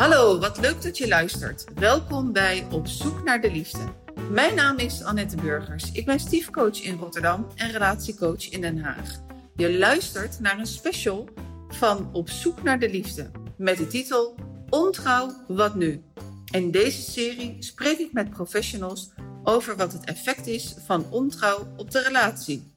Hallo, 0.00 0.38
wat 0.38 0.58
leuk 0.58 0.82
dat 0.82 0.98
je 0.98 1.08
luistert. 1.08 1.64
Welkom 1.74 2.32
bij 2.32 2.66
Op 2.70 2.86
zoek 2.86 3.24
naar 3.24 3.40
de 3.40 3.50
liefde. 3.50 3.78
Mijn 4.30 4.54
naam 4.54 4.78
is 4.78 5.02
Annette 5.02 5.36
Burgers. 5.36 5.92
Ik 5.92 6.06
ben 6.06 6.20
stiefcoach 6.20 6.82
in 6.82 6.98
Rotterdam 6.98 7.46
en 7.56 7.70
relatiecoach 7.70 8.50
in 8.50 8.60
Den 8.60 8.78
Haag. 8.78 9.20
Je 9.56 9.78
luistert 9.78 10.40
naar 10.40 10.58
een 10.58 10.66
special 10.66 11.28
van 11.68 12.08
Op 12.12 12.30
zoek 12.30 12.62
naar 12.62 12.78
de 12.78 12.90
liefde 12.90 13.30
met 13.56 13.76
de 13.76 13.86
titel 13.86 14.34
Ontrouw, 14.70 15.44
wat 15.48 15.74
nu? 15.74 16.02
In 16.50 16.70
deze 16.70 17.10
serie 17.10 17.56
spreek 17.58 17.98
ik 17.98 18.12
met 18.12 18.30
professionals 18.30 19.10
over 19.44 19.76
wat 19.76 19.92
het 19.92 20.04
effect 20.04 20.46
is 20.46 20.74
van 20.86 21.10
ontrouw 21.10 21.68
op 21.76 21.90
de 21.90 22.02
relatie. 22.02 22.72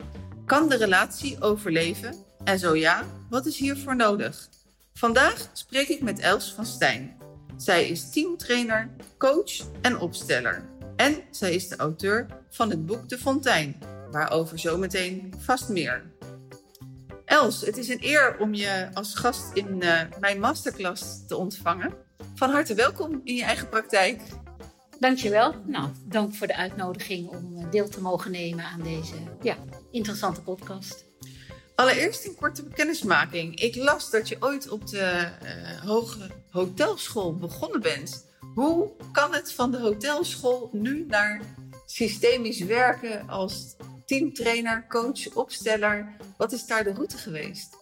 Kan 0.45 0.69
de 0.69 0.77
relatie 0.77 1.41
overleven? 1.41 2.15
En 2.43 2.59
zo 2.59 2.75
ja, 2.75 3.03
wat 3.29 3.45
is 3.45 3.57
hiervoor 3.57 3.95
nodig? 3.95 4.49
Vandaag 4.93 5.49
spreek 5.53 5.87
ik 5.87 6.01
met 6.01 6.19
Els 6.19 6.53
van 6.53 6.65
Stijn. 6.65 7.17
Zij 7.57 7.87
is 7.87 8.09
teamtrainer, 8.09 8.95
coach 9.17 9.51
en 9.81 9.99
opsteller. 9.99 10.69
En 10.95 11.23
zij 11.31 11.55
is 11.55 11.67
de 11.67 11.75
auteur 11.75 12.27
van 12.49 12.69
het 12.69 12.85
boek 12.85 13.09
De 13.09 13.17
Fontein, 13.17 13.77
waarover 14.11 14.59
zometeen 14.59 15.33
vast 15.37 15.69
meer. 15.69 16.11
Els, 17.25 17.61
het 17.61 17.77
is 17.77 17.87
een 17.87 18.03
eer 18.03 18.37
om 18.39 18.53
je 18.53 18.89
als 18.93 19.15
gast 19.15 19.53
in 19.53 19.81
uh, 19.81 20.01
mijn 20.19 20.39
masterclass 20.39 21.25
te 21.27 21.37
ontvangen. 21.37 21.93
Van 22.35 22.49
harte 22.49 22.73
welkom 22.73 23.21
in 23.23 23.35
je 23.35 23.43
eigen 23.43 23.69
praktijk. 23.69 24.21
Dankjewel. 24.99 25.55
Nou, 25.65 25.89
dank 26.05 26.35
voor 26.35 26.47
de 26.47 26.55
uitnodiging 26.55 27.27
om 27.29 27.57
eh, 27.57 27.71
deel 27.71 27.89
te 27.89 28.01
mogen 28.01 28.31
nemen 28.31 28.65
aan 28.65 28.81
deze 28.81 29.15
ja, 29.41 29.55
interessante 29.91 30.41
podcast. 30.41 31.05
Allereerst 31.83 32.25
een 32.25 32.35
korte 32.35 32.63
kennismaking. 32.63 33.59
Ik 33.59 33.75
las 33.75 34.09
dat 34.09 34.29
je 34.29 34.37
ooit 34.39 34.69
op 34.69 34.87
de 34.87 35.29
uh, 35.43 35.81
hoge 35.81 36.29
hotelschool 36.49 37.35
begonnen 37.35 37.81
bent. 37.81 38.25
Hoe 38.53 38.91
kan 39.11 39.33
het 39.33 39.53
van 39.53 39.71
de 39.71 39.79
hotelschool 39.79 40.69
nu 40.71 41.05
naar 41.07 41.41
systemisch 41.85 42.59
werken 42.59 43.29
als 43.29 43.75
teamtrainer, 44.05 44.85
coach, 44.87 45.33
opsteller? 45.33 46.15
Wat 46.37 46.51
is 46.51 46.65
daar 46.65 46.83
de 46.83 46.93
route 46.93 47.17
geweest? 47.17 47.77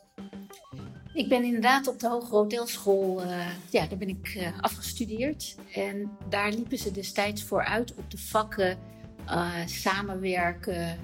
Ik 1.13 1.29
ben 1.29 1.43
inderdaad 1.43 1.87
op 1.87 1.99
de 1.99 2.07
Hoge 2.07 2.35
Hotelschool, 2.35 3.23
uh, 3.23 3.45
ja, 3.69 3.87
daar 3.87 3.97
ben 3.97 4.09
ik 4.09 4.33
uh, 4.37 4.47
afgestudeerd. 4.61 5.55
En 5.73 6.17
daar 6.29 6.51
liepen 6.51 6.77
ze 6.77 6.91
destijds 6.91 7.43
vooruit 7.43 7.95
op 7.95 8.11
de 8.11 8.17
vakken 8.17 8.77
samenwerken, 9.65 10.99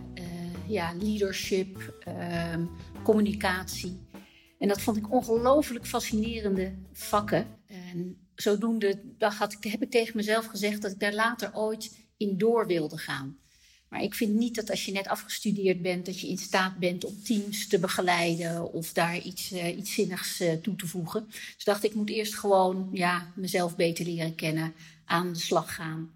ja, 0.67 0.93
leadership, 0.99 1.97
ehm, 1.99 2.65
communicatie. 3.03 4.07
En 4.59 4.67
dat 4.67 4.81
vond 4.81 4.97
ik 4.97 5.11
ongelooflijk 5.11 5.85
fascinerende 5.85 6.73
vakken. 6.93 7.47
En 7.67 8.17
zodoende 8.35 9.01
had 9.19 9.53
ik, 9.53 9.71
heb 9.71 9.81
ik 9.81 9.91
tegen 9.91 10.15
mezelf 10.15 10.45
gezegd 10.45 10.81
dat 10.81 10.91
ik 10.91 10.99
daar 10.99 11.13
later 11.13 11.55
ooit 11.55 11.97
in 12.17 12.37
door 12.37 12.67
wilde 12.67 12.97
gaan. 12.97 13.37
Maar 13.89 14.01
ik 14.01 14.15
vind 14.15 14.33
niet 14.33 14.55
dat 14.55 14.69
als 14.69 14.85
je 14.85 14.91
net 14.91 15.07
afgestudeerd 15.07 15.81
bent, 15.81 16.05
dat 16.05 16.19
je 16.19 16.27
in 16.27 16.37
staat 16.37 16.77
bent 16.77 17.05
om 17.05 17.23
teams 17.23 17.67
te 17.67 17.79
begeleiden 17.79 18.73
of 18.73 18.93
daar 18.93 19.19
iets, 19.19 19.51
uh, 19.51 19.77
iets 19.77 19.93
zinnigs 19.93 20.41
uh, 20.41 20.53
toe 20.53 20.75
te 20.75 20.87
voegen. 20.87 21.25
Dus 21.27 21.63
dacht 21.63 21.83
ik 21.83 21.93
moet 21.93 22.09
eerst 22.09 22.35
gewoon 22.35 22.89
ja, 22.91 23.31
mezelf 23.35 23.75
beter 23.75 24.05
leren 24.05 24.35
kennen, 24.35 24.73
aan 25.05 25.33
de 25.33 25.39
slag 25.39 25.75
gaan. 25.75 26.11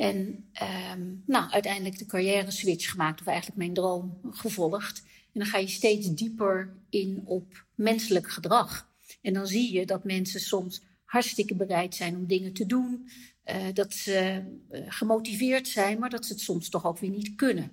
En 0.00 0.50
um, 0.92 1.22
nou, 1.26 1.50
uiteindelijk 1.50 1.98
de 1.98 2.06
carrière 2.06 2.50
switch 2.50 2.90
gemaakt, 2.90 3.20
of 3.20 3.26
eigenlijk 3.26 3.58
mijn 3.58 3.74
droom 3.74 4.18
gevolgd. 4.30 5.02
En 5.32 5.40
dan 5.40 5.46
ga 5.46 5.58
je 5.58 5.68
steeds 5.68 6.14
dieper 6.14 6.74
in 6.90 7.22
op 7.24 7.64
menselijk 7.74 8.30
gedrag. 8.30 8.88
En 9.22 9.32
dan 9.32 9.46
zie 9.46 9.72
je 9.72 9.86
dat 9.86 10.04
mensen 10.04 10.40
soms 10.40 10.82
hartstikke 11.04 11.54
bereid 11.54 11.94
zijn 11.94 12.16
om 12.16 12.26
dingen 12.26 12.52
te 12.52 12.66
doen. 12.66 13.08
Uh, 13.44 13.56
dat 13.72 13.94
ze 13.94 14.42
uh, 14.70 14.80
gemotiveerd 14.88 15.68
zijn, 15.68 15.98
maar 15.98 16.10
dat 16.10 16.26
ze 16.26 16.32
het 16.32 16.42
soms 16.42 16.68
toch 16.68 16.86
ook 16.86 16.98
weer 16.98 17.10
niet 17.10 17.34
kunnen. 17.34 17.72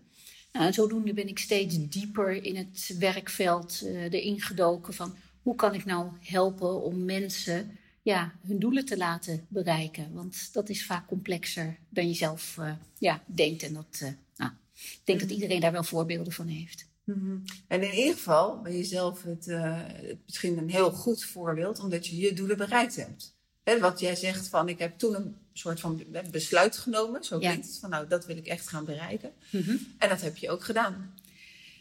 Nou, 0.52 0.66
en 0.66 0.74
zodoende 0.74 1.14
ben 1.14 1.28
ik 1.28 1.40
steeds 1.40 1.88
dieper 1.90 2.44
in 2.44 2.56
het 2.56 2.96
werkveld 3.00 3.82
uh, 3.84 4.04
erin 4.04 4.42
gedoken 4.42 4.94
van 4.94 5.16
hoe 5.42 5.56
kan 5.56 5.74
ik 5.74 5.86
nou 5.86 6.12
helpen 6.20 6.82
om 6.82 7.06
mensen 7.06 7.78
ja, 8.07 8.34
hun 8.41 8.59
doelen 8.59 8.85
te 8.85 8.97
laten 8.97 9.45
bereiken. 9.47 10.13
Want 10.13 10.53
dat 10.53 10.69
is 10.69 10.85
vaak 10.85 11.07
complexer 11.07 11.78
dan 11.90 12.07
je 12.07 12.13
zelf 12.13 12.57
ja, 12.97 13.23
denkt. 13.25 13.63
En 13.63 13.73
dat, 13.73 14.01
nou, 14.35 14.51
ik 14.73 15.01
denk 15.03 15.19
dat 15.19 15.29
iedereen 15.29 15.59
daar 15.59 15.72
wel 15.72 15.84
voorbeelden 15.84 16.34
van 16.34 16.47
heeft. 16.47 16.88
Mm 17.03 17.13
-hmm. 17.16 17.44
En 17.67 17.84
in 17.84 17.94
ieder 17.94 18.13
geval 18.13 18.62
ben 18.62 18.78
je 18.78 18.84
zelf 18.84 19.23
het, 19.23 19.47
uh, 19.47 19.79
misschien 20.25 20.57
een 20.57 20.69
heel 20.69 20.91
goed 20.91 21.23
voorbeeld, 21.23 21.79
omdat 21.79 22.07
je 22.07 22.17
je 22.17 22.34
doelen 22.34 22.57
bereikt 22.57 22.96
hebt. 22.96 23.35
Hè, 23.63 23.79
wat 23.79 24.00
jij 24.00 24.16
zegt 24.16 24.47
van, 24.47 24.69
ik 24.69 24.79
heb 24.79 24.97
toen 24.97 25.16
een 25.16 25.35
soort 25.53 25.79
van 25.79 26.03
besluit 26.31 26.78
genomen, 26.78 27.23
zo 27.23 27.38
klinkt 27.38 27.66
ja. 27.66 27.72
het, 27.72 27.79
van 27.79 27.90
nou, 27.90 28.07
dat 28.07 28.25
wil 28.25 28.38
ik 28.38 28.47
echt 28.47 28.67
gaan 28.67 28.85
bereiken. 28.85 29.31
Mm 29.50 29.62
-hmm. 29.62 29.79
En 29.97 30.09
dat 30.09 30.22
heb 30.22 30.38
je 30.38 30.50
ook 30.50 30.63
gedaan. 30.63 31.13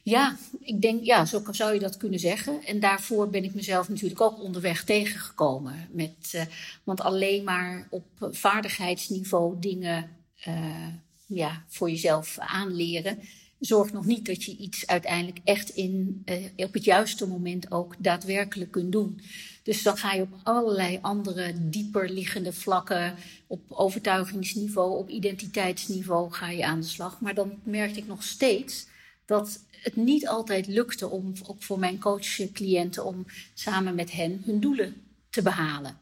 Ja, 0.08 0.36
ik 0.60 0.80
denk, 0.82 1.04
ja, 1.04 1.24
zo 1.24 1.42
zou 1.50 1.74
je 1.74 1.80
dat 1.80 1.96
kunnen 1.96 2.18
zeggen. 2.18 2.64
En 2.64 2.80
daarvoor 2.80 3.30
ben 3.30 3.44
ik 3.44 3.54
mezelf 3.54 3.88
natuurlijk 3.88 4.20
ook 4.20 4.42
onderweg 4.42 4.84
tegengekomen. 4.84 5.88
Met, 5.90 6.32
uh, 6.34 6.42
want 6.84 7.00
alleen 7.00 7.44
maar 7.44 7.86
op 7.90 8.04
vaardigheidsniveau 8.18 9.56
dingen 9.60 10.10
uh, 10.48 10.86
ja, 11.26 11.64
voor 11.68 11.90
jezelf 11.90 12.38
aanleren 12.38 13.18
zorgt 13.58 13.92
nog 13.92 14.04
niet 14.04 14.26
dat 14.26 14.44
je 14.44 14.56
iets 14.56 14.86
uiteindelijk 14.86 15.38
echt 15.44 15.68
in, 15.68 16.22
uh, 16.26 16.66
op 16.66 16.74
het 16.74 16.84
juiste 16.84 17.26
moment 17.26 17.70
ook 17.70 17.94
daadwerkelijk 17.98 18.70
kunt 18.70 18.92
doen. 18.92 19.20
Dus 19.62 19.82
dan 19.82 19.96
ga 19.96 20.12
je 20.12 20.22
op 20.22 20.40
allerlei 20.42 20.98
andere 21.00 21.52
dieper 21.68 22.10
liggende 22.10 22.52
vlakken, 22.52 23.14
op 23.46 23.60
overtuigingsniveau, 23.68 24.98
op 24.98 25.08
identiteitsniveau 25.08 26.32
ga 26.32 26.50
je 26.50 26.64
aan 26.64 26.80
de 26.80 26.86
slag. 26.86 27.20
Maar 27.20 27.34
dan 27.34 27.52
merk 27.62 27.96
ik 27.96 28.06
nog 28.06 28.22
steeds 28.22 28.86
dat 29.26 29.64
het 29.70 29.96
niet 29.96 30.28
altijd 30.28 30.66
lukte 30.66 31.08
om, 31.08 31.32
ook 31.46 31.62
voor 31.62 31.78
mijn 31.78 31.98
coachcliënten, 31.98 33.04
om 33.04 33.26
samen 33.54 33.94
met 33.94 34.12
hen 34.12 34.42
hun 34.44 34.60
doelen 34.60 34.94
te 35.30 35.42
behalen. 35.42 35.98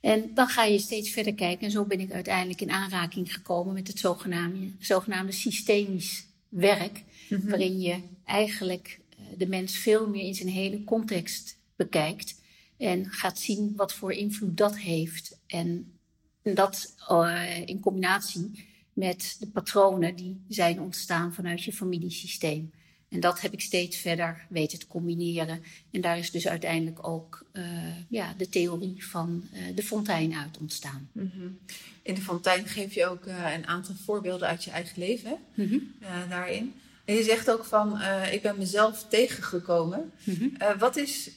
En 0.00 0.34
dan 0.34 0.48
ga 0.48 0.64
je 0.64 0.78
steeds 0.78 1.10
verder 1.10 1.34
kijken. 1.34 1.66
En 1.66 1.70
zo 1.70 1.84
ben 1.84 2.00
ik 2.00 2.12
uiteindelijk 2.12 2.60
in 2.60 2.70
aanraking 2.70 3.32
gekomen 3.32 3.74
met 3.74 3.88
het 3.88 3.98
zogenaamde, 3.98 4.70
zogenaamde 4.78 5.32
systemisch 5.32 6.26
werk, 6.48 7.02
mm 7.28 7.40
-hmm. 7.40 7.48
waarin 7.48 7.80
je 7.80 8.00
eigenlijk 8.24 9.00
de 9.36 9.46
mens 9.46 9.76
veel 9.76 10.08
meer 10.08 10.24
in 10.24 10.34
zijn 10.34 10.48
hele 10.48 10.84
context 10.84 11.58
bekijkt 11.76 12.40
en 12.78 13.10
gaat 13.10 13.38
zien 13.38 13.72
wat 13.76 13.92
voor 13.92 14.12
invloed 14.12 14.56
dat 14.56 14.78
heeft. 14.78 15.38
En 15.46 15.98
dat 16.42 16.94
uh, 17.10 17.66
in 17.66 17.80
combinatie 17.80 18.68
met 18.96 19.36
de 19.40 19.46
patronen 19.46 20.16
die 20.16 20.44
zijn 20.48 20.80
ontstaan 20.80 21.34
vanuit 21.34 21.62
je 21.62 21.72
familiesysteem. 21.72 22.70
En 23.08 23.20
dat 23.20 23.40
heb 23.40 23.52
ik 23.52 23.60
steeds 23.60 23.96
verder 23.96 24.46
weten 24.48 24.78
te 24.78 24.86
combineren. 24.86 25.62
En 25.90 26.00
daar 26.00 26.18
is 26.18 26.30
dus 26.30 26.48
uiteindelijk 26.48 27.08
ook 27.08 27.46
uh, 27.52 27.64
ja, 28.08 28.34
de 28.36 28.48
theorie 28.48 29.06
van 29.06 29.48
uh, 29.52 29.60
de 29.74 29.82
fontein 29.82 30.34
uit 30.34 30.58
ontstaan. 30.58 31.08
Mm 31.12 31.30
-hmm. 31.34 31.58
In 32.02 32.14
de 32.14 32.20
fontein 32.20 32.66
geef 32.66 32.94
je 32.94 33.06
ook 33.06 33.26
uh, 33.26 33.54
een 33.54 33.66
aantal 33.66 33.94
voorbeelden 34.04 34.48
uit 34.48 34.64
je 34.64 34.70
eigen 34.70 34.98
leven 34.98 35.38
mm 35.54 35.68
-hmm. 35.68 35.94
daarin. 36.28 36.74
En 37.04 37.14
je 37.14 37.22
zegt 37.22 37.50
ook 37.50 37.64
van, 37.64 38.00
ik 38.32 38.42
ben 38.42 38.58
mezelf 38.58 39.06
tegengekomen. 39.08 40.12
Mm 40.24 40.34
-hmm. 40.34 40.78
wat 40.78 40.96
is 40.96 41.30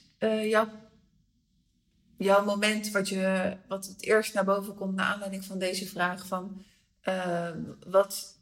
jouw, 0.43 0.69
jouw 2.17 2.45
moment 2.45 2.91
wat, 2.91 3.09
je, 3.09 3.55
wat 3.67 3.85
het 3.85 4.03
eerst 4.03 4.33
naar 4.33 4.45
boven 4.45 4.75
komt 4.75 4.95
naar 4.95 5.05
aanleiding 5.05 5.45
van 5.45 5.59
deze 5.59 5.87
vraag 5.87 6.27
van... 6.27 6.63
wat 7.87 8.39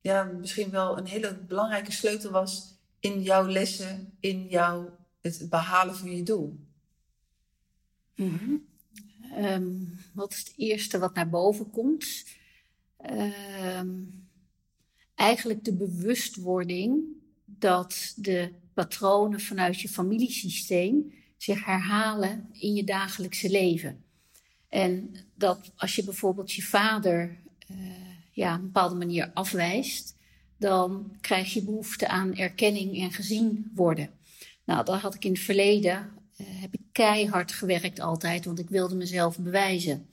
ja, 0.00 0.24
misschien 0.24 0.70
wel 0.70 0.98
een 0.98 1.06
hele 1.06 1.38
belangrijke 1.38 1.92
sleutel 1.92 2.30
was 2.30 2.78
in 3.00 3.22
jouw 3.22 3.46
lessen, 3.46 4.12
in 4.20 4.46
jouw, 4.48 4.96
het 5.20 5.46
behalen 5.50 5.96
van 5.96 6.16
je 6.16 6.22
doel? 6.22 6.58
-hmm. 8.14 8.66
um, 9.38 9.98
wat 10.14 10.32
is 10.32 10.38
het 10.38 10.52
eerste 10.56 10.98
wat 10.98 11.14
naar 11.14 11.28
boven 11.28 11.70
komt? 11.70 12.24
Um, 13.10 14.28
eigenlijk 15.14 15.64
de 15.64 15.74
bewustwording 15.74 17.04
dat 17.44 18.12
de 18.16 18.52
patronen 18.74 19.40
vanuit 19.40 19.80
je 19.80 19.88
familiesysteem 19.88 21.12
zich 21.36 21.64
herhalen 21.64 22.48
in 22.52 22.74
je 22.74 22.84
dagelijkse 22.84 23.50
leven. 23.50 24.04
En 24.68 25.14
dat 25.34 25.72
als 25.76 25.94
je 25.94 26.04
bijvoorbeeld 26.04 26.52
je 26.52 26.62
vader 26.62 27.41
ja, 28.32 28.54
een 28.54 28.62
bepaalde 28.62 28.94
manier 28.94 29.30
afwijst, 29.34 30.16
dan 30.58 31.16
krijg 31.20 31.52
je 31.52 31.64
behoefte 31.64 32.08
aan 32.08 32.36
erkenning 32.36 33.00
en 33.00 33.12
gezien 33.12 33.70
worden. 33.74 34.10
Nou, 34.64 34.84
dat 34.84 35.00
had 35.00 35.14
ik 35.14 35.24
in 35.24 35.32
het 35.32 35.40
verleden, 35.40 36.08
uh, 36.36 36.46
heb 36.50 36.74
ik 36.74 36.80
keihard 36.92 37.52
gewerkt 37.52 38.00
altijd, 38.00 38.44
want 38.44 38.58
ik 38.58 38.68
wilde 38.68 38.94
mezelf 38.94 39.38
bewijzen. 39.38 40.06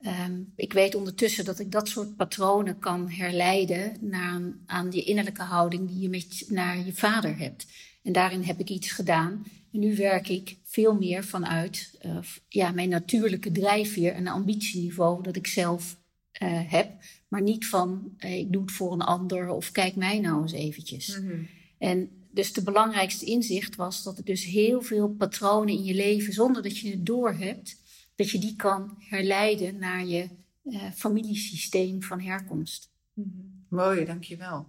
Um, 0.00 0.52
ik 0.56 0.72
weet 0.72 0.94
ondertussen 0.94 1.44
dat 1.44 1.58
ik 1.58 1.72
dat 1.72 1.88
soort 1.88 2.16
patronen 2.16 2.78
kan 2.78 3.10
herleiden 3.10 3.96
naar, 4.00 4.40
aan 4.66 4.90
die 4.90 5.04
innerlijke 5.04 5.42
houding 5.42 5.88
die 5.88 5.98
je 5.98 6.08
met, 6.08 6.44
naar 6.48 6.86
je 6.86 6.92
vader 6.92 7.38
hebt. 7.38 7.66
En 8.02 8.12
daarin 8.12 8.42
heb 8.42 8.60
ik 8.60 8.68
iets 8.68 8.90
gedaan. 8.90 9.44
En 9.72 9.78
nu 9.78 9.96
werk 9.96 10.28
ik 10.28 10.58
veel 10.64 10.94
meer 10.94 11.24
vanuit 11.24 11.98
uh, 12.06 12.18
ja, 12.48 12.70
mijn 12.70 12.88
natuurlijke 12.88 13.52
drijfveer 13.52 14.12
en 14.12 14.26
ambitieniveau 14.26 15.22
dat 15.22 15.36
ik 15.36 15.46
zelf 15.46 16.00
uh, 16.42 16.70
heb. 16.70 16.92
Maar 17.28 17.42
niet 17.42 17.66
van 17.66 18.14
hey, 18.16 18.40
ik 18.40 18.52
doe 18.52 18.62
het 18.62 18.72
voor 18.72 18.92
een 18.92 19.02
ander 19.02 19.48
of 19.48 19.70
kijk 19.70 19.96
mij 19.96 20.20
nou 20.20 20.42
eens 20.42 20.52
eventjes. 20.52 21.20
Mhm. 21.20 21.42
En 21.78 22.10
dus 22.30 22.52
de 22.52 22.62
belangrijkste 22.62 23.24
inzicht 23.24 23.76
was 23.76 24.02
dat 24.02 24.18
er 24.18 24.24
dus 24.24 24.44
heel 24.44 24.82
veel 24.82 25.08
patronen 25.08 25.74
in 25.74 25.84
je 25.84 25.94
leven, 25.94 26.32
zonder 26.32 26.62
dat 26.62 26.78
je 26.78 26.90
het 26.90 27.06
doorhebt, 27.06 27.76
dat 28.14 28.30
je 28.30 28.38
die 28.38 28.56
kan 28.56 28.96
herleiden 28.98 29.78
naar 29.78 30.06
je 30.06 30.28
uh, 30.64 30.82
familiesysteem 30.94 32.02
van 32.02 32.20
herkomst. 32.20 32.90
Mhm. 33.12 33.28
Mooi, 33.68 34.04
dankjewel. 34.04 34.66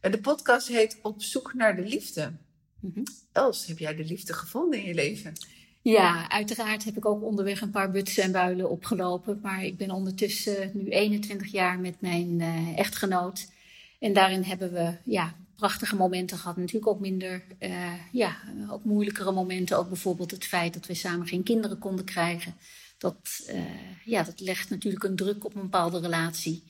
De 0.00 0.20
podcast 0.20 0.68
heet 0.68 0.98
Op 1.02 1.22
zoek 1.22 1.54
naar 1.54 1.76
de 1.76 1.82
liefde. 1.82 2.32
Mhm. 2.80 3.02
Els, 3.32 3.66
heb 3.66 3.78
jij 3.78 3.94
de 3.94 4.04
liefde 4.04 4.32
gevonden 4.32 4.80
in 4.80 4.86
je 4.86 4.94
leven? 4.94 5.32
Ja, 5.82 6.28
uiteraard 6.30 6.84
heb 6.84 6.96
ik 6.96 7.06
ook 7.06 7.22
onderweg 7.22 7.60
een 7.60 7.70
paar 7.70 7.90
butsen 7.90 8.22
en 8.22 8.32
builen 8.32 8.70
opgelopen. 8.70 9.38
Maar 9.42 9.64
ik 9.64 9.76
ben 9.76 9.90
ondertussen 9.90 10.70
nu 10.74 10.88
21 10.88 11.52
jaar 11.52 11.78
met 11.78 12.00
mijn 12.00 12.40
uh, 12.40 12.78
echtgenoot. 12.78 13.50
En 13.98 14.12
daarin 14.12 14.42
hebben 14.42 14.72
we 14.72 14.96
ja, 15.04 15.34
prachtige 15.56 15.96
momenten 15.96 16.38
gehad. 16.38 16.56
Natuurlijk 16.56 16.86
ook 16.86 17.00
minder, 17.00 17.44
uh, 17.60 17.92
ja, 18.12 18.36
ook 18.70 18.84
moeilijkere 18.84 19.32
momenten. 19.32 19.78
Ook 19.78 19.88
bijvoorbeeld 19.88 20.30
het 20.30 20.44
feit 20.44 20.74
dat 20.74 20.86
we 20.86 20.94
samen 20.94 21.26
geen 21.26 21.42
kinderen 21.42 21.78
konden 21.78 22.04
krijgen. 22.04 22.54
Dat, 22.98 23.46
uh, 23.48 23.60
ja, 24.04 24.22
dat 24.22 24.40
legt 24.40 24.70
natuurlijk 24.70 25.04
een 25.04 25.16
druk 25.16 25.44
op 25.44 25.54
een 25.54 25.62
bepaalde 25.62 26.00
relatie. 26.00 26.62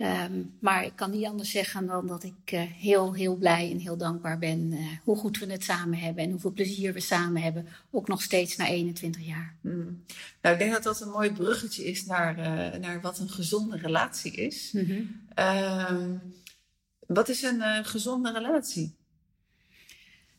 Um, 0.00 0.54
maar 0.60 0.84
ik 0.84 0.92
kan 0.94 1.10
niet 1.10 1.24
anders 1.24 1.50
zeggen 1.50 1.86
dan 1.86 2.06
dat 2.06 2.22
ik 2.22 2.52
uh, 2.52 2.60
heel, 2.60 3.14
heel 3.14 3.36
blij 3.36 3.70
en 3.70 3.78
heel 3.78 3.96
dankbaar 3.96 4.38
ben 4.38 4.72
uh, 4.72 4.86
hoe 5.04 5.16
goed 5.16 5.38
we 5.38 5.52
het 5.52 5.64
samen 5.64 5.98
hebben 5.98 6.24
en 6.24 6.30
hoeveel 6.30 6.52
plezier 6.52 6.92
we 6.92 7.00
samen 7.00 7.42
hebben. 7.42 7.66
Ook 7.90 8.08
nog 8.08 8.22
steeds 8.22 8.56
na 8.56 8.66
21 8.66 9.26
jaar. 9.26 9.54
Mm. 9.60 10.04
Nou, 10.42 10.54
ik 10.54 10.60
denk 10.60 10.72
dat 10.72 10.82
dat 10.82 11.00
een 11.00 11.10
mooi 11.10 11.32
bruggetje 11.32 11.84
is 11.84 12.06
naar, 12.06 12.38
uh, 12.38 12.80
naar 12.80 13.00
wat 13.00 13.18
een 13.18 13.30
gezonde 13.30 13.76
relatie 13.76 14.32
is. 14.32 14.70
Mm 14.72 14.84
-hmm. 14.84 15.20
um, 15.90 16.20
wat 17.06 17.28
is 17.28 17.42
een 17.42 17.84
gezonde 17.84 18.32
relatie? 18.32 18.94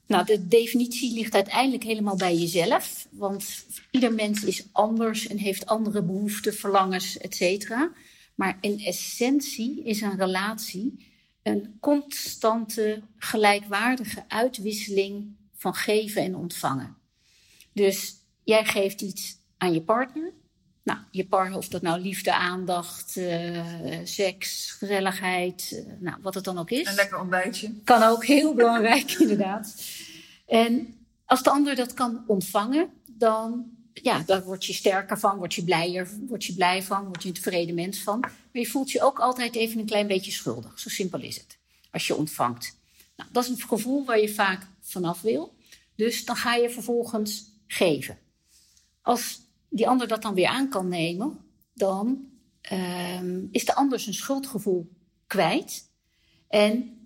Nou, 0.06 0.26
de 0.26 0.48
definitie 0.48 1.14
ligt 1.14 1.34
uiteindelijk 1.34 1.84
helemaal 1.84 2.16
bij 2.16 2.36
jezelf. 2.36 3.08
Want 3.12 3.66
ieder 3.92 4.14
mens 4.14 4.44
is 4.44 4.64
anders 4.72 5.28
en 5.28 5.38
heeft 5.38 5.66
andere 5.66 6.04
behoeften, 6.04 6.54
verlangens, 6.54 7.18
et 7.18 7.36
cetera. 7.36 7.92
Maar 8.40 8.58
in 8.62 8.80
essentie 8.80 9.84
is 9.84 10.02
een 10.02 10.18
relatie 10.18 11.08
een 11.44 11.78
constante, 11.80 13.02
gelijkwaardige 13.18 14.24
uitwisseling 14.28 15.36
van 15.54 15.76
geven 15.76 16.22
en 16.22 16.36
ontvangen. 16.36 16.98
Dus 17.74 18.16
jij 18.44 18.66
geeft 18.66 19.02
iets 19.02 19.38
aan 19.58 19.74
je 19.74 19.82
partner. 19.82 20.32
Nou, 20.84 21.00
je 21.12 21.28
partner, 21.28 21.58
of 21.58 21.68
dat 21.68 21.82
nou 21.82 22.02
liefde, 22.02 22.34
aandacht, 22.34 23.16
uh, 23.16 24.00
seks, 24.04 24.72
gezelligheid, 24.72 25.72
uh, 25.74 25.94
nou, 26.00 26.18
wat 26.22 26.34
het 26.34 26.44
dan 26.44 26.58
ook 26.58 26.72
is. 26.72 26.88
Een 26.88 26.96
lekker 26.96 27.20
ontbijtje. 27.20 27.74
Kan 27.84 28.04
ook 28.04 28.26
heel 28.26 28.54
belangrijk, 28.54 29.12
inderdaad. 29.22 29.76
En 30.48 30.96
als 31.26 31.44
de 31.44 31.50
ander 31.50 31.76
dat 31.76 31.94
kan 31.94 32.24
ontvangen, 32.28 32.90
dan 33.06 33.78
ja, 33.94 34.24
daar 34.26 34.44
word 34.44 34.66
je 34.66 34.74
sterker 34.74 35.20
van, 35.20 35.38
word 35.38 35.54
je 35.54 35.64
blijer, 35.64 36.10
word 36.28 36.46
je 36.46 36.54
blij 36.54 36.84
van, 36.84 37.06
word 37.06 37.22
je 37.22 37.28
een 37.28 37.36
tevreden 37.36 37.76
mens 37.76 38.00
van. 38.00 38.20
Maar 38.20 38.32
je 38.52 38.68
voelt 38.68 38.92
je 38.92 39.02
ook 39.02 39.20
altijd 39.20 39.56
even 39.56 39.80
een 39.80 39.86
klein 39.86 40.08
beetje 40.08 40.32
schuldig. 40.32 40.80
Zo 40.80 40.90
simpel 40.90 41.22
is 41.22 41.36
het. 41.36 41.58
Als 41.92 42.08
je 42.08 42.16
ontvangt. 42.16 42.78
Nou, 43.16 43.30
dat 43.32 43.44
is 43.44 43.50
een 43.50 43.68
gevoel 43.68 44.06
waar 44.06 44.20
je 44.20 44.34
vaak 44.34 44.68
vanaf 44.82 45.22
wil. 45.22 45.56
Dus 45.96 46.26
dan 46.26 46.36
ga 46.36 46.56
je 46.56 46.70
vervolgens 46.70 47.44
geven. 47.68 48.18
Als 49.02 49.42
die 49.70 49.88
ander 49.88 50.08
dat 50.08 50.22
dan 50.22 50.34
weer 50.34 50.48
aan 50.48 50.70
kan 50.70 50.88
nemen, 50.88 51.38
dan 51.74 52.28
um, 52.72 53.48
is 53.52 53.66
de 53.66 53.76
ander 53.76 54.00
zijn 54.00 54.16
schuldgevoel 54.16 54.90
kwijt. 55.28 55.90
En 56.48 56.98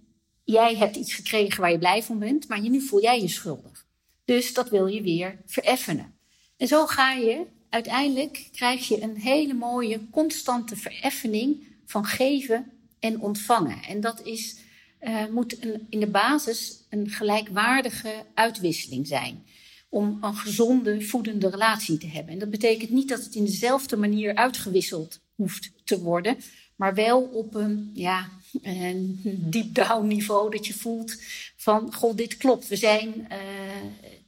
jij 0.43 0.75
hebt 0.75 0.95
iets 0.95 1.13
gekregen 1.13 1.61
waar 1.61 1.71
je 1.71 1.77
blij 1.77 2.03
van 2.03 2.19
bent, 2.19 2.47
maar 2.47 2.61
nu 2.61 2.81
voel 2.81 3.01
jij 3.01 3.21
je 3.21 3.27
schuldig. 3.27 3.85
Dus 4.25 4.53
dat 4.53 4.69
wil 4.69 4.87
je 4.87 5.01
weer 5.01 5.41
vereffenen. 5.45 6.12
En 6.57 6.67
zo 6.67 6.85
ga 6.85 7.11
je, 7.11 7.45
uiteindelijk 7.69 8.49
krijg 8.51 8.87
je 8.87 9.01
een 9.01 9.15
hele 9.15 9.53
mooie 9.53 10.09
constante 10.09 10.75
vereffening 10.75 11.67
van 11.85 12.05
geven 12.05 12.71
en 12.99 13.19
ontvangen. 13.19 13.83
En 13.83 14.01
dat 14.01 14.25
is, 14.25 14.57
uh, 15.01 15.25
moet 15.31 15.57
in 15.89 15.99
de 15.99 16.07
basis 16.07 16.85
een 16.89 17.09
gelijkwaardige 17.09 18.25
uitwisseling 18.33 19.07
zijn. 19.07 19.43
Om 19.89 20.17
een 20.21 20.35
gezonde, 20.35 21.01
voedende 21.01 21.49
relatie 21.49 21.97
te 21.97 22.07
hebben. 22.07 22.33
En 22.33 22.39
dat 22.39 22.49
betekent 22.49 22.89
niet 22.89 23.09
dat 23.09 23.23
het 23.23 23.35
in 23.35 23.45
dezelfde 23.45 23.97
manier 23.97 24.35
uitgewisseld 24.35 25.19
hoeft 25.35 25.71
te 25.83 25.99
worden. 25.99 26.37
Maar 26.75 26.93
wel 26.93 27.21
op 27.21 27.55
een, 27.55 27.89
ja, 27.93 28.29
een 28.61 29.19
deep 29.49 29.75
down 29.75 30.07
niveau 30.07 30.51
dat 30.51 30.67
je 30.67 30.73
voelt 30.73 31.15
van, 31.55 31.93
goh, 31.93 32.15
dit 32.15 32.37
klopt. 32.37 32.67
We 32.67 32.75
zijn, 32.75 33.27
uh, 33.31 33.37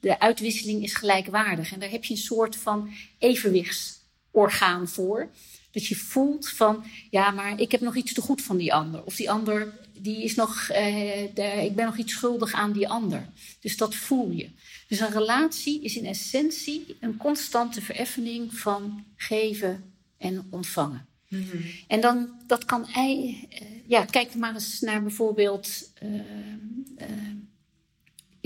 de 0.06 0.20
uitwisseling 0.20 0.84
is 0.84 0.94
gelijkwaardig. 0.94 1.74
En 1.74 1.80
daar 1.80 1.90
heb 1.90 2.04
je 2.04 2.14
een 2.14 2.20
soort 2.20 2.56
van 2.56 2.94
evenwichtsorgaan 3.18 4.88
voor. 4.88 5.30
Dat 5.72 5.86
je 5.86 5.96
voelt 5.96 6.50
van, 6.50 6.84
ja, 7.10 7.32
maar 7.32 7.60
ik 7.60 7.72
heb 7.72 7.82
nog 7.82 7.96
iets 7.96 8.14
te 8.14 8.22
goed 8.22 8.42
van 8.42 8.58
die 8.58 8.74
ander. 8.74 9.04
Of 9.04 9.16
die 9.16 9.32
ander, 9.32 9.74
die 9.94 10.24
is 10.24 10.36
nog, 10.36 10.70
uh, 10.72 10.78
de, 11.34 11.62
ik 11.64 11.76
ben 11.76 11.86
nog 11.86 11.98
iets 11.98 12.14
schuldig 12.14 12.54
aan 12.54 12.72
die 12.72 12.88
ander. 12.88 13.30
Dus 13.60 13.78
dat 13.78 13.96
voel 13.96 14.32
je. 14.32 14.50
Dus 14.88 15.00
een 15.00 15.12
relatie 15.12 15.84
is 15.84 15.96
in 15.96 16.06
essentie 16.06 16.96
een 17.00 17.18
constante 17.18 17.82
vereffening 17.82 18.54
van 18.54 19.06
geven 19.16 19.94
en 20.18 20.48
ontvangen. 20.50 21.06
Mm 21.30 21.46
-hmm. 21.52 21.64
En 21.88 22.02
dan, 22.02 22.44
dat 22.48 22.66
kan, 22.66 22.88
uh, 22.98 23.44
ja, 23.88 24.06
kijk 24.06 24.36
maar 24.36 24.54
eens 24.54 24.80
naar 24.80 25.04
bijvoorbeeld, 25.04 25.92
uh, 26.04 26.14
uh, 26.98 27.36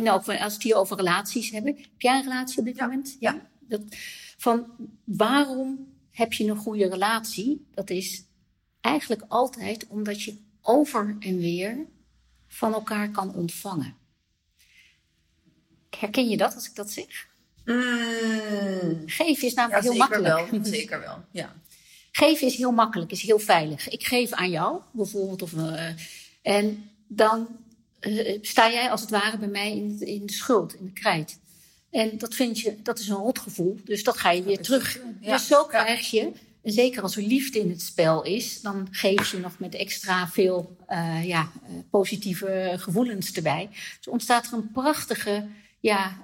als 0.07 0.25
we 0.25 0.33
het 0.33 0.63
hier 0.63 0.75
over 0.75 0.97
relaties 0.97 1.51
hebben. 1.51 1.75
Heb 1.75 2.01
jij 2.01 2.17
een 2.17 2.23
relatie 2.23 2.59
op 2.59 2.65
dit 2.65 2.75
ja. 2.75 2.85
moment? 2.85 3.17
Ja. 3.19 3.49
Dat, 3.59 3.81
van 4.37 4.65
waarom 5.03 5.93
heb 6.11 6.33
je 6.33 6.47
een 6.47 6.57
goede 6.57 6.89
relatie? 6.89 7.67
Dat 7.73 7.89
is 7.89 8.23
eigenlijk 8.81 9.23
altijd 9.27 9.87
omdat 9.87 10.21
je 10.21 10.37
over 10.61 11.15
en 11.19 11.37
weer 11.37 11.85
van 12.47 12.73
elkaar 12.73 13.11
kan 13.11 13.35
ontvangen. 13.35 13.97
Herken 15.99 16.29
je 16.29 16.37
dat 16.37 16.55
als 16.55 16.69
ik 16.69 16.75
dat 16.75 16.91
zeg? 16.91 17.27
Mm. 17.65 19.03
Geven 19.05 19.47
is 19.47 19.53
namelijk 19.53 19.83
ja, 19.83 19.89
heel 19.89 19.99
makkelijk. 19.99 20.49
Wel, 20.49 20.65
zeker 20.65 20.99
wel, 20.99 21.23
ja. 21.31 21.55
Geven 22.11 22.47
is 22.47 22.55
heel 22.55 22.71
makkelijk, 22.71 23.11
is 23.11 23.21
heel 23.21 23.39
veilig. 23.39 23.89
Ik 23.89 24.03
geef 24.03 24.31
aan 24.31 24.49
jou, 24.49 24.81
bijvoorbeeld. 24.91 25.41
Of, 25.41 25.51
uh, 25.51 25.89
en 26.41 26.89
dan 27.07 27.47
uh, 28.01 28.37
sta 28.41 28.71
jij 28.71 28.89
als 28.89 29.01
het 29.01 29.09
ware 29.09 29.37
bij 29.37 29.47
mij 29.47 29.71
in, 29.75 29.99
in 29.99 30.25
de 30.25 30.33
schuld, 30.33 30.75
in 30.75 30.85
de 30.85 30.91
krijt. 30.91 31.39
En 31.91 32.17
dat 32.17 32.35
vind 32.35 32.59
je, 32.59 32.75
dat 32.83 32.99
is 32.99 33.07
een 33.07 33.15
rotgevoel. 33.15 33.79
Dus 33.83 34.03
dat 34.03 34.17
ga 34.17 34.31
je 34.31 34.43
weer 34.43 34.61
terug. 34.61 34.99
Ja. 35.21 35.31
Dus 35.31 35.47
zo 35.47 35.65
krijg 35.65 36.09
je, 36.09 36.31
en 36.61 36.71
zeker 36.71 37.01
als 37.01 37.15
er 37.15 37.23
liefde 37.23 37.59
in 37.59 37.69
het 37.69 37.81
spel 37.81 38.23
is, 38.23 38.61
dan 38.61 38.87
geef 38.91 39.31
je 39.31 39.37
nog 39.37 39.59
met 39.59 39.75
extra 39.75 40.27
veel 40.27 40.77
uh, 40.89 41.25
ja, 41.25 41.51
positieve 41.89 42.75
gevoelens 42.77 43.31
erbij. 43.31 43.69
Dus 43.97 44.07
ontstaat 44.07 44.47
er 44.47 44.53
een 44.53 44.71
prachtige 44.71 45.47
ja, 45.79 46.17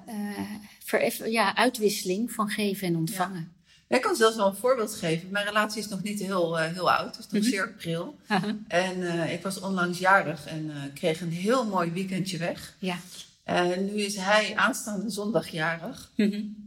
veref, 0.84 1.26
ja, 1.26 1.56
uitwisseling 1.56 2.32
van 2.32 2.48
geven 2.48 2.86
en 2.86 2.96
ontvangen. 2.96 3.55
Ik 3.88 4.00
kan 4.00 4.16
zelfs 4.16 4.36
wel 4.36 4.46
een 4.46 4.56
voorbeeld 4.56 4.94
geven. 4.94 5.28
Mijn 5.30 5.46
relatie 5.46 5.78
is 5.82 5.88
nog 5.88 6.02
niet 6.02 6.20
heel, 6.20 6.58
uh, 6.60 6.64
heel 6.66 6.92
oud, 6.92 7.16
het 7.16 7.24
is 7.26 7.30
nog 7.30 7.42
Mhm. 7.42 7.50
zeer 7.50 7.72
pril. 7.72 8.16
Uh 8.30 8.42
-huh. 8.42 8.52
En 8.68 8.98
uh, 8.98 9.32
ik 9.32 9.42
was 9.42 9.60
onlangs 9.60 9.98
jarig 9.98 10.46
en 10.46 10.64
uh, 10.64 10.74
kreeg 10.94 11.20
een 11.20 11.32
heel 11.32 11.64
mooi 11.66 11.90
weekendje 11.90 12.38
weg. 12.38 12.74
Ja. 12.78 12.96
En 13.44 13.84
nu 13.84 13.92
is 13.92 14.16
hij 14.16 14.52
aanstaande 14.56 15.10
zondag 15.10 15.48
jarig. 15.48 16.10
-hmm. 16.14 16.64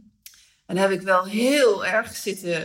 En 0.66 0.76
heb 0.76 0.90
ik 0.90 1.00
wel 1.00 1.24
heel 1.24 1.86
erg 1.86 2.16
zitten, 2.16 2.64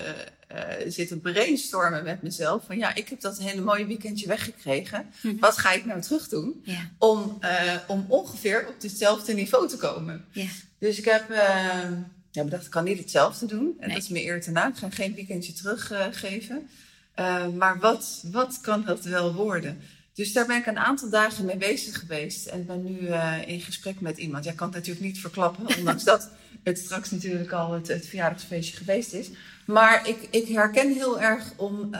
zitten 0.88 1.22
brainstormen 1.22 2.04
met 2.04 2.22
mezelf. 2.22 2.64
Van 2.66 2.78
ja, 2.78 2.96
ik 2.96 3.10
heb 3.10 3.22
dat 3.22 3.38
hele 3.40 3.62
mooie 3.62 3.86
weekendje 3.86 4.28
weggekregen. 4.28 5.06
Mhm. 5.22 5.38
Wat 5.40 5.58
ga 5.58 5.72
ik 5.72 5.86
nou 5.86 6.02
terug 6.02 6.28
doen? 6.28 6.66
Om, 6.98 7.40
om 7.88 8.06
ongeveer 8.08 8.68
op 8.68 8.82
hetzelfde 8.82 9.34
niveau 9.34 9.68
te 9.68 9.78
komen. 9.78 10.26
Ja. 10.32 10.46
Dus 10.80 10.98
ik 10.98 11.06
heb 11.06 11.30
ja, 12.36 12.44
bedacht, 12.44 12.66
ik 12.66 12.72
kan 12.72 12.84
niet 12.84 12.98
hetzelfde 12.98 13.46
doen. 13.46 13.76
En 13.80 13.88
Nee. 13.88 13.96
dat 13.96 14.04
is 14.04 14.10
me 14.10 14.24
eer 14.24 14.42
te 14.42 14.52
na. 14.52 14.68
Ik 14.68 14.76
ga 14.76 14.90
geen 14.90 15.16
weekendje 15.16 15.54
teruggeven. 15.54 16.70
Uh, 17.20 17.48
maar 17.48 17.80
wat, 17.80 18.24
wat 18.32 18.60
kan 18.62 18.84
dat 18.86 19.04
wel 19.04 19.34
worden? 19.34 19.82
Dus 20.14 20.34
daar 20.34 20.46
ben 20.46 20.58
ik 20.58 20.66
een 20.66 20.78
aantal 20.78 21.10
dagen 21.10 21.46
mee 21.46 21.58
bezig 21.58 22.00
geweest. 22.00 22.46
En 22.46 22.66
ben 22.66 22.84
nu 22.84 23.00
uh, 23.00 23.48
in 23.48 23.62
gesprek 23.62 24.00
met 24.02 24.18
iemand. 24.18 24.44
Jij 24.44 24.54
kan 24.54 24.68
het 24.68 24.76
natuurlijk 24.76 25.06
niet 25.06 25.20
verklappen, 25.20 25.68
ondanks 25.78 26.04
dat 26.04 26.30
het 26.64 26.80
straks 26.80 27.12
natuurlijk 27.12 27.52
al 27.52 27.72
het, 27.74 27.88
het 27.88 28.06
verjaardagsfeestje 28.06 28.78
geweest 28.78 29.14
is. 29.14 29.30
Maar 29.66 30.08
ik, 30.08 30.28
ik 30.30 30.48
herken 30.48 30.94
heel 30.94 31.22
erg 31.22 31.54
om. 31.56 31.86
Uh, 31.86 32.00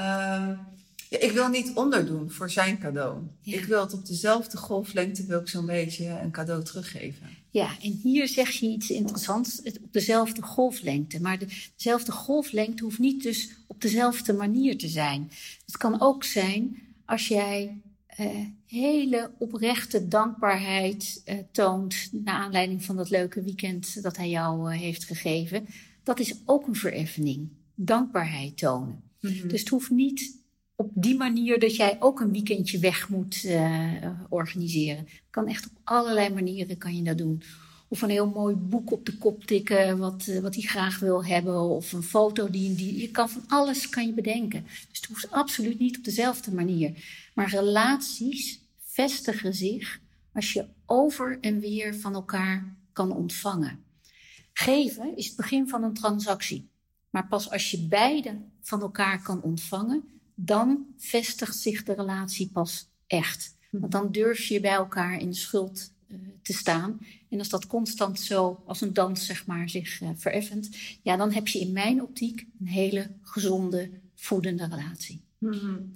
ja, 1.10 1.20
ik 1.20 1.32
wil 1.32 1.48
niet 1.48 1.72
onderdoen 1.76 2.32
voor 2.32 2.50
zijn 2.50 2.80
cadeau. 2.80 3.18
Ja. 3.42 3.58
Ik 3.58 3.66
wil 3.66 3.82
het 3.82 3.94
op 3.94 4.06
dezelfde 4.06 4.58
golflengte 4.58 5.26
wil 5.26 5.40
ik 5.40 5.50
zo'n 5.50 5.66
beetje 5.66 6.20
een 6.24 6.32
cadeau 6.32 6.64
teruggeven. 6.64 7.35
Ja, 7.56 7.70
en 7.82 7.92
hier 7.92 8.28
zeg 8.28 8.50
je 8.52 8.68
iets 8.68 8.90
interessants, 8.90 9.62
op 9.62 9.94
dezelfde 9.94 10.42
golflengte. 10.42 11.22
Maar 11.22 11.40
dezelfde 11.76 12.12
golflengte 12.12 12.84
hoeft 12.84 13.00
niet 13.00 13.24
dus 13.24 13.50
op 13.68 13.82
dezelfde 13.82 14.34
manier 14.34 14.78
te 14.78 14.88
zijn. 14.88 15.32
Het 15.66 15.78
kan 15.78 16.02
ook 16.02 16.24
zijn 16.24 16.82
als 17.06 17.28
jij 17.28 17.82
uh, 18.20 18.28
hele 18.66 19.32
oprechte 19.38 20.08
dankbaarheid 20.08 21.22
uh, 21.26 21.36
toont 21.52 22.10
naar 22.12 22.36
aanleiding 22.36 22.84
van 22.84 22.96
dat 22.96 23.10
leuke 23.10 23.42
weekend 23.42 24.04
dat 24.04 24.18
hij 24.18 24.30
jou 24.30 24.74
uh, 24.74 24.80
heeft 24.80 25.04
gegeven. 25.04 25.66
Dat 26.04 26.20
is 26.20 26.36
ook 26.46 26.68
een 26.68 26.76
vereffening. 26.76 27.50
Dankbaarheid 27.76 28.58
tonen. 28.58 29.04
Mm 29.20 29.32
-hmm. 29.32 29.48
Dus 29.48 29.60
het 29.60 29.70
hoeft 29.70 29.90
niet 29.90 30.45
op 30.76 30.92
die 30.94 31.18
manier 31.18 31.60
dat 31.60 31.76
jij 31.76 31.98
ook 32.00 32.20
een 32.20 32.32
weekendje 32.32 32.80
weg 32.80 33.10
moet 33.10 33.44
uh, 33.44 34.10
organiseren. 34.30 35.08
Kan 35.30 35.48
echt 35.48 35.66
op 35.66 35.72
allerlei 35.84 36.34
manieren 36.34 36.78
kan 36.78 36.96
je 36.96 37.04
dat 37.04 37.18
doen. 37.18 37.42
Of 37.88 38.02
een 38.02 38.10
heel 38.10 38.30
mooi 38.30 38.56
boek 38.56 38.92
op 38.92 39.06
de 39.06 39.18
kop 39.18 39.44
tikken 39.44 39.98
wat, 39.98 40.26
uh, 40.30 40.40
wat 40.40 40.54
hij 40.56 40.64
graag 40.64 41.00
wil 41.00 41.26
hebben. 41.26 41.62
Of 41.62 41.92
een 41.92 42.04
foto 42.04 42.50
die, 42.50 42.76
die 42.76 43.00
je 43.02 43.12
kan 43.12 43.30
van 43.30 43.44
alles 43.48 43.90
kan 43.90 44.06
je 44.06 44.14
bedenken. 44.14 44.64
Dus 44.64 44.98
het 45.00 45.06
hoeft 45.06 45.32
absoluut 45.32 45.80
niet 45.80 45.98
op 45.98 46.04
dezelfde 46.04 46.54
manier. 46.54 47.04
Maar 47.34 47.50
relaties 47.50 48.60
vestigen 48.84 49.54
zich 49.54 50.00
als 50.34 50.54
je 50.54 50.66
over 50.86 51.38
en 51.42 51.60
weer 51.60 51.96
van 51.96 52.14
elkaar 52.14 52.76
kan 52.94 53.12
ontvangen. 53.12 53.84
Geven 54.54 55.18
is 55.18 55.28
het 55.28 55.36
begin 55.36 55.68
van 55.68 55.84
een 55.84 55.94
transactie. 55.94 56.70
Maar 57.10 57.28
pas 57.28 57.52
als 57.52 57.72
je 57.72 57.88
beide 57.88 58.42
van 58.62 58.82
elkaar 58.82 59.22
kan 59.22 59.42
ontvangen, 59.42 60.15
dan 60.36 60.86
vestigt 60.98 61.58
zich 61.58 61.84
de 61.84 61.94
relatie 61.94 62.50
pas 62.54 62.90
echt. 63.08 63.56
Want 63.70 63.92
dan 63.92 64.12
durf 64.12 64.46
je 64.46 64.60
bij 64.60 64.72
elkaar 64.72 65.20
in 65.20 65.30
de 65.30 65.36
schuld 65.36 65.94
uh, 66.08 66.18
te 66.42 66.54
staan. 66.54 67.00
En 67.30 67.40
als 67.40 67.50
dat 67.50 67.68
constant 67.68 68.20
zo 68.20 68.64
als 68.66 68.82
een 68.82 68.94
dans 68.94 69.26
zeg 69.26 69.46
maar 69.46 69.70
zich 69.70 70.02
uh, 70.02 70.10
vereffent, 70.16 70.70
ja, 71.02 71.18
dan 71.18 71.32
heb 71.32 71.48
je 71.48 71.60
in 71.60 71.72
mijn 71.72 72.02
optiek 72.02 72.46
een 72.60 72.68
hele 72.68 73.08
gezonde, 73.22 73.90
voedende 74.16 74.68
relatie. 74.68 75.22
Mm-hmm. 75.38 75.94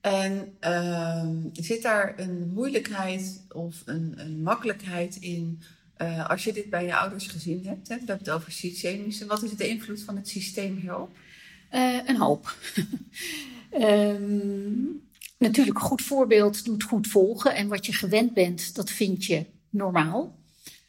En 0.00 0.56
uh, 0.60 1.28
zit 1.52 1.82
daar 1.82 2.18
een 2.18 2.50
moeilijkheid 2.52 3.44
of 3.48 3.82
een, 3.84 4.12
een 4.16 4.42
makkelijkheid 4.42 5.16
in 5.16 5.62
uh, 5.98 6.28
als 6.28 6.44
je 6.44 6.52
dit 6.52 6.70
bij 6.70 6.84
je 6.84 6.96
ouders 6.96 7.26
gezien 7.26 7.66
hebt? 7.66 7.88
Hè? 7.88 7.94
We 7.94 8.04
hebben 8.06 8.18
het 8.18 8.30
over 8.30 8.52
systemische. 8.52 9.26
Wat 9.26 9.42
is 9.42 9.50
de 9.50 9.68
invloed 9.68 10.02
van 10.02 10.16
het 10.16 10.28
systeem 10.28 10.76
hierop? 10.76 11.16
een 12.06 12.16
hoop. 12.16 12.54
Um, 13.72 15.08
natuurlijk, 15.38 15.78
goed 15.78 16.02
voorbeeld 16.02 16.64
doet 16.64 16.82
goed 16.82 17.06
volgen. 17.06 17.54
En 17.54 17.68
wat 17.68 17.86
je 17.86 17.92
gewend 17.92 18.34
bent, 18.34 18.74
dat 18.74 18.90
vind 18.90 19.24
je 19.24 19.44
normaal. 19.70 20.38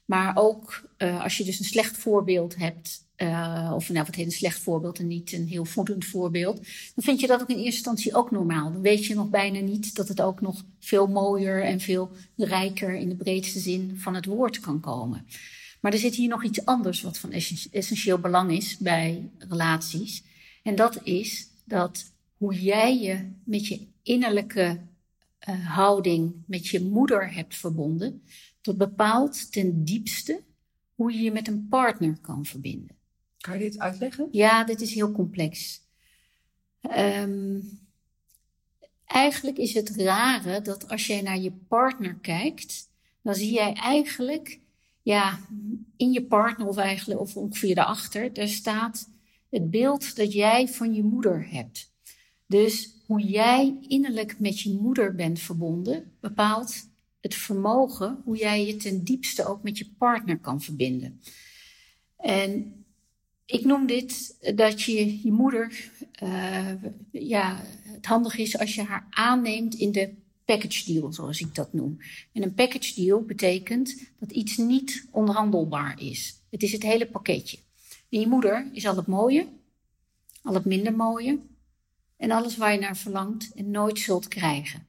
Maar 0.06 0.32
ook 0.36 0.82
uh, 0.98 1.24
als 1.24 1.38
je 1.38 1.44
dus 1.44 1.60
een 1.60 1.66
slecht 1.66 1.98
voorbeeld 1.98 2.56
hebt, 2.56 3.06
uh, 3.18 3.72
of 3.76 3.90
nou 3.90 4.06
wat 4.06 4.16
heet 4.16 4.26
een 4.26 4.32
slecht 4.32 4.60
voorbeeld 4.60 5.00
en 5.00 5.08
niet 5.08 5.32
een 5.32 5.48
heel 5.48 5.66
voedend 5.66 6.06
voorbeeld, 6.06 6.56
dan 6.96 7.04
vind 7.04 7.20
je 7.20 7.28
dat 7.28 7.42
ook 7.42 7.50
in 7.50 7.56
eerste 7.56 7.72
instantie 7.72 8.16
ook 8.16 8.32
normaal. 8.32 8.72
Dan 8.72 8.82
weet 8.82 9.06
je 9.06 9.16
nog 9.16 9.30
bijna 9.30 9.60
niet 9.60 9.96
dat 9.96 10.08
het 10.08 10.22
ook 10.22 10.42
nog 10.42 10.64
veel 10.80 11.08
mooier 11.08 11.64
en 11.64 11.80
veel 11.80 12.12
rijker 12.36 12.96
in 12.96 13.10
de 13.10 13.16
breedste 13.16 13.60
zin 13.60 13.98
van 13.98 14.16
het 14.16 14.26
woord 14.26 14.60
kan 14.60 14.80
komen. 14.80 15.26
Maar 15.82 15.94
er 15.94 16.00
zit 16.00 16.16
hier 16.16 16.30
nog 16.30 16.44
iets 16.44 16.66
anders 16.66 17.02
wat 17.02 17.18
van 17.18 17.32
essentieel 17.72 18.18
belang 18.18 18.52
is 18.52 18.78
bij 18.78 19.30
relaties. 19.38 20.24
En 20.64 20.76
dat 20.76 21.00
is 21.04 21.48
dat 21.64 22.12
hoe 22.42 22.62
jij 22.62 23.00
je 23.00 23.32
met 23.44 23.68
je 23.68 23.88
innerlijke 24.04 24.82
uh, 25.50 25.68
houding 25.68 26.44
met 26.48 26.68
je 26.68 26.82
moeder 26.84 27.34
hebt 27.34 27.56
verbonden, 27.56 28.24
dat 28.62 28.78
bepaalt 28.78 29.52
ten 29.52 29.84
diepste 29.84 30.44
hoe 30.96 31.14
je 31.14 31.22
je 31.22 31.32
met 31.32 31.48
een 31.48 31.68
partner 31.70 32.18
kan 32.22 32.46
verbinden. 32.46 32.96
Kan 33.38 33.54
je 33.54 33.60
dit 33.60 33.80
uitleggen? 33.80 34.28
Ja, 34.32 34.64
dit 34.64 34.82
is 34.82 34.94
heel 34.94 35.12
complex. 35.12 35.82
Um, 36.98 37.80
eigenlijk 39.06 39.58
is 39.58 39.74
het 39.74 39.90
rare 39.90 40.62
dat 40.62 40.90
als 40.90 41.08
jij 41.08 41.22
naar 41.22 41.40
je 41.40 41.52
partner 41.52 42.16
kijkt, 42.16 42.90
dan 43.22 43.36
zie 43.36 43.54
jij 43.54 43.74
eigenlijk, 43.74 44.60
ja, 45.02 45.40
in 45.98 46.12
je 46.12 46.26
partner 46.26 46.68
of 46.68 46.78
eigenlijk 46.78 47.20
of 47.20 47.38
ongeveer 47.38 47.76
daarachter, 47.76 48.34
daar 48.34 48.48
staat 48.48 49.10
het 49.50 49.70
beeld 49.70 50.16
dat 50.16 50.34
jij 50.34 50.68
van 50.68 50.94
je 50.94 51.04
moeder 51.04 51.50
hebt. 51.50 51.91
Dus 52.52 52.94
hoe 53.06 53.22
jij 53.22 53.78
innerlijk 53.88 54.40
met 54.40 54.60
je 54.60 54.74
moeder 54.82 55.16
bent 55.16 55.40
verbonden, 55.40 56.12
bepaalt 56.20 56.90
het 57.20 57.36
vermogen 57.36 58.22
hoe 58.24 58.38
jij 58.38 58.66
je 58.66 58.76
ten 58.76 59.04
diepste 59.04 59.46
ook 59.46 59.64
met 59.64 59.78
je 59.78 59.90
partner 59.98 60.40
kan 60.40 60.62
verbinden. 60.62 61.22
En 62.18 62.74
ik 63.46 63.66
noem 63.66 63.86
dit 63.88 64.38
dat 64.56 64.82
je 64.82 65.22
je 65.24 65.32
moeder, 65.32 65.92
uh, 66.24 66.74
ja, 67.12 67.64
het 67.84 68.06
handig 68.06 68.38
is 68.38 68.58
als 68.58 68.76
je 68.76 68.84
haar 68.84 69.08
aanneemt 69.10 69.76
in 69.76 69.92
de 69.92 70.14
package 70.46 70.94
deal, 70.94 71.14
zoals 71.14 71.40
ik 71.40 71.56
dat 71.56 71.74
noem. 71.74 71.98
En 72.34 72.44
een 72.44 72.54
package 72.54 73.02
deal 73.02 73.22
betekent 73.22 74.12
dat 74.20 74.32
iets 74.32 74.58
niet 74.58 75.08
onderhandelbaar 75.12 76.02
is. 76.02 76.42
Het 76.50 76.64
is 76.64 76.72
het 76.72 76.84
hele 76.84 77.08
pakketje. 77.08 77.58
En 78.10 78.20
je 78.20 78.28
moeder 78.28 78.70
is 78.72 78.88
al 78.88 78.96
het 78.96 79.08
mooie, 79.08 79.48
al 80.42 80.54
het 80.54 80.66
minder 80.66 80.96
mooie, 80.96 81.40
en 82.22 82.32
alles 82.32 82.58
waar 82.58 82.74
je 82.74 82.80
naar 82.80 82.98
verlangt 82.98 83.52
en 83.54 83.72
nooit 83.72 84.00
zult 84.00 84.28
krijgen. 84.28 84.88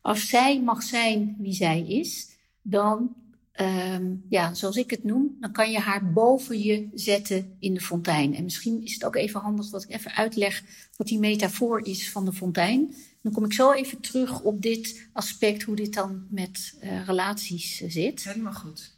Als 0.00 0.28
zij 0.28 0.60
mag 0.60 0.82
zijn 0.82 1.36
wie 1.38 1.52
zij 1.52 1.86
is, 1.86 2.28
dan, 2.62 3.14
um, 3.60 4.24
ja, 4.28 4.54
zoals 4.54 4.76
ik 4.76 4.90
het 4.90 5.04
noem, 5.04 5.36
dan 5.40 5.52
kan 5.52 5.70
je 5.70 5.78
haar 5.78 6.12
boven 6.12 6.58
je 6.62 6.88
zetten 6.94 7.56
in 7.58 7.74
de 7.74 7.80
fontein. 7.80 8.34
En 8.34 8.44
misschien 8.44 8.82
is 8.82 8.92
het 8.94 9.04
ook 9.04 9.16
even 9.16 9.40
handig 9.40 9.68
dat 9.68 9.82
ik 9.82 9.90
even 9.90 10.14
uitleg 10.14 10.62
wat 10.96 11.06
die 11.06 11.18
metafoor 11.18 11.86
is 11.86 12.10
van 12.10 12.24
de 12.24 12.32
fontein. 12.32 12.94
Dan 13.22 13.32
kom 13.32 13.44
ik 13.44 13.52
zo 13.52 13.72
even 13.72 14.00
terug 14.00 14.42
op 14.42 14.62
dit 14.62 15.08
aspect, 15.12 15.62
hoe 15.62 15.76
dit 15.76 15.94
dan 15.94 16.26
met 16.30 16.78
uh, 16.82 17.06
relaties 17.06 17.82
uh, 17.82 17.90
zit. 17.90 18.24
Helemaal 18.24 18.52
goed. 18.52 18.96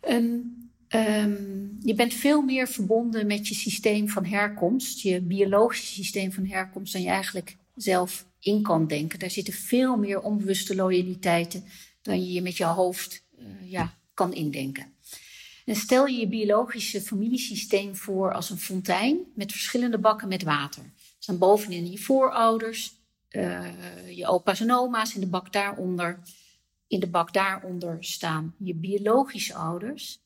Een 0.00 0.56
Um, 0.94 1.76
je 1.80 1.94
bent 1.94 2.14
veel 2.14 2.42
meer 2.42 2.68
verbonden 2.68 3.26
met 3.26 3.48
je 3.48 3.54
systeem 3.54 4.08
van 4.08 4.24
herkomst, 4.24 5.00
je 5.00 5.20
biologische 5.20 5.92
systeem 5.92 6.32
van 6.32 6.46
herkomst, 6.46 6.92
dan 6.92 7.02
je 7.02 7.08
eigenlijk 7.08 7.56
zelf 7.74 8.26
in 8.40 8.62
kan 8.62 8.86
denken. 8.86 9.18
Daar 9.18 9.30
zitten 9.30 9.54
veel 9.54 9.96
meer 9.96 10.20
onbewuste 10.20 10.74
loyaliteiten 10.74 11.64
dan 12.02 12.24
je 12.24 12.32
je 12.32 12.42
met 12.42 12.56
je 12.56 12.64
hoofd 12.64 13.24
uh, 13.38 13.70
ja, 13.70 13.98
kan 14.14 14.34
indenken. 14.34 14.92
En 15.64 15.76
stel 15.76 16.06
je 16.06 16.18
je 16.18 16.28
biologische 16.28 17.00
familiesysteem 17.00 17.96
voor 17.96 18.32
als 18.32 18.50
een 18.50 18.58
fontein 18.58 19.18
met 19.34 19.52
verschillende 19.52 19.98
bakken 19.98 20.28
met 20.28 20.42
water. 20.42 20.82
Er 20.82 20.92
staan 21.18 21.38
bovenin 21.38 21.90
je 21.90 21.98
voorouders, 21.98 22.94
uh, 23.30 23.66
je 24.16 24.26
opa's 24.26 24.60
en 24.60 24.72
oma's, 24.72 25.14
in 25.14 25.20
de 25.20 25.26
bak 25.26 25.52
daaronder. 25.52 26.22
In 26.86 27.00
de 27.00 27.08
bak 27.08 27.32
daaronder 27.32 27.96
staan 28.00 28.54
je 28.58 28.74
biologische 28.74 29.54
ouders. 29.54 30.20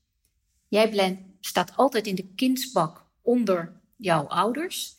Jij 0.69 1.19
staat 1.41 1.77
altijd 1.77 2.07
in 2.07 2.15
de 2.15 2.33
kindsbak 2.35 3.05
onder 3.23 3.81
jouw 3.97 4.25
ouders. 4.25 4.95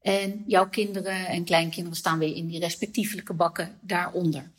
En 0.00 0.44
jouw 0.46 0.68
kinderen 0.68 1.26
en 1.26 1.44
kleinkinderen 1.44 1.96
staan 1.96 2.18
weer 2.18 2.34
in 2.34 2.46
die 2.46 2.58
respectievelijke 2.58 3.34
bakken 3.34 3.78
daaronder. 3.82 4.52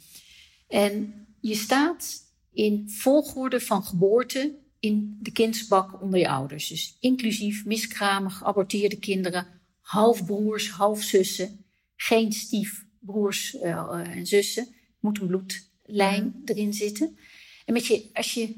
En 0.68 1.14
je 1.42 1.56
staat 1.56 2.24
in 2.54 2.90
volgorde 2.90 3.60
van 3.60 3.84
geboorte 3.84 4.56
in 4.80 5.18
de 5.22 5.32
kindsbak 5.32 6.02
onder 6.02 6.20
je 6.20 6.30
ouders. 6.30 6.68
Dus 6.68 6.98
inclusief 7.00 7.66
miskramen, 7.66 8.32
geaborteerde 8.32 9.00
kinderen, 9.00 9.48
halfbroers, 9.80 10.70
halfzussen, 10.70 11.66
geen 11.96 12.32
stiefbroers 12.32 13.54
uh, 13.54 14.16
en 14.16 14.28
zussen. 14.28 14.68
Moet 15.00 15.20
een 15.20 15.28
bloedlijn 15.28 16.42
erin 16.46 16.74
zitten. 16.74 17.18
En 17.66 17.74
met 17.74 17.86
je, 17.86 18.10
als 18.14 18.34
je 18.34 18.56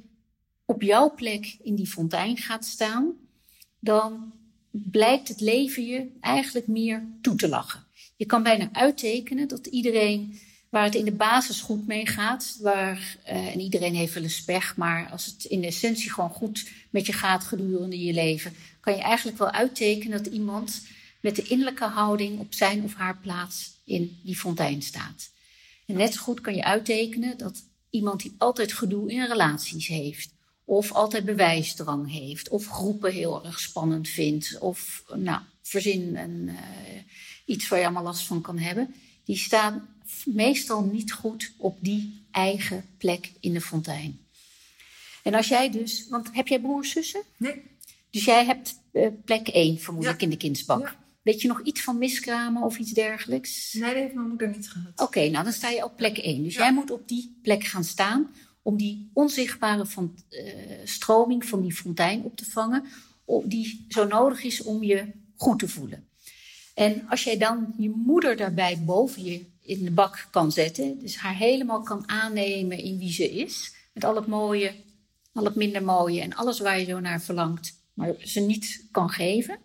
op 0.66 0.82
jouw 0.82 1.14
plek 1.14 1.58
in 1.64 1.76
die 1.76 1.88
fontein 1.88 2.38
gaat 2.38 2.66
staan, 2.66 3.14
dan 3.80 4.34
blijkt 4.72 5.28
het 5.28 5.42
leven 5.42 5.86
je 5.86 6.08
eigenlijk 6.20 6.68
meer 6.68 7.08
toe 7.22 7.36
te 7.36 7.48
lachen. 7.48 7.84
Je 8.16 8.26
kan 8.26 8.44
bijna 8.44 8.70
uittekenen 8.72 9.48
dat 9.48 9.66
iedereen 9.66 10.40
waar 10.70 10.84
het 10.84 10.96
in 10.96 11.06
de 11.06 11.12
basis 11.12 11.62
goed 11.62 11.88
mee 11.88 12.08
gaat, 12.08 12.58
waar, 12.62 13.18
uh, 13.28 13.54
en 13.54 13.60
iedereen 13.60 13.96
heeft 13.96 14.14
wel 14.14 14.24
eens 14.24 14.76
maar 14.76 15.10
als 15.10 15.26
het 15.26 15.44
in 15.44 15.62
de 15.62 15.68
essentie 15.68 16.12
gewoon 16.12 16.30
goed 16.30 16.70
met 16.90 17.06
je 17.06 17.14
gaat 17.14 17.44
gedurende 17.44 18.04
je 18.04 18.14
leven, 18.14 18.54
kan 18.80 18.96
je 18.96 19.02
eigenlijk 19.02 19.38
wel 19.38 19.52
uittekenen 19.52 20.24
dat 20.24 20.34
iemand 20.34 20.82
met 21.22 21.36
de 21.36 21.44
innerlijke 21.44 21.86
houding 21.86 22.40
op 22.40 22.54
zijn 22.54 22.84
of 22.84 22.94
haar 22.94 23.18
plaats 23.18 23.82
in 23.86 24.20
die 24.24 24.38
fontein 24.38 24.82
staat. 24.82 25.32
En 25.86 25.96
net 25.96 26.14
zo 26.14 26.22
goed 26.22 26.42
kan 26.42 26.56
je 26.56 26.64
uittekenen 26.64 27.38
dat 27.38 27.64
iemand 27.90 28.22
die 28.22 28.36
altijd 28.38 28.74
gedoe 28.74 29.12
in 29.12 29.26
relaties 29.26 29.88
heeft, 29.88 30.35
of 30.66 30.92
altijd 30.92 31.26
bewijsdrang 31.26 32.12
heeft. 32.12 32.50
Of 32.50 32.66
groepen 32.68 33.12
heel 33.12 33.46
erg 33.46 33.60
spannend 33.60 34.08
vindt. 34.10 34.58
Of 34.60 35.04
nou, 35.16 35.42
verzin 35.62 36.16
en, 36.16 36.32
uh, 36.48 36.56
iets 37.46 37.68
waar 37.68 37.80
je 37.80 37.86
allemaal 37.86 38.04
last 38.04 38.26
van 38.28 38.42
kan 38.42 38.58
hebben. 38.58 38.96
Die 39.24 39.38
staan 39.38 39.88
meestal 40.26 40.84
niet 40.84 41.12
goed 41.12 41.54
op 41.58 41.78
die 41.82 42.26
eigen 42.32 42.86
plek 42.98 43.32
in 43.40 43.54
de 43.54 43.62
fontein. 43.62 44.20
En 45.24 45.34
als 45.34 45.48
jij 45.48 45.72
dus, 45.72 46.08
want 46.10 46.30
heb 46.32 46.48
jij 46.48 46.60
broers, 46.60 46.92
zussen? 46.92 47.22
Nee. 47.38 47.62
Dus 48.10 48.26
jij 48.26 48.46
hebt 48.46 48.80
uh, 48.92 49.08
plek 49.26 49.48
1 49.48 49.80
vermoedelijk 49.80 50.20
Ja. 50.20 50.26
in 50.26 50.32
de 50.32 50.38
kindsbak. 50.38 50.82
Ja. 50.82 51.04
Weet 51.22 51.42
je 51.42 51.48
nog 51.48 51.62
iets 51.62 51.82
van 51.82 51.98
miskramen 51.98 52.64
of 52.64 52.78
iets 52.78 52.92
dergelijks? 52.92 53.74
Nee, 53.74 53.82
dat 53.94 53.94
heeft 54.02 54.14
mijn 54.14 54.28
moeder 54.28 54.48
niet 54.50 54.70
gehad. 54.70 55.02
Oké, 55.02 55.30
nou 55.30 55.44
dan 55.44 55.54
sta 55.54 55.70
je 55.70 55.84
op 55.84 55.98
plek 55.98 56.18
1. 56.18 56.44
Dus 56.44 56.54
Ja. 56.54 56.60
jij 56.62 56.74
moet 56.74 56.92
op 56.92 57.08
die 57.08 57.40
plek 57.42 57.64
gaan 57.64 57.84
staan 57.84 58.34
om 58.66 58.78
die 58.78 59.10
onzichtbare 59.14 59.86
van, 59.86 60.16
eh, 60.30 60.44
stroming 60.84 61.46
van 61.46 61.62
die 61.62 61.74
fontein 61.74 62.24
op 62.24 62.36
te 62.36 62.46
vangen, 62.46 62.84
die 63.44 63.86
zo 63.90 64.06
nodig 64.06 64.44
is 64.44 64.64
om 64.64 64.84
je 64.84 65.12
goed 65.36 65.60
te 65.60 65.68
voelen. 65.68 66.08
En 66.74 67.08
als 67.10 67.24
jij 67.24 67.38
dan 67.38 67.74
je 67.78 67.90
moeder 67.90 68.38
daarbij 68.38 68.84
boven 68.86 69.24
je 69.24 69.46
in 69.62 69.84
de 69.84 69.92
bak 69.92 70.28
kan 70.32 70.52
zetten, 70.52 71.00
dus 71.00 71.16
haar 71.16 71.36
helemaal 71.36 71.82
kan 71.82 72.10
aannemen 72.10 72.78
in 72.78 72.98
wie 72.98 73.12
ze 73.12 73.32
is, 73.32 73.74
met 73.94 74.04
al 74.04 74.16
het 74.16 74.28
mooie, 74.28 74.74
al 75.34 75.44
het 75.44 75.56
minder 75.56 75.84
mooie 75.84 76.22
en 76.22 76.36
alles 76.36 76.60
waar 76.60 76.80
je 76.80 76.86
zo 76.86 77.00
naar 77.00 77.22
verlangt, 77.22 77.74
maar 77.94 78.16
ze 78.20 78.40
niet 78.40 78.86
kan 78.92 79.10
geven, 79.10 79.58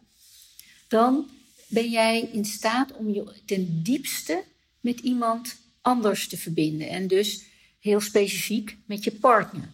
dan 0.89 1.27
ben 1.67 1.91
jij 1.91 2.21
in 2.33 2.45
staat 2.45 2.93
om 2.97 3.11
je 3.11 3.43
ten 3.47 3.83
diepste 3.83 4.45
met 4.81 5.01
iemand 5.01 5.57
anders 5.81 6.29
te 6.29 6.37
verbinden. 6.37 6.89
En 6.89 7.07
dus 7.07 7.49
heel 7.81 8.01
specifiek 8.01 8.77
met 8.87 9.05
je 9.05 9.13
partner. 9.13 9.69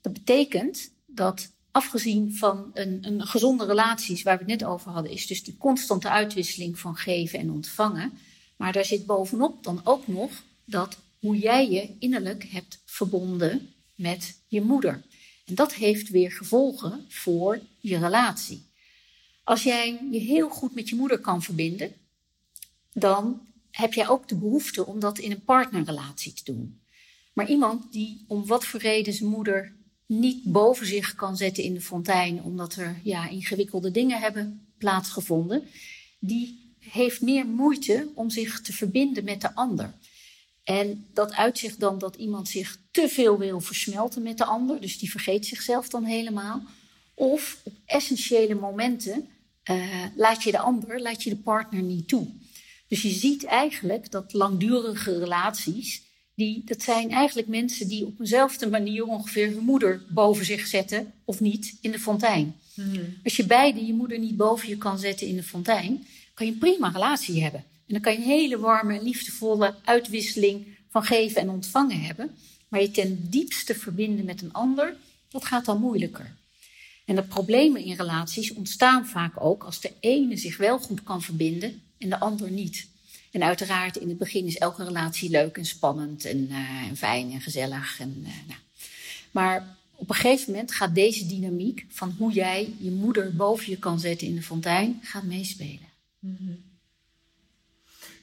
Dat 0.00 0.12
betekent 0.12 0.90
dat 1.06 1.50
afgezien 1.70 2.34
van 2.34 2.70
een, 2.74 2.98
een 3.02 3.26
gezonde 3.26 3.64
relaties 3.64 4.22
waar 4.22 4.38
we 4.38 4.44
het 4.50 4.60
net 4.60 4.68
over 4.68 4.90
hadden, 4.90 5.12
is 5.12 5.26
dus 5.26 5.44
die 5.44 5.56
constante 5.56 6.08
uitwisseling 6.08 6.78
van 6.78 6.96
geven 6.96 7.38
en 7.38 7.50
ontvangen. 7.50 8.12
Maar 8.56 8.72
daar 8.72 8.84
zit 8.84 9.06
bovenop 9.06 9.64
dan 9.64 9.80
ook 9.84 10.06
nog 10.06 10.30
dat 10.64 10.98
hoe 11.18 11.38
jij 11.38 11.70
je 11.70 11.96
innerlijk 11.98 12.44
hebt 12.44 12.82
verbonden 12.84 13.74
met 13.94 14.40
je 14.46 14.60
moeder. 14.60 15.02
En 15.44 15.54
dat 15.54 15.74
heeft 15.74 16.08
weer 16.08 16.32
gevolgen 16.32 17.04
voor 17.08 17.60
je 17.80 17.98
relatie. 17.98 18.70
Als 19.44 19.62
jij 19.62 20.08
je 20.10 20.18
heel 20.18 20.48
goed 20.48 20.74
met 20.74 20.88
je 20.88 20.96
moeder 20.96 21.18
kan 21.18 21.42
verbinden, 21.42 21.92
dan 22.92 23.40
heb 23.72 23.94
jij 23.94 24.08
ook 24.08 24.28
de 24.28 24.36
behoefte 24.36 24.86
om 24.86 25.00
dat 25.00 25.18
in 25.18 25.30
een 25.30 25.44
partnerrelatie 25.44 26.32
te 26.32 26.44
doen. 26.44 26.80
Maar 27.32 27.48
iemand 27.48 27.92
die 27.92 28.24
om 28.28 28.46
wat 28.46 28.64
voor 28.64 28.80
reden 28.80 29.12
zijn 29.12 29.30
moeder 29.30 29.72
niet 30.06 30.42
boven 30.44 30.86
zich 30.86 31.14
kan 31.14 31.36
zetten 31.36 31.64
in 31.64 31.74
de 31.74 31.80
fontein, 31.80 32.42
omdat 32.42 32.74
er 32.74 33.00
ja, 33.02 33.28
ingewikkelde 33.28 33.90
dingen 33.90 34.20
hebben 34.20 34.66
plaatsgevonden, 34.78 35.62
die 36.18 36.74
heeft 36.78 37.20
meer 37.20 37.46
moeite 37.46 38.08
om 38.14 38.30
zich 38.30 38.60
te 38.60 38.72
verbinden 38.72 39.24
met 39.24 39.40
de 39.40 39.54
ander. 39.54 39.94
En 40.64 41.06
dat 41.12 41.32
uitzicht 41.32 41.80
dan 41.80 41.98
dat 41.98 42.16
iemand 42.16 42.48
zich 42.48 42.78
te 42.90 43.08
veel 43.08 43.38
wil 43.38 43.60
versmelten 43.60 44.22
met 44.22 44.38
de 44.38 44.44
ander, 44.44 44.80
dus 44.80 44.98
die 44.98 45.10
vergeet 45.10 45.46
zichzelf 45.46 45.88
dan 45.88 46.04
helemaal. 46.04 46.62
Of 47.14 47.60
op 47.62 47.72
essentiële 47.84 48.54
momenten 48.54 49.28
uh, 49.70 50.04
laat 50.16 50.42
je 50.42 50.50
de 50.50 50.58
ander, 50.58 51.00
laat 51.00 51.22
je 51.22 51.30
de 51.30 51.36
partner 51.36 51.82
niet 51.82 52.08
toe. 52.08 52.26
Dus 52.92 53.02
je 53.02 53.10
ziet 53.10 53.44
eigenlijk 53.44 54.10
dat 54.10 54.32
langdurige 54.32 55.18
relaties, 55.18 56.02
die, 56.34 56.62
dat 56.64 56.82
zijn 56.82 57.10
eigenlijk 57.10 57.48
mensen 57.48 57.88
die 57.88 58.06
op 58.06 58.20
eenzelfde 58.20 58.68
manier 58.68 59.04
ongeveer 59.04 59.46
hun 59.46 59.64
moeder 59.64 60.02
boven 60.08 60.44
zich 60.44 60.66
zetten 60.66 61.12
of 61.24 61.40
niet 61.40 61.78
in 61.80 61.90
de 61.90 61.98
fontein. 61.98 62.54
Hmm. 62.74 63.16
Als 63.24 63.36
je 63.36 63.46
beide 63.46 63.86
je 63.86 63.92
moeder 63.92 64.18
niet 64.18 64.36
boven 64.36 64.68
je 64.68 64.76
kan 64.76 64.98
zetten 64.98 65.26
in 65.26 65.36
de 65.36 65.42
fontein, 65.42 66.06
kan 66.34 66.46
je 66.46 66.52
een 66.52 66.58
prima 66.58 66.88
relatie 66.88 67.42
hebben. 67.42 67.60
En 67.60 67.94
dan 67.94 68.00
kan 68.00 68.12
je 68.12 68.18
een 68.18 68.24
hele 68.24 68.58
warme 68.58 68.98
en 68.98 69.04
liefdevolle 69.04 69.74
uitwisseling 69.84 70.66
van 70.88 71.04
geven 71.04 71.40
en 71.40 71.48
ontvangen 71.48 72.00
hebben. 72.00 72.30
Maar 72.68 72.80
je 72.80 72.90
ten 72.90 73.26
diepste 73.30 73.74
verbinden 73.74 74.24
met 74.24 74.42
een 74.42 74.52
ander, 74.52 74.96
dat 75.28 75.44
gaat 75.44 75.64
dan 75.64 75.80
moeilijker. 75.80 76.34
En 77.04 77.14
de 77.14 77.22
problemen 77.22 77.84
in 77.84 77.96
relaties 77.96 78.52
ontstaan 78.52 79.06
vaak 79.06 79.44
ook 79.44 79.64
als 79.64 79.80
de 79.80 79.92
ene 80.00 80.36
zich 80.36 80.56
wel 80.56 80.78
goed 80.78 81.02
kan 81.02 81.22
verbinden 81.22 81.82
en 82.02 82.08
de 82.08 82.18
ander 82.18 82.50
niet. 82.50 82.88
En 83.30 83.42
uiteraard, 83.42 83.96
in 83.96 84.08
het 84.08 84.18
begin 84.18 84.46
is 84.46 84.58
elke 84.58 84.84
relatie 84.84 85.30
leuk 85.30 85.56
en 85.56 85.64
spannend 85.64 86.24
en, 86.24 86.48
uh, 86.50 86.88
en 86.88 86.96
fijn 86.96 87.32
en 87.32 87.40
gezellig. 87.40 88.00
En, 88.00 88.14
uh, 88.18 88.26
nou. 88.48 88.60
Maar 89.30 89.76
op 89.94 90.08
een 90.08 90.14
gegeven 90.14 90.52
moment 90.52 90.72
gaat 90.72 90.94
deze 90.94 91.26
dynamiek 91.26 91.86
van 91.88 92.14
hoe 92.18 92.32
jij 92.32 92.74
je 92.78 92.90
moeder 92.90 93.36
boven 93.36 93.70
je 93.70 93.78
kan 93.78 94.00
zetten 94.00 94.26
in 94.26 94.34
de 94.34 94.42
fontein, 94.42 95.00
gaat 95.02 95.22
meespelen. 95.22 95.88
Mm 96.18 96.36
-hmm. 96.38 96.70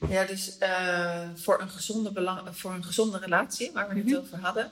Ja, 0.08 0.24
dus 0.24 0.56
uh, 0.62 1.28
voor, 1.34 1.60
een 1.60 1.70
gezonde 1.70 2.12
belang, 2.12 2.56
voor 2.56 2.74
een 2.74 2.84
gezonde 2.84 3.18
relatie, 3.18 3.70
waar 3.72 3.88
we 3.88 3.94
het 3.94 4.04
mm 4.04 4.12
-hmm. 4.12 4.20
over 4.20 4.38
hadden, 4.38 4.70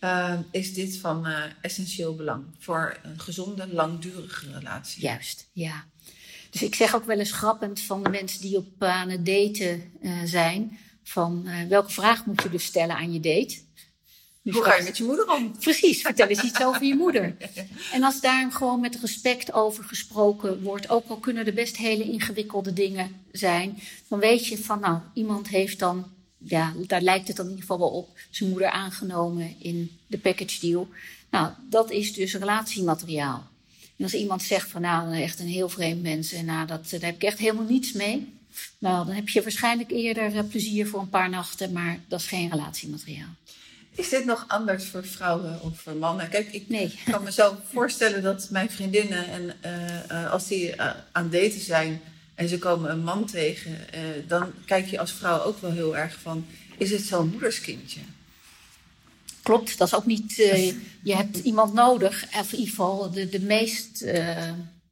uh, 0.00 0.38
is 0.50 0.74
dit 0.74 0.96
van 0.96 1.26
uh, 1.26 1.44
essentieel 1.60 2.14
belang. 2.14 2.44
Voor 2.58 2.98
een 3.02 3.20
gezonde, 3.20 3.72
langdurige 3.72 4.52
relatie. 4.52 5.02
Juist, 5.02 5.48
ja. 5.52 5.84
Dus 6.50 6.62
ik 6.62 6.74
zeg 6.74 6.94
ook 6.94 7.04
wel 7.04 7.18
eens 7.18 7.32
grappend 7.32 7.80
van 7.80 8.02
de 8.02 8.08
mensen 8.08 8.40
die 8.40 8.56
op 8.56 8.82
aan 8.82 9.08
het 9.08 9.26
daten 9.26 9.92
zijn, 10.24 10.78
van 11.02 11.48
welke 11.68 11.90
vraag 11.90 12.26
moet 12.26 12.42
je 12.42 12.50
dus 12.50 12.64
stellen 12.64 12.96
aan 12.96 13.12
je 13.12 13.20
date? 13.20 13.58
Dus 14.42 14.54
Hoe 14.54 14.64
ga 14.64 14.74
je 14.74 14.82
met 14.82 14.96
je 14.96 15.04
moeder 15.04 15.30
om? 15.30 15.58
Precies, 15.58 16.00
vertel 16.00 16.26
eens 16.26 16.42
iets 16.42 16.62
over 16.62 16.84
je 16.84 16.94
moeder. 16.94 17.36
En 17.92 18.02
als 18.02 18.20
daar 18.20 18.52
gewoon 18.52 18.80
met 18.80 19.00
respect 19.00 19.52
over 19.52 19.84
gesproken 19.84 20.62
wordt, 20.62 20.88
ook 20.88 21.08
al 21.08 21.16
kunnen 21.16 21.46
er 21.46 21.54
best 21.54 21.76
hele 21.76 22.04
ingewikkelde 22.04 22.72
dingen 22.72 23.24
zijn, 23.32 23.78
dan 24.08 24.18
weet 24.18 24.46
je 24.46 24.58
van 24.58 24.80
nou, 24.80 24.98
iemand 25.14 25.48
heeft 25.48 25.78
dan, 25.78 26.06
ja, 26.38 26.74
daar 26.86 27.02
lijkt 27.02 27.28
het 27.28 27.36
dan 27.36 27.46
in 27.46 27.50
ieder 27.50 27.66
geval 27.66 27.88
wel 27.88 27.98
op, 27.98 28.18
zijn 28.30 28.50
moeder 28.50 28.70
aangenomen 28.70 29.54
in 29.58 29.98
de 30.06 30.18
package 30.18 30.60
deal. 30.60 30.88
Nou, 31.30 31.52
dat 31.68 31.90
is 31.90 32.12
dus 32.12 32.34
relatiemateriaal. 32.34 33.49
En 34.00 34.06
als 34.06 34.14
iemand 34.14 34.42
zegt 34.42 34.70
van 34.70 34.80
nou, 34.80 35.22
echt 35.22 35.40
een 35.40 35.46
heel 35.46 35.68
vreemd 35.68 36.02
mens 36.02 36.32
en 36.32 36.44
nou, 36.44 36.66
dat, 36.66 36.90
daar 36.90 37.00
heb 37.00 37.14
ik 37.14 37.22
echt 37.22 37.38
helemaal 37.38 37.64
niets 37.64 37.92
mee. 37.92 38.32
Nou, 38.78 39.06
dan 39.06 39.14
heb 39.14 39.28
je 39.28 39.42
waarschijnlijk 39.42 39.90
eerder 39.90 40.44
plezier 40.44 40.86
voor 40.86 41.00
een 41.00 41.08
paar 41.08 41.30
nachten, 41.30 41.72
maar 41.72 41.98
dat 42.08 42.20
is 42.20 42.26
geen 42.26 42.50
relatiemateriaal. 42.50 43.34
Is 43.94 44.08
dit 44.08 44.24
nog 44.24 44.44
anders 44.48 44.84
voor 44.84 45.06
vrouwen 45.06 45.62
of 45.62 45.80
voor 45.80 45.96
mannen? 45.96 46.28
Kijk, 46.28 46.52
ik 46.52 46.68
nee. 46.68 46.98
kan 47.10 47.22
me 47.22 47.32
zo 47.32 47.56
voorstellen 47.72 48.22
dat 48.22 48.48
mijn 48.50 48.70
vriendinnen, 48.70 49.28
en, 49.28 49.54
uh, 49.64 50.22
uh, 50.22 50.30
als 50.30 50.48
die 50.48 50.76
uh, 50.76 50.90
aan 51.12 51.30
daten 51.30 51.60
zijn 51.60 52.00
en 52.34 52.48
ze 52.48 52.58
komen 52.58 52.90
een 52.90 53.04
man 53.04 53.24
tegen, 53.26 53.76
dan 54.28 54.52
kijk 54.64 54.86
je 54.86 54.98
als 54.98 55.12
vrouw 55.12 55.42
ook 55.42 55.60
wel 55.60 55.72
heel 55.72 55.96
erg 55.96 56.18
van: 56.22 56.46
is 56.78 56.90
het 56.90 57.02
zo'n 57.02 57.30
moederskindje? 57.30 58.00
Klopt, 59.42 59.78
dat 59.78 59.86
is 59.86 59.94
ook 59.94 60.06
niet. 60.06 60.34
je 61.02 61.14
hebt 61.14 61.38
iemand 61.38 61.72
nodig, 61.72 62.24
of 62.38 62.52
in 62.52 62.58
ieder 62.58 62.74
geval 62.74 63.10
de, 63.10 63.28
de 63.28 63.40
meest. 63.40 64.04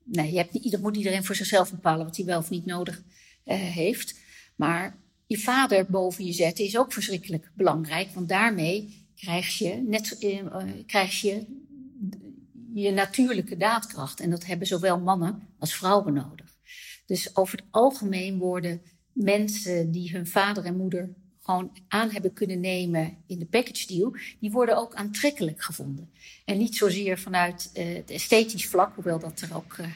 nee, 0.05 0.33
je 0.33 0.37
hebt, 0.37 0.55
ieder, 0.55 0.81
moet 0.81 0.97
iedereen 0.97 1.25
voor 1.25 1.35
zichzelf 1.35 1.71
bepalen 1.71 2.07
wat 2.07 2.17
hij 2.17 2.25
wel 2.25 2.39
of 2.39 2.51
niet 2.51 2.67
nodig 2.67 3.03
heeft. 3.45 4.15
Maar 4.57 4.97
je 5.27 5.39
vader 5.39 5.87
boven 5.87 6.25
je 6.25 6.33
zetten 6.33 6.65
is 6.65 6.79
ook 6.79 6.93
verschrikkelijk 6.93 7.51
belangrijk. 7.55 8.11
Want 8.15 8.29
daarmee 8.29 9.07
krijg 9.15 9.59
je, 9.59 9.83
net, 9.87 10.17
krijg 10.87 11.21
je 11.21 11.47
je 12.75 12.91
natuurlijke 12.91 13.57
daadkracht. 13.57 14.21
En 14.21 14.31
dat 14.31 14.47
hebben 14.47 14.67
zowel 14.67 15.01
mannen 15.01 15.49
als 15.59 15.75
vrouwen 15.75 16.15
nodig. 16.15 16.57
Dus 17.07 17.37
over 17.37 17.59
het 17.59 17.67
algemeen 17.71 18.39
worden 18.39 18.83
mensen 19.13 19.91
die 19.91 20.11
hun 20.11 20.27
vader 20.27 20.65
en 20.65 20.77
moeder 20.77 21.15
gewoon 21.49 21.71
aan 21.89 22.11
hebben 22.11 22.33
kunnen 22.33 22.61
nemen 22.61 23.17
in 23.27 23.39
de 23.39 23.45
package 23.45 23.87
deal, 23.87 24.17
die 24.41 24.51
worden 24.51 24.77
ook 24.77 24.95
aantrekkelijk 24.95 25.63
gevonden. 25.63 26.11
En 26.45 26.59
niet 26.59 26.77
zozeer 26.77 27.19
vanuit 27.19 27.71
uh, 27.75 27.95
het 27.95 28.11
esthetisch 28.11 28.67
vlak, 28.67 28.95
hoewel 28.95 29.19
dat 29.19 29.41
er 29.41 29.57
ook 29.57 29.77
uh, 29.81 29.87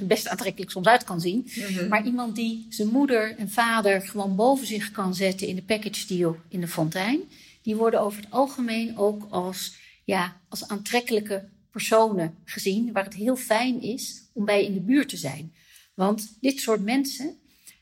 best 0.00 0.28
aantrekkelijk 0.28 0.70
soms 0.70 0.86
uit 0.86 1.04
kan 1.04 1.20
zien. 1.20 1.50
Mhm. 1.54 1.88
Maar 1.88 2.04
iemand 2.04 2.36
die 2.36 2.66
zijn 2.68 2.88
moeder 2.88 3.36
en 3.36 3.50
vader 3.50 4.00
gewoon 4.00 4.36
boven 4.36 4.66
zich 4.66 4.90
kan 4.90 5.14
zetten 5.14 5.46
in 5.46 5.54
de 5.54 5.62
package 5.62 6.06
deal 6.06 6.36
in 6.48 6.60
de 6.60 6.68
fontein, 6.68 7.20
die 7.62 7.76
worden 7.76 8.00
over 8.00 8.22
het 8.22 8.30
algemeen 8.30 8.96
ook 8.98 9.26
als, 9.30 9.76
ja, 10.04 10.40
als 10.48 10.68
aantrekkelijke 10.68 11.48
personen 11.70 12.34
gezien, 12.44 12.92
waar 12.92 13.04
het 13.04 13.14
heel 13.14 13.36
fijn 13.36 13.82
is 13.82 14.22
om 14.32 14.44
bij 14.44 14.64
in 14.64 14.74
de 14.74 14.80
buurt 14.80 15.08
te 15.08 15.16
zijn. 15.16 15.52
Want 15.94 16.36
dit 16.40 16.60
soort 16.60 16.82
mensen, 16.82 17.36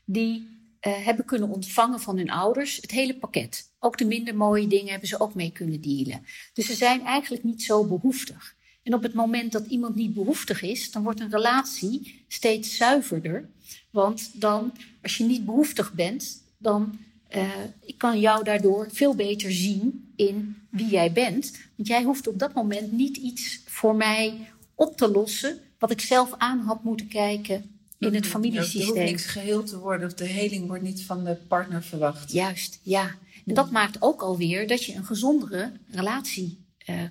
die 0.05 0.54
uh, 0.87 1.05
hebben 1.05 1.25
kunnen 1.25 1.49
ontvangen 1.49 1.99
van 1.99 2.17
hun 2.17 2.29
ouders 2.29 2.75
het 2.75 2.91
hele 2.91 3.15
pakket. 3.15 3.71
Ook 3.79 3.97
de 3.97 4.05
minder 4.05 4.35
mooie 4.35 4.67
dingen 4.67 4.89
hebben 4.89 5.07
ze 5.07 5.19
ook 5.19 5.33
mee 5.33 5.51
kunnen 5.51 5.81
dealen. 5.81 6.25
Dus 6.53 6.65
ze 6.65 6.73
zijn 6.73 7.01
eigenlijk 7.01 7.43
niet 7.43 7.63
zo 7.63 7.85
behoeftig. 7.85 8.55
En 8.83 8.93
op 8.93 9.03
het 9.03 9.13
moment 9.13 9.51
dat 9.51 9.65
iemand 9.65 9.95
niet 9.95 10.13
behoeftig 10.13 10.61
is, 10.61 10.91
dan 10.91 11.03
wordt 11.03 11.19
een 11.19 11.31
relatie 11.31 12.25
steeds 12.27 12.77
zuiverder. 12.77 13.49
Want 13.91 14.41
dan, 14.41 14.73
als 15.01 15.17
je 15.17 15.23
niet 15.23 15.45
behoeftig 15.45 15.93
bent, 15.93 16.43
dan 16.57 16.97
uh, 17.35 17.49
ik 17.85 17.97
kan 17.97 18.19
jou 18.19 18.43
daardoor 18.43 18.87
veel 18.91 19.15
beter 19.15 19.51
zien 19.51 20.13
in 20.15 20.55
wie 20.69 20.87
jij 20.87 21.11
bent. 21.11 21.57
Want 21.75 21.87
jij 21.87 22.03
hoeft 22.03 22.27
op 22.27 22.39
dat 22.39 22.53
moment 22.53 22.91
niet 22.91 23.17
iets 23.17 23.61
voor 23.65 23.95
mij 23.95 24.49
op 24.75 24.97
te 24.97 25.11
lossen 25.11 25.59
wat 25.79 25.91
ik 25.91 26.01
zelf 26.01 26.33
aan 26.37 26.59
had 26.59 26.83
moeten 26.83 27.07
kijken 27.07 27.74
in 28.05 28.13
het 28.13 28.27
familiesysteem. 28.27 28.81
Er 28.81 28.87
hoeft 28.87 28.99
niks 28.99 29.25
geheel 29.25 29.63
te 29.63 29.79
worden 29.79 30.07
of 30.07 30.13
de 30.13 30.25
heling 30.25 30.67
wordt 30.67 30.83
niet 30.83 31.03
van 31.03 31.23
de 31.23 31.35
partner 31.35 31.83
verwacht. 31.83 32.31
Juist, 32.31 32.79
ja. 32.81 33.15
En 33.45 33.53
dat 33.53 33.71
maakt 33.71 34.01
ook 34.01 34.21
alweer 34.21 34.67
dat 34.67 34.83
je 34.83 34.95
een 34.95 35.05
gezondere 35.05 35.71
relatie 35.89 36.65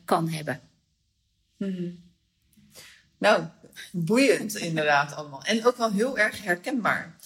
kan 0.05 0.29
hebben. 0.29 0.61
Mhm. 1.57 1.91
Nou, 3.19 3.45
boeiend 3.93 4.57
inderdaad 4.57 5.15
allemaal. 5.15 5.43
En 5.43 5.67
ook 5.67 5.77
wel 5.77 5.91
heel 5.91 6.19
erg 6.19 6.43
herkenbaar. 6.43 7.17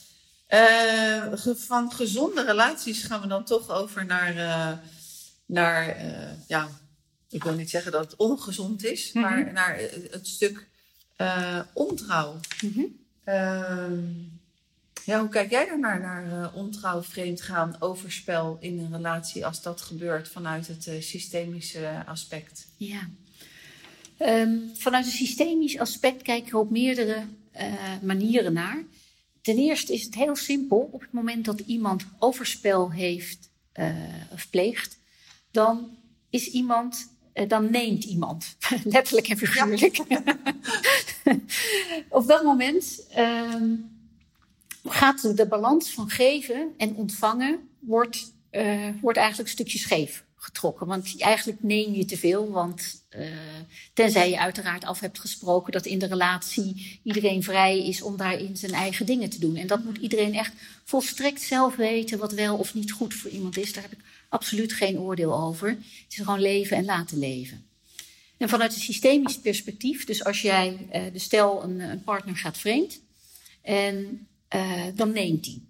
Uh, 0.48 1.32
van 1.54 1.92
gezonde 1.92 2.44
relaties 2.44 3.02
gaan 3.02 3.20
we 3.20 3.26
dan 3.26 3.44
toch 3.44 3.70
over 3.70 4.06
naar, 4.06 4.36
uh, 4.36 4.72
naar 5.46 5.96
ja, 6.46 6.68
ik 7.28 7.44
wil 7.44 7.54
niet 7.54 7.70
zeggen 7.70 7.92
dat 7.92 8.04
het 8.04 8.16
ongezond 8.16 8.84
is, 8.84 9.12
mm 9.12 9.22
-hmm. 9.22 9.30
maar 9.30 9.52
naar 9.52 9.78
het 10.10 10.26
stuk 10.26 10.68
ontrouw. 11.72 12.40
Mm 12.62 12.72
-hmm. 12.74 13.06
Ja, 15.04 15.20
hoe 15.20 15.28
kijk 15.28 15.50
jij 15.50 15.66
daarnaar, 15.66 16.00
naar 16.00 16.52
ontrouw, 16.54 17.02
vreemdgaan, 17.02 17.76
overspel 17.78 18.56
in 18.60 18.78
een 18.78 18.92
relatie 18.92 19.46
als 19.46 19.62
dat 19.62 19.80
gebeurt 19.80 20.28
vanuit 20.28 20.66
het 20.66 20.90
systemische 21.00 22.02
aspect? 22.06 22.68
Ja. 22.76 23.08
Um, 24.18 24.70
vanuit 24.74 25.06
een 25.06 25.12
systemisch 25.12 25.78
aspect 25.78 26.22
kijk 26.22 26.46
ik 26.46 26.52
er 26.52 26.58
op 26.58 26.70
meerdere 26.70 27.24
manieren 28.02 28.52
naar. 28.52 28.84
Ten 29.42 29.56
eerste 29.56 29.92
is 29.92 30.04
het 30.04 30.14
heel 30.14 30.36
simpel. 30.36 30.88
Op 30.92 31.00
het 31.00 31.12
moment 31.12 31.44
dat 31.44 31.60
iemand 31.60 32.06
overspel 32.18 32.92
heeft 32.92 33.50
uh, 33.74 33.94
of 34.32 34.50
pleegt, 34.50 34.98
dan 35.50 35.96
is 36.30 36.46
iemand, 36.46 37.08
uh, 37.10 37.17
dan 37.46 37.70
neemt 37.70 38.04
iemand, 38.04 38.56
letterlijk 38.84 39.28
en 39.28 39.36
figuurlijk. 39.36 40.00
Ja. 40.08 40.22
op 42.08 42.26
dat 42.26 42.42
moment 42.42 43.06
um, 43.18 43.98
gaat 44.84 45.36
de 45.36 45.46
balans 45.46 45.90
van 45.90 46.10
geven 46.10 46.74
en 46.76 46.94
ontvangen 46.94 47.68
wordt, 47.78 48.32
uh, 48.52 48.88
wordt 49.00 49.18
eigenlijk 49.18 49.48
een 49.48 49.54
stukje 49.54 49.78
scheef 49.78 50.24
getrokken. 50.36 50.86
Want 50.86 51.20
eigenlijk 51.20 51.62
neem 51.62 51.94
je 51.94 52.04
te 52.04 52.16
veel. 52.16 52.50
Want 52.50 53.06
uh, 53.16 53.26
tenzij 53.92 54.30
je 54.30 54.38
uiteraard 54.38 54.84
af 54.84 55.00
hebt 55.00 55.18
gesproken 55.18 55.72
dat 55.72 55.86
in 55.86 55.98
de 55.98 56.06
relatie 56.06 57.00
iedereen 57.02 57.42
vrij 57.42 57.86
is 57.86 58.02
om 58.02 58.16
daarin 58.16 58.56
zijn 58.56 58.72
eigen 58.72 59.06
dingen 59.06 59.30
te 59.30 59.40
doen. 59.40 59.56
En 59.56 59.66
dat 59.66 59.84
moet 59.84 59.98
iedereen 59.98 60.34
echt 60.34 60.52
volstrekt 60.84 61.42
zelf 61.42 61.76
weten 61.76 62.18
wat 62.18 62.32
wel 62.32 62.56
of 62.56 62.74
niet 62.74 62.92
goed 62.92 63.14
voor 63.14 63.30
iemand 63.30 63.56
is. 63.56 63.72
Daar 63.72 63.82
heb 63.82 63.92
ik 63.92 64.04
absoluut 64.28 64.72
geen 64.72 64.98
oordeel 64.98 65.40
over. 65.40 65.68
Het 65.68 66.06
is 66.08 66.16
gewoon 66.16 66.40
leven 66.40 66.76
en 66.76 66.84
laten 66.84 67.18
leven. 67.18 67.66
En 68.36 68.48
vanuit 68.48 68.74
een 68.74 68.80
systemisch 68.80 69.38
perspectief, 69.40 70.04
dus 70.04 70.24
als 70.24 70.42
jij, 70.42 70.88
uh, 70.94 71.02
de 71.12 71.18
stel 71.18 71.62
een, 71.62 71.80
een, 71.80 72.02
partner 72.02 72.36
gaat 72.36 72.58
vreemd, 72.58 73.00
en 73.62 74.26
uh, 74.54 74.84
dan 74.94 75.12
neemt 75.12 75.46
hij. 75.46 75.62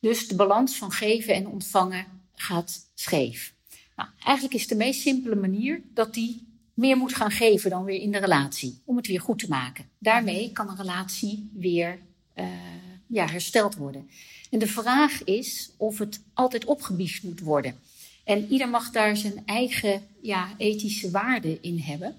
Dus 0.00 0.28
de 0.28 0.34
balans 0.34 0.76
van 0.76 0.92
geven 0.92 1.34
en 1.34 1.46
ontvangen 1.46 2.06
gaat 2.34 2.90
scheef. 2.94 3.54
Nou, 3.96 4.08
eigenlijk 4.24 4.54
is 4.54 4.66
de 4.66 4.74
meest 4.74 5.00
simpele 5.00 5.36
manier 5.36 5.82
dat 5.94 6.14
die 6.14 6.46
meer 6.74 6.96
moet 6.96 7.14
gaan 7.14 7.30
geven 7.30 7.70
dan 7.70 7.84
weer 7.84 8.00
in 8.00 8.12
de 8.12 8.18
relatie. 8.18 8.82
Om 8.84 8.96
het 8.96 9.06
weer 9.06 9.20
goed 9.20 9.38
te 9.38 9.48
maken. 9.48 9.88
Daarmee 9.98 10.52
kan 10.52 10.68
een 10.68 10.76
relatie 10.76 11.50
weer 11.54 11.98
uh, 12.34 12.46
ja, 13.06 13.26
hersteld 13.26 13.74
worden. 13.74 14.10
En 14.50 14.58
de 14.58 14.66
vraag 14.66 15.24
is 15.24 15.70
of 15.76 15.98
het 15.98 16.20
altijd 16.34 16.64
opgebiecht 16.64 17.22
moet 17.22 17.40
worden. 17.40 17.80
En 18.24 18.46
ieder 18.48 18.68
mag 18.68 18.90
daar 18.90 19.16
zijn 19.16 19.42
eigen 19.46 20.02
ja, 20.22 20.54
ethische 20.58 21.10
waarde 21.10 21.58
in 21.60 21.78
hebben. 21.78 22.16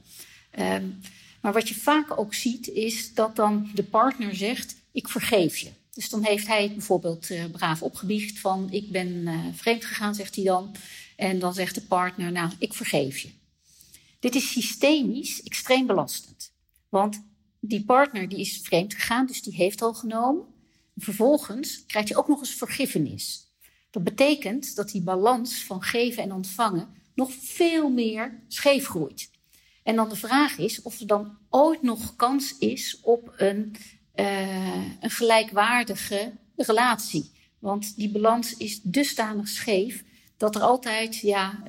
Um, 0.60 1.00
maar 1.42 1.54
wat 1.54 1.68
je 1.68 1.76
vaak 1.76 2.20
ook 2.20 2.34
ziet, 2.34 2.68
is 2.68 3.14
dat 3.14 3.36
dan 3.36 3.70
de 3.74 3.84
partner 3.84 4.36
zegt: 4.36 4.76
Ik 4.92 5.08
vergeef 5.08 5.58
je. 5.58 5.70
Dus 5.94 6.10
dan 6.10 6.24
heeft 6.24 6.48
hij 6.48 6.72
bijvoorbeeld 6.72 7.30
uh, 7.30 7.46
braaf 7.52 7.82
opgebiecht 7.82 8.40
van: 8.40 8.68
Ik 8.72 8.92
ben 8.92 9.08
uh, 9.08 9.40
vreemd 9.54 9.86
gegaan, 9.86 10.16
zegt 10.16 10.36
hij 10.36 10.44
dan. 10.44 10.76
En 11.16 11.40
dan 11.40 11.54
zegt 11.54 11.76
de 11.76 11.82
partner, 11.82 12.32
nou, 12.32 12.52
ik 12.60 12.74
vergeef 12.74 13.18
je. 13.18 13.30
Dit 14.20 14.36
is 14.36 14.52
systemisch 14.52 15.44
extreem 15.44 15.88
belastend. 15.88 16.52
Want 16.90 17.24
die 17.60 17.84
partner 17.84 18.30
die 18.30 18.40
is 18.40 18.60
vreemd 18.64 18.94
gegaan, 18.94 19.26
dus 19.26 19.42
die 19.42 19.56
heeft 19.56 19.82
al 19.82 19.94
genomen. 19.94 20.46
Vervolgens 20.98 21.86
krijgt 21.86 22.10
hij 22.10 22.18
ook 22.18 22.28
nog 22.28 22.40
eens 22.40 22.54
vergiffenis. 22.54 23.48
Dat 23.90 24.04
betekent 24.04 24.76
dat 24.76 24.90
die 24.92 25.04
balans 25.04 25.64
van 25.64 25.84
geven 25.84 26.24
en 26.24 26.32
ontvangen 26.32 26.88
nog 27.16 27.32
veel 27.34 27.90
meer 27.90 28.44
scheef 28.48 28.88
groeit. 28.88 29.30
En 29.84 29.96
dan 29.96 30.10
de 30.10 30.16
vraag 30.16 30.58
is 30.58 30.82
of 30.82 31.00
er 31.00 31.08
dan 31.08 31.38
ooit 31.50 31.82
nog 31.82 32.16
kans 32.16 32.58
is 32.58 33.00
op 33.02 33.34
een, 33.38 33.76
uh, 34.16 35.02
een 35.02 35.10
gelijkwaardige 35.10 36.34
relatie. 36.56 37.32
Want 37.60 37.96
die 37.96 38.12
balans 38.12 38.58
is 38.58 38.82
dusdanig 38.82 39.48
scheef 39.48 40.04
dat 40.38 40.56
er 40.56 40.62
altijd 40.62 41.18
ja, 41.18 41.64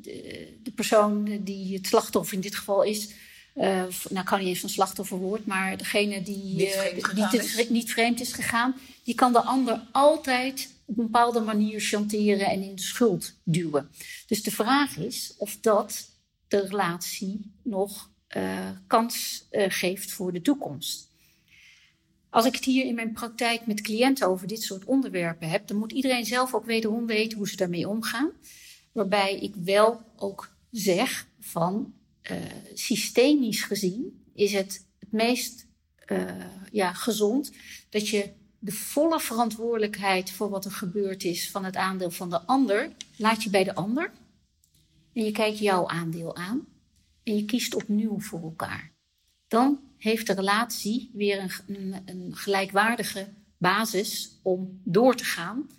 de, 0.00 0.58
de, 0.62 0.72
persoon 0.72 1.40
die 1.44 1.76
het 1.76 1.86
slachtoffer 1.86 2.34
in 2.34 2.40
dit 2.40 2.56
geval 2.56 2.82
is. 2.82 3.10
Uh, 3.54 3.84
nou, 4.08 4.24
kan 4.24 4.38
niet 4.38 4.48
eens 4.48 4.62
een 4.62 4.68
slachtoffer 4.68 5.18
woord, 5.18 5.46
maar 5.46 5.76
degene 5.76 6.22
die 6.22 6.36
niet 6.36 6.70
vreemd, 6.70 7.08
uh, 7.08 7.30
die 7.30 7.40
is. 7.40 7.68
niet 7.68 7.92
vreemd 7.92 8.20
is 8.20 8.32
gegaan, 8.32 8.74
die 9.04 9.14
kan 9.14 9.32
de 9.32 9.42
ander 9.42 9.80
altijd 9.92 10.72
op 10.84 10.98
een 10.98 11.04
bepaalde 11.04 11.40
manier 11.40 11.80
chanteren 11.80 12.46
en 12.46 12.62
in 12.62 12.74
de 12.74 12.82
schuld 12.82 13.34
duwen. 13.44 13.90
Dus 14.26 14.42
de 14.42 14.50
vraag 14.50 14.96
is 14.96 15.34
of 15.38 15.58
dat 15.60 16.08
de 16.48 16.60
relatie 16.60 17.52
nog 17.62 18.10
uh, 18.36 18.70
kans 18.86 19.46
geeft 19.50 20.12
voor 20.12 20.32
de 20.32 20.42
toekomst. 20.42 21.08
Als 22.30 22.44
ik 22.44 22.54
het 22.54 22.64
hier 22.64 22.84
in 22.84 22.94
mijn 22.94 23.12
praktijk 23.12 23.66
met 23.66 23.80
cliënten 23.80 24.26
over 24.26 24.46
dit 24.46 24.62
soort 24.62 24.84
onderwerpen 24.84 25.48
heb, 25.48 25.66
dan 25.66 25.76
moet 25.76 25.92
iedereen 25.92 26.24
zelf 26.24 26.54
ook 26.54 26.64
wederom 26.64 27.06
weten 27.06 27.38
hoe 27.38 27.48
ze 27.48 27.56
daarmee 27.56 27.88
omgaan. 27.88 28.30
Waarbij 28.92 29.38
ik 29.38 29.54
wel 29.54 30.00
ook 30.16 30.50
zeg 30.70 31.26
van 31.40 31.94
uh, 32.30 32.36
systemisch 32.74 33.62
gezien 33.62 34.24
is 34.34 34.52
het 34.52 34.86
het 34.98 35.12
meest 35.12 35.66
uh, 36.06 36.44
ja, 36.72 36.92
gezond 36.92 37.52
dat 37.90 38.08
je 38.08 38.30
de 38.58 38.72
volle 38.72 39.20
verantwoordelijkheid 39.20 40.30
voor 40.30 40.48
wat 40.48 40.64
er 40.64 40.70
gebeurd 40.70 41.24
is 41.24 41.50
van 41.50 41.64
het 41.64 41.76
aandeel 41.76 42.10
van 42.10 42.30
de 42.30 42.40
ander, 42.40 42.90
laat 43.16 43.42
je 43.42 43.50
bij 43.50 43.64
de 43.64 43.74
ander. 43.74 44.12
En 45.12 45.24
je 45.24 45.30
kijkt 45.30 45.58
jouw 45.58 45.88
aandeel 45.88 46.36
aan 46.36 46.66
en 47.22 47.36
je 47.36 47.44
kiest 47.44 47.74
opnieuw 47.74 48.20
voor 48.20 48.42
elkaar. 48.42 48.92
Dan 49.48 49.80
heeft 49.96 50.26
de 50.26 50.32
relatie 50.32 51.10
weer 51.14 51.62
een, 51.66 52.02
een 52.04 52.36
gelijkwaardige 52.36 53.32
basis 53.58 54.38
om 54.42 54.80
door 54.84 55.14
te 55.14 55.24
gaan. 55.24 55.70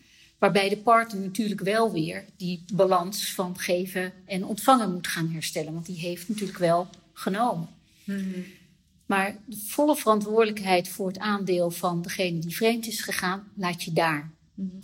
Waarbij 0.45 0.69
de 0.69 0.77
partner 0.77 1.21
natuurlijk 1.21 1.61
wel 1.61 1.91
weer 1.91 2.25
die 2.37 2.63
balans 2.73 3.33
van 3.33 3.59
geven 3.59 4.13
en 4.25 4.45
ontvangen 4.45 4.93
moet 4.93 5.07
gaan 5.07 5.29
herstellen. 5.29 5.73
Want 5.73 5.85
die 5.85 5.97
heeft 5.97 6.29
natuurlijk 6.29 6.57
wel 6.57 6.87
genomen. 7.13 7.67
Mm-hmm. 8.03 8.45
Maar 9.05 9.35
de 9.45 9.57
volle 9.57 9.95
verantwoordelijkheid 9.95 10.87
voor 10.87 11.07
het 11.07 11.19
aandeel 11.19 11.71
van 11.71 12.01
degene 12.01 12.39
die 12.39 12.55
vreemd 12.55 12.87
is 12.87 13.01
gegaan, 13.01 13.47
laat 13.53 13.83
je 13.83 13.93
daar. 13.93 14.31
Mm-hmm. 14.53 14.81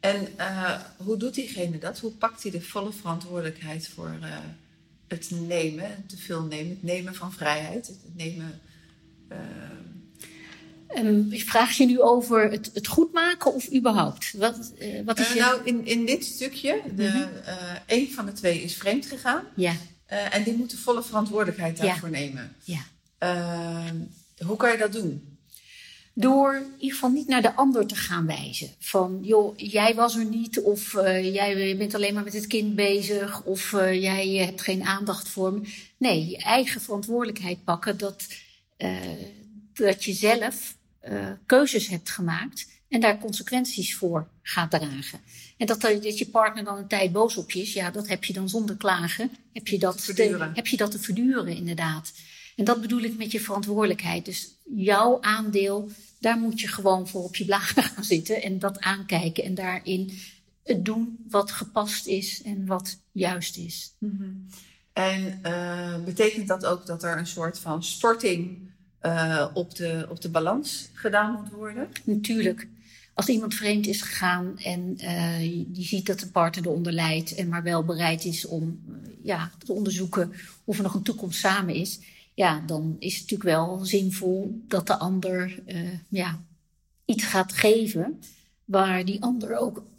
En 0.00 0.28
uh, 0.38 0.80
hoe 0.96 1.16
doet 1.16 1.34
diegene 1.34 1.78
dat? 1.78 1.98
Hoe 1.98 2.12
pakt 2.12 2.42
hij 2.42 2.52
de 2.52 2.60
volle 2.60 2.92
verantwoordelijkheid 2.92 3.88
voor 3.88 4.18
uh, 4.22 4.38
het 5.08 5.30
nemen, 5.30 6.04
te 6.06 6.16
veel 6.16 6.42
nemen, 6.42 6.70
het 6.70 6.82
nemen 6.82 7.14
van 7.14 7.32
vrijheid, 7.32 7.86
het 7.86 8.16
nemen 8.16 8.60
Um, 10.96 11.28
vraag 11.30 11.76
je 11.76 11.86
nu 11.86 12.00
over 12.00 12.50
het, 12.50 12.70
het 12.74 12.86
goed 12.86 13.12
maken 13.12 13.54
of 13.54 13.72
überhaupt? 13.72 14.32
Wat, 14.32 14.72
uh, 14.80 15.00
wat 15.04 15.18
is 15.18 15.28
uh, 15.28 15.34
je... 15.34 15.40
Nou, 15.40 15.60
in, 15.64 15.86
in 15.86 16.06
dit 16.06 16.24
stukje, 16.24 16.80
de, 16.96 17.02
uh, 17.02 17.26
een 17.86 18.12
van 18.12 18.26
de 18.26 18.32
twee 18.32 18.62
is 18.62 18.74
vreemd 18.76 19.06
gegaan. 19.06 19.44
Ja. 19.56 19.72
en 20.06 20.42
die 20.42 20.56
moet 20.56 20.70
de 20.70 20.76
volle 20.76 21.02
verantwoordelijkheid 21.02 21.76
daarvoor 21.76 22.10
ja. 22.10 22.18
nemen. 22.18 22.56
Ja. 22.64 22.80
Ehm, 23.18 23.96
hoe 24.46 24.56
kan 24.56 24.72
je 24.72 24.78
dat 24.78 24.92
doen? 24.92 25.38
Door 26.14 26.54
in 26.54 26.72
ieder 26.78 26.94
geval 26.94 27.10
niet 27.10 27.26
naar 27.28 27.42
de 27.42 27.54
ander 27.54 27.86
te 27.86 27.96
gaan 27.96 28.26
wijzen. 28.26 28.70
Van, 28.78 29.18
joh, 29.22 29.52
jij 29.56 29.94
was 29.94 30.16
er 30.16 30.24
niet, 30.24 30.60
of 30.60 30.92
jij 31.22 31.76
bent 31.76 31.94
alleen 31.94 32.14
maar 32.14 32.24
met 32.24 32.32
het 32.32 32.46
kind 32.46 32.74
bezig, 32.74 33.42
of 33.42 33.70
jij 33.92 34.28
hebt 34.28 34.62
geen 34.62 34.84
aandacht 34.84 35.28
voor 35.28 35.52
me. 35.52 35.60
Nee, 35.98 36.28
je 36.28 36.38
eigen 36.38 36.80
verantwoordelijkheid 36.80 37.64
pakken, 37.64 37.98
dat 37.98 38.26
uh, 38.78 38.96
dat 39.74 40.04
je 40.04 40.12
zelf 40.12 40.76
uh, 41.08 41.30
keuzes 41.46 41.88
hebt 41.88 42.10
gemaakt 42.10 42.66
en 42.88 43.00
daar 43.00 43.18
consequenties 43.18 43.96
voor 43.96 44.28
gaat 44.42 44.70
dragen. 44.70 45.20
En 45.56 45.66
dat, 45.66 45.80
dat 45.80 46.18
je 46.18 46.28
partner 46.28 46.64
dan 46.64 46.76
een 46.76 46.88
tijd 46.88 47.12
boos 47.12 47.36
op 47.36 47.50
je 47.50 47.60
is, 47.60 47.72
ja, 47.72 47.90
dat 47.90 48.08
heb 48.08 48.24
je 48.24 48.32
dan 48.32 48.48
zonder 48.48 48.76
klagen, 48.76 49.30
heb 49.52 49.66
je 49.66 49.78
dat, 49.78 50.14
te, 50.14 50.50
heb 50.54 50.66
je 50.66 50.76
dat 50.76 50.90
te 50.90 50.98
verduren, 50.98 51.56
inderdaad. 51.56 52.12
En 52.56 52.64
dat 52.64 52.80
bedoel 52.80 53.02
ik 53.02 53.16
met 53.16 53.32
je 53.32 53.40
verantwoordelijkheid. 53.40 54.24
Dus 54.24 54.48
jouw 54.76 55.20
aandeel, 55.20 55.90
daar 56.20 56.38
moet 56.38 56.60
je 56.60 56.68
gewoon 56.68 57.08
voor 57.08 57.24
op 57.24 57.36
je 57.36 57.44
blagen 57.44 57.82
gaan 57.82 58.04
zitten 58.04 58.42
en 58.42 58.58
dat 58.58 58.80
aankijken 58.80 59.44
en 59.44 59.54
daarin 59.54 60.18
het 60.62 60.84
doen 60.84 61.24
wat 61.28 61.50
gepast 61.50 62.06
is 62.06 62.42
en 62.42 62.66
wat 62.66 62.98
juist 63.12 63.56
is. 63.56 63.94
Mm 63.98 64.16
-hmm. 64.18 64.46
En 64.92 65.40
uh, 65.42 66.04
betekent 66.04 66.48
dat 66.48 66.66
ook 66.66 66.86
dat 66.86 67.02
er 67.02 67.18
een 67.18 67.26
soort 67.26 67.58
van 67.58 67.82
storting 67.82 68.70
uh, 69.06 69.46
op, 69.54 69.74
de, 69.74 70.06
op 70.10 70.20
de 70.20 70.28
balans 70.28 70.88
gedaan 70.92 71.32
moet 71.32 71.50
worden? 71.50 71.88
Natuurlijk. 72.04 72.68
Als 73.14 73.28
iemand 73.28 73.54
vreemd 73.54 73.86
is 73.86 74.02
gegaan 74.02 74.58
en 74.58 74.96
uh, 75.00 75.40
je 75.72 75.82
ziet 75.82 76.06
dat 76.06 76.20
de 76.20 76.30
partner 76.30 76.66
eronder 76.66 76.92
lijdt 76.92 77.34
en 77.34 77.48
maar 77.48 77.62
wel 77.62 77.84
bereid 77.84 78.24
is 78.24 78.46
om 78.46 78.80
ja, 79.22 79.50
te 79.64 79.72
onderzoeken 79.72 80.32
of 80.64 80.76
er 80.76 80.82
nog 80.82 80.94
een 80.94 81.02
toekomst 81.02 81.38
samen 81.38 81.74
is. 81.74 82.00
Ja, 82.34 82.62
dan 82.66 82.96
is 82.98 83.12
het 83.12 83.20
natuurlijk 83.20 83.50
wel 83.50 83.84
zinvol 83.84 84.62
dat 84.68 84.86
de 84.86 84.96
ander 84.96 85.62
ja, 86.08 86.40
iets 87.04 87.24
gaat 87.24 87.52
geven 87.52 88.20
waar 88.64 89.04
die 89.04 89.22
ander 89.22 89.58
ook 89.58 89.82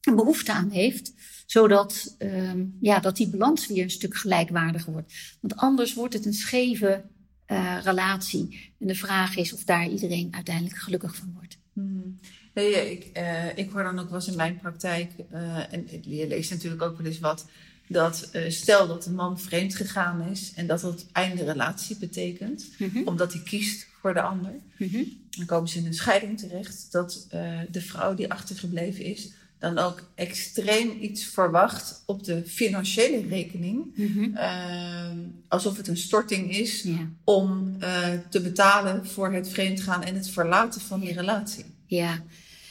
een 0.00 0.16
behoefte 0.16 0.52
aan 0.52 0.70
heeft. 0.70 1.12
Zodat 1.46 2.16
uh, 2.18 2.52
ja, 2.80 3.00
dat 3.00 3.16
die 3.16 3.28
balans 3.28 3.66
weer 3.66 3.82
een 3.82 3.90
stuk 3.90 4.16
gelijkwaardiger 4.16 4.92
wordt. 4.92 5.12
Want 5.40 5.56
anders 5.56 5.94
wordt 5.94 6.14
het 6.14 6.26
een 6.26 6.34
scheve 6.34 7.04
uh, 7.50 7.78
relatie. 7.82 8.72
En 8.80 8.86
de 8.86 8.94
vraag 8.94 9.36
is 9.36 9.52
of 9.52 9.64
daar 9.64 9.88
iedereen 9.88 10.28
uiteindelijk 10.30 10.76
gelukkig 10.76 11.14
van 11.14 11.32
wordt. 11.34 11.58
Hmm. 11.72 12.18
Nee, 12.54 12.90
ik, 12.90 13.18
uh, 13.18 13.56
ik 13.56 13.70
hoor 13.70 13.82
dan 13.82 13.98
ook 13.98 14.08
wel 14.08 14.14
eens 14.14 14.28
in 14.28 14.36
mijn 14.36 14.58
praktijk, 14.58 15.10
uh, 15.32 15.72
en 15.72 15.86
je 16.02 16.26
leest 16.26 16.50
natuurlijk 16.50 16.82
ook 16.82 16.96
wel 16.96 17.06
eens 17.06 17.18
wat, 17.18 17.46
dat 17.88 18.30
stel 18.48 18.86
dat 18.86 19.06
een 19.06 19.14
man 19.14 19.40
vreemd 19.40 19.74
gegaan 19.74 20.22
is 20.22 20.52
en 20.54 20.66
dat 20.66 20.80
dat 20.80 21.06
einde 21.12 21.44
relatie 21.44 21.96
betekent, 21.96 22.68
mm 22.78 22.90
-hmm. 22.90 23.06
omdat 23.06 23.32
hij 23.32 23.42
kiest 23.42 23.86
voor 24.00 24.14
de 24.14 24.22
ander, 24.22 24.52
mm 24.76 24.88
-hmm. 24.88 25.18
dan 25.30 25.46
komen 25.46 25.68
ze 25.68 25.78
in 25.78 25.86
een 25.86 25.94
scheiding 25.94 26.38
terecht 26.38 26.92
dat 26.92 27.26
de 27.70 27.80
vrouw 27.80 28.14
die 28.14 28.30
achtergebleven 28.30 29.04
is, 29.04 29.30
dan 29.58 29.78
ook 29.78 30.10
extreem 30.14 30.98
iets 31.00 31.24
verwacht 31.24 32.02
op 32.06 32.24
de 32.24 32.46
financiële 32.46 33.28
rekening. 33.28 33.94
Mm-hmm. 33.94 34.36
uh, 34.36 35.10
alsof 35.48 35.76
het 35.76 35.88
een 35.88 35.96
storting 35.96 36.56
is 36.56 36.86
om 37.24 37.76
uh, 37.80 38.08
te 38.30 38.40
betalen 38.40 39.06
voor 39.06 39.32
het 39.32 39.48
vreemdgaan 39.48 40.02
en 40.02 40.14
het 40.14 40.30
verlaten 40.30 40.80
van 40.80 41.00
die 41.00 41.12
relatie. 41.12 41.64
Ja, 41.86 42.22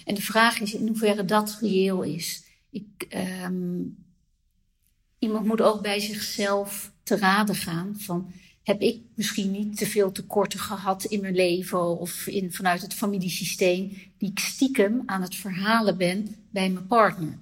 en 0.05 0.15
de 0.15 0.21
vraag 0.21 0.59
is 0.59 0.73
in 0.73 0.87
hoeverre 0.87 1.25
dat 1.25 1.57
reëel 1.61 2.01
is. 2.01 2.43
Ik, 2.69 3.07
um, 3.45 3.97
iemand 5.19 5.45
moet 5.45 5.61
ook 5.61 5.81
bij 5.81 5.99
zichzelf 5.99 6.91
te 7.07 7.17
raden 7.17 7.55
gaan 7.55 7.95
van 7.97 8.31
heb 8.63 8.81
ik 8.81 9.01
misschien 9.15 9.51
niet 9.51 9.77
te 9.77 9.85
veel 9.85 10.11
tekorten 10.11 10.59
gehad 10.59 11.03
in 11.03 11.21
mijn 11.21 11.35
leven 11.35 11.99
of 11.99 12.27
in, 12.27 12.53
vanuit 12.53 12.81
het 12.81 12.93
familiesysteem, 12.93 13.91
die 14.17 14.29
ik 14.29 14.39
stiekem 14.39 15.03
aan 15.05 15.21
het 15.21 15.35
verhalen 15.35 15.97
ben 15.97 16.35
bij 16.49 16.69
mijn 16.69 16.87
partner. 16.87 17.37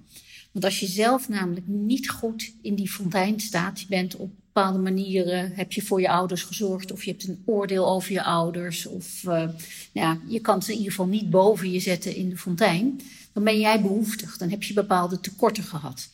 Want 0.52 0.64
als 0.64 0.80
je 0.80 0.86
zelf 0.86 1.28
namelijk 1.28 1.66
niet 1.66 2.10
goed 2.10 2.52
in 2.62 2.74
die 2.74 2.90
fontein 2.90 3.40
staat, 3.40 3.80
je 3.80 3.86
bent 3.88 4.16
op 4.16 4.30
bepaalde 4.52 4.78
manieren, 4.78 5.52
heb 5.54 5.72
je 5.72 5.82
voor 5.82 6.00
je 6.00 6.08
ouders 6.08 6.42
gezorgd 6.42 6.92
of 6.92 7.04
je 7.04 7.10
hebt 7.10 7.28
een 7.28 7.42
oordeel 7.44 7.88
over 7.88 8.12
je 8.12 8.22
ouders 8.22 8.86
of 8.86 9.22
uh, 9.22 9.32
nou 9.32 9.52
ja, 9.92 10.20
je 10.26 10.40
kan 10.40 10.62
ze 10.62 10.70
in 10.70 10.76
ieder 10.76 10.92
geval 10.92 11.06
niet 11.06 11.30
boven 11.30 11.70
je 11.70 11.80
zetten 11.80 12.14
in 12.14 12.28
de 12.28 12.36
fontein, 12.36 13.00
dan 13.32 13.44
ben 13.44 13.60
jij 13.60 13.80
behoeftig, 13.80 14.36
dan 14.36 14.50
heb 14.50 14.62
je 14.62 14.74
bepaalde 14.74 15.20
tekorten 15.20 15.64
gehad. 15.64 16.08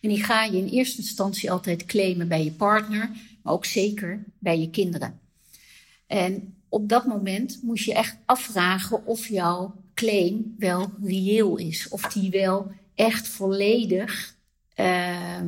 En 0.00 0.08
die 0.08 0.24
ga 0.24 0.44
je 0.44 0.56
in 0.56 0.68
eerste 0.68 1.00
instantie 1.00 1.50
altijd 1.50 1.84
claimen 1.84 2.28
bij 2.28 2.44
je 2.44 2.52
partner, 2.52 3.10
maar 3.42 3.52
ook 3.52 3.64
zeker 3.64 4.24
bij 4.38 4.60
je 4.60 4.70
kinderen. 4.70 5.20
En 6.06 6.54
op 6.68 6.88
dat 6.88 7.06
moment 7.06 7.58
moet 7.62 7.80
je 7.80 7.94
echt 7.94 8.16
afvragen 8.24 9.06
of 9.06 9.28
jouw 9.28 9.74
claim 9.94 10.54
wel 10.58 10.90
reëel 11.02 11.56
is. 11.56 11.88
Of 11.88 12.02
die 12.02 12.30
wel 12.30 12.70
echt 12.94 13.28
volledig 13.28 14.36
uh, 14.76 15.40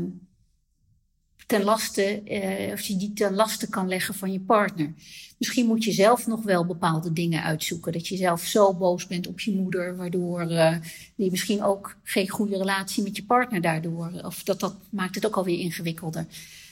ten 1.51 1.65
laste, 1.65 2.23
uh, 2.25 2.73
of 2.73 2.81
je 2.81 2.97
die 2.97 3.13
ten 3.13 3.35
laste 3.35 3.69
kan 3.69 3.89
leggen 3.89 4.15
van 4.15 4.33
je 4.33 4.41
partner. 4.41 4.93
Misschien 5.39 5.67
moet 5.67 5.85
je 5.85 5.93
zelf 5.93 6.27
nog 6.27 6.43
wel 6.43 6.67
bepaalde 6.67 7.13
dingen 7.13 7.43
uitzoeken. 7.43 7.93
Dat 7.93 8.09
je 8.09 8.17
zelf 8.17 8.43
zo 8.43 8.75
boos 8.75 9.07
bent 9.07 9.27
op 9.27 9.41
je 9.41 9.55
moeder, 9.55 9.97
waardoor 9.97 10.51
uh, 10.51 10.77
je 11.15 11.31
misschien 11.31 11.63
ook 11.63 11.97
geen 12.03 12.29
goede 12.29 12.57
relatie 12.57 13.03
met 13.03 13.17
je 13.17 13.25
partner 13.25 13.61
daardoor. 13.61 14.11
Of 14.25 14.43
dat, 14.43 14.61
dat 14.61 14.77
maakt 14.91 15.15
het 15.15 15.27
ook 15.27 15.37
alweer 15.37 15.59
ingewikkelder. 15.59 16.27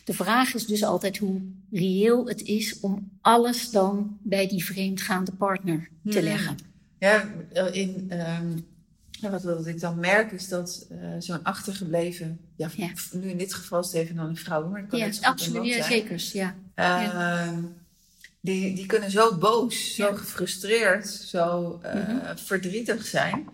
De 0.04 0.14
vraag 0.14 0.54
is 0.54 0.66
dus 0.66 0.84
altijd 0.84 1.18
hoe 1.18 1.40
reëel 1.70 2.26
het 2.26 2.42
is 2.42 2.80
om 2.80 3.10
alles 3.20 3.70
dan 3.70 4.18
bij 4.22 4.48
die 4.48 4.64
vreemdgaande 4.64 5.32
partner 5.32 5.88
te 6.04 6.22
leggen. 6.22 6.56
Ja, 6.98 7.28
in, 7.72 8.12
um, 8.12 8.66
wat, 9.20 9.42
wat 9.42 9.66
ik 9.66 9.80
dan 9.80 9.98
merk 9.98 10.32
is 10.32 10.48
dat 10.48 10.86
uh, 10.92 10.98
zo'n 11.18 11.42
achtergebleven, 11.42 12.40
ja, 12.56 12.70
ja, 12.76 12.90
nu 13.12 13.28
in 13.28 13.38
dit 13.38 13.54
geval 13.54 13.80
is 13.80 13.86
het 13.86 13.94
even 13.94 14.16
dan 14.16 14.26
een 14.26 14.36
vrouw, 14.36 14.68
maar 14.68 14.80
dat 14.80 14.90
kan 14.90 14.98
ja, 14.98 15.06
net 15.06 15.22
absoluut, 15.22 15.64
ja, 15.64 15.84
zeker, 15.84 16.30
ja. 16.32 16.54
Uh, 16.74 16.84
ja. 17.02 17.54
Die, 18.40 18.74
die 18.74 18.86
kunnen 18.86 19.10
zo 19.10 19.36
boos, 19.36 19.94
zo 19.94 20.14
gefrustreerd, 20.14 21.06
zo 21.06 21.80
uh, 21.84 21.94
mm 21.94 22.00
-hmm. 22.00 22.38
verdrietig 22.38 23.06
zijn. 23.06 23.48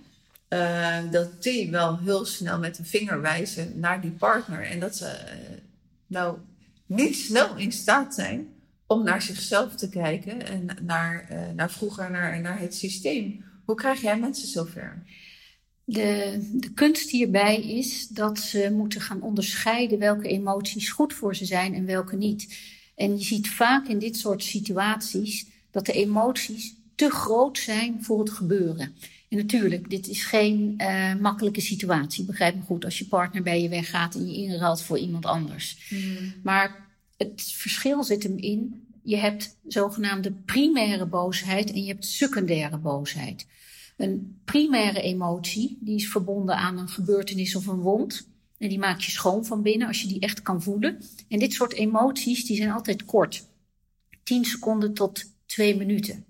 Uh, 0.49 0.99
dat 1.11 1.43
die 1.43 1.71
wel 1.71 1.99
heel 1.99 2.25
snel 2.25 2.59
met 2.59 2.79
een 2.79 2.87
vinger 2.87 3.21
wijzen 3.21 3.81
naar 3.81 4.01
die 4.01 4.11
partner. 4.11 4.63
En 4.63 4.81
dat 4.81 4.97
ze 4.97 5.17
nou 6.07 6.39
niet 6.87 7.17
snel 7.17 7.57
in 7.57 7.73
staat 7.73 8.15
zijn 8.15 8.49
om 8.87 9.05
naar 9.05 9.23
zichzelf 9.23 9.75
te 9.75 9.89
kijken 9.89 10.47
en 10.47 10.69
naar, 10.83 11.29
naar 11.55 11.71
vroeger, 11.71 12.11
naar, 12.11 12.41
naar 12.41 12.59
het 12.59 12.75
systeem. 12.75 13.45
Hoe 13.65 13.77
krijg 13.77 14.01
jij 14.01 14.19
mensen 14.19 14.49
zover? 14.49 15.03
De, 15.85 16.39
de 16.53 16.73
kunst 16.73 17.11
hierbij 17.11 17.63
is 17.63 18.09
dat 18.09 18.39
ze 18.39 18.71
moeten 18.73 19.01
gaan 19.01 19.23
onderscheiden 19.23 19.99
welke 19.99 20.29
emoties 20.29 20.91
goed 20.91 21.13
voor 21.13 21.37
ze 21.37 21.45
zijn 21.45 21.75
en 21.75 21.87
welke 21.87 22.17
niet. 22.17 22.59
En 22.95 23.19
je 23.19 23.25
ziet 23.25 23.51
vaak 23.51 23.89
in 23.89 23.99
dit 23.99 24.17
soort 24.17 24.45
situaties 24.45 25.47
dat 25.71 25.87
de 25.87 25.93
emoties 25.93 26.75
te 26.95 27.11
groot 27.11 27.59
zijn 27.59 28.05
voor 28.05 28.19
het 28.19 28.31
gebeuren. 28.31 28.95
En 29.29 29.37
natuurlijk, 29.37 29.91
dit 29.91 30.09
is 30.09 30.25
geen 30.25 30.75
uh, 30.79 31.15
makkelijke 31.15 31.61
situatie. 31.61 32.25
Begrijp 32.25 32.55
me 32.55 32.63
goed, 32.63 32.85
als 32.85 32.99
je 32.99 33.07
partner 33.07 33.43
bij 33.43 33.63
je 33.63 33.69
weggaat 33.69 34.15
en 34.15 34.27
je 34.27 34.35
inruilt 34.35 34.83
voor 34.83 34.99
iemand 34.99 35.27
anders. 35.27 35.91
Mm. 35.91 36.35
Maar 36.43 36.89
het 37.17 37.43
verschil 37.43 38.05
zit 38.05 38.23
hem 38.23 38.39
in, 38.39 38.87
je 39.03 39.17
hebt 39.17 39.57
zogenaamde 39.67 40.33
primaire 40.33 41.07
boosheid 41.07 41.73
en 41.73 41.83
je 41.83 41.89
hebt 41.89 42.07
secundaire 42.07 42.79
boosheid. 42.79 43.47
Een 43.97 44.41
primaire 44.45 45.01
emotie, 45.01 45.79
die 45.81 45.97
is 45.97 46.09
verbonden 46.09 46.57
aan 46.57 46.79
een 46.79 46.89
gebeurtenis 46.89 47.57
of 47.57 47.67
een 47.67 47.81
wond. 47.81 48.29
En 48.59 48.69
die 48.69 48.79
maak 48.79 49.01
je 49.01 49.11
schoon 49.11 49.45
van 49.45 49.63
binnen 49.63 49.89
als 49.89 50.03
je 50.03 50.09
die 50.09 50.21
echt 50.21 50.43
kan 50.43 50.63
voelen. 50.63 51.03
En 51.29 51.39
dit 51.39 51.53
soort 51.53 51.73
emoties, 51.73 52.45
die 52.47 52.57
zijn 52.57 52.71
altijd 52.71 53.05
kort. 53.05 53.49
10 54.23 54.45
seconden 54.45 54.95
tot 54.95 55.25
2 55.47 55.77
minuten. 55.77 56.25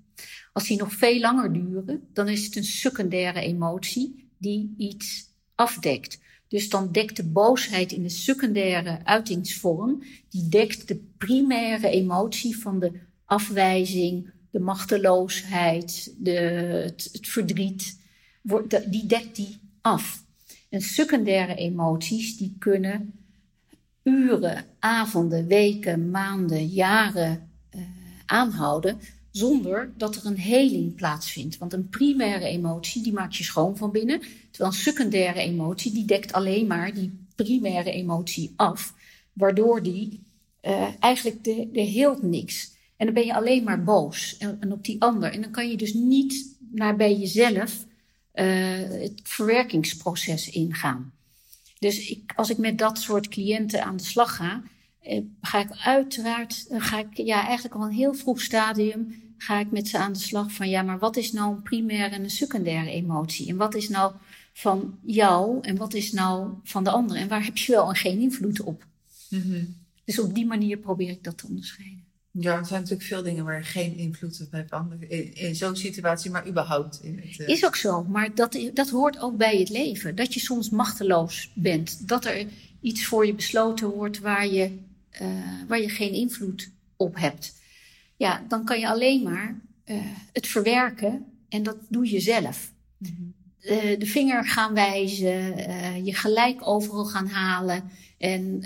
Als 0.53 0.67
die 0.67 0.79
nog 0.79 0.93
veel 0.93 1.21
langer 1.21 1.53
duren, 1.53 2.09
dan 2.13 2.29
is 2.29 2.45
het 2.45 2.57
een 2.57 2.65
secundaire 2.65 3.41
emotie 3.41 4.31
die 4.39 4.75
iets 4.77 5.29
afdekt. 5.55 6.21
Dus 6.49 6.69
dan 6.69 6.93
dekt 6.93 7.17
de 7.17 7.25
boosheid 7.25 7.93
in 7.93 8.03
de 8.03 8.09
secundaire 8.09 9.05
uitingsvorm, 9.05 10.03
die 10.29 10.49
dekt 10.49 10.89
de 10.89 11.05
primaire 11.19 11.89
emotie 11.89 12.59
van 12.59 12.81
de 12.81 13.01
afwijzing, 13.25 14.31
de 14.55 14.61
machteloosheid, 14.61 16.15
de, 16.19 16.31
het, 16.31 17.09
verdriet, 17.21 17.99
die 18.91 19.07
dekt 19.07 19.37
die 19.37 19.61
af. 19.81 20.25
En 20.69 20.81
secundaire 20.81 21.55
emoties, 21.55 22.37
die 22.37 22.57
kunnen 22.59 23.13
uren, 24.03 24.65
avonden, 24.79 25.47
weken, 25.47 26.11
maanden, 26.11 26.67
jaren 26.67 27.51
uh, 27.77 27.83
aanhouden 28.27 28.99
zonder 29.31 29.93
dat 29.97 30.17
er 30.17 30.27
een 30.27 30.39
heling 30.39 30.95
plaatsvindt. 30.95 31.59
Want 31.59 31.73
een 31.73 31.89
primaire 31.89 32.47
emotie, 32.47 33.03
die 33.03 33.13
maakt 33.13 33.37
je 33.37 33.45
schoon 33.45 33.77
van 33.77 33.91
binnen. 33.91 34.21
Terwijl 34.51 34.71
een 34.71 34.79
secundaire 34.79 35.41
emotie, 35.41 35.93
die 35.93 36.05
dekt 36.05 36.33
alleen 36.33 36.67
maar 36.67 36.95
die 36.95 37.27
primaire 37.35 37.91
emotie 37.91 38.53
af. 38.57 38.95
Waardoor 39.33 39.83
die 39.83 40.23
uh, 40.63 40.89
eigenlijk 41.01 41.45
de, 41.45 41.69
de 41.73 41.81
heelt 41.81 42.23
niks. 42.23 42.74
En 42.97 43.05
dan 43.05 43.15
ben 43.15 43.27
je 43.27 43.35
alleen 43.35 43.65
maar 43.65 43.85
boos 43.85 44.37
en, 44.39 44.57
en, 44.61 44.73
op 44.73 44.85
die 44.85 45.01
ander. 45.01 45.33
En 45.33 45.41
dan 45.41 45.51
kan 45.51 45.71
je 45.71 45.77
dus 45.77 45.95
niet 45.95 46.57
naar 46.71 46.97
bij 46.97 47.17
jezelf 47.17 47.87
uh, 48.35 48.45
het 48.77 49.21
verwerkingsproces 49.23 50.51
ingaan. 50.51 51.13
Dus 51.79 52.09
ik, 52.09 52.33
als 52.37 52.51
ik 52.51 52.59
met 52.59 52.79
dat 52.79 52.99
soort 52.99 53.29
cliënten 53.29 53.85
aan 53.85 53.97
de 53.97 54.05
slag 54.05 54.37
ga, 54.37 54.63
eh, 55.01 55.21
ga 55.41 55.61
ik 55.61 55.71
uiteraard, 55.71 56.67
ga 56.71 56.99
ik 56.99 57.17
ja, 57.17 57.45
eigenlijk 57.47 57.75
al 57.75 57.85
een 57.85 57.93
heel 57.93 58.15
vroeg 58.15 58.41
stadium 58.41 59.23
ga 59.45 59.59
ik 59.59 59.71
met 59.71 59.89
ze 59.89 59.99
aan 59.99 60.13
de 60.13 60.19
slag 60.19 60.53
van 60.53 60.69
ja, 60.69 60.83
maar 60.83 60.99
wat 60.99 61.17
is 61.17 61.33
nou 61.33 61.55
een 61.55 61.63
primaire 61.63 62.15
en 62.15 62.23
een 62.23 62.31
secundaire 62.31 62.91
emotie? 62.91 63.49
En 63.49 63.57
wat 63.57 63.75
is 63.75 63.89
nou 63.89 64.13
van 64.53 64.99
jou 65.03 65.59
en 65.61 65.77
wat 65.77 65.95
is 65.95 66.13
nou 66.13 66.53
van 66.63 66.85
de 66.85 66.91
ander? 66.91 67.17
En 67.17 67.29
waar 67.29 67.45
heb 67.45 67.57
je 67.57 67.73
wel 67.73 67.89
en 67.89 67.97
geen 67.97 68.21
invloed 68.21 68.61
op? 68.61 68.87
Mm-hmm. 69.31 69.77
Dus 70.05 70.19
op 70.19 70.35
die 70.35 70.47
manier 70.47 70.77
probeer 70.77 71.11
ik 71.11 71.25
dat 71.25 71.39
te 71.39 71.47
onderscheiden. 71.47 72.04
Ja, 72.39 72.59
er 72.59 72.67
zijn 72.67 72.81
natuurlijk 72.81 73.09
veel 73.09 73.23
dingen 73.23 73.45
waar 73.45 73.59
je 73.59 73.65
geen 73.65 73.97
invloed 73.97 74.41
op 74.41 74.53
hebt 74.53 74.73
in, 75.09 75.35
in 75.35 75.55
zo'n 75.55 75.77
situatie, 75.77 76.31
maar 76.31 76.49
überhaupt. 76.49 77.01
In 77.03 77.19
het, 77.19 77.39
uh... 77.39 77.49
Is 77.49 77.65
ook 77.65 77.77
zo, 77.77 78.05
maar 78.05 78.35
dat, 78.35 78.71
dat 78.75 78.91
hoort 78.91 79.19
ook 79.19 79.37
bij 79.37 79.59
het 79.59 79.69
leven. 79.69 80.15
Dat 80.15 80.35
je 80.35 80.41
soms 80.41 80.71
machteloos 80.71 81.51
bent. 81.55 82.09
Dat 82.09 82.25
er 82.25 82.47
iets 82.81 83.07
voor 83.07 83.27
je 83.27 83.35
besloten 83.35 83.89
wordt 83.89 84.19
waar 84.19 84.47
je, 84.47 84.79
uh, 85.23 85.29
waar 85.69 85.81
je 85.81 85.89
geen 85.89 86.13
invloed 86.13 86.71
op 86.97 87.17
hebt 87.17 87.55
ja, 88.17 88.45
dan 88.49 88.65
kan 88.65 88.81
je 88.81 88.89
alleen 88.89 89.23
maar 89.23 89.61
uh, 89.87 89.97
het 90.33 90.47
verwerken 90.47 91.25
en 91.49 91.63
dat 91.63 91.77
doe 91.89 92.11
je 92.11 92.21
zelf. 92.21 92.73
Mm 92.99 93.09
-hmm. 93.17 93.99
de 93.99 94.07
vinger 94.07 94.45
gaan 94.45 94.75
wijzen, 94.75 95.57
je 96.05 96.15
gelijk 96.15 96.67
overal 96.67 97.05
gaan 97.05 97.27
halen 97.27 97.91
en, 98.19 98.63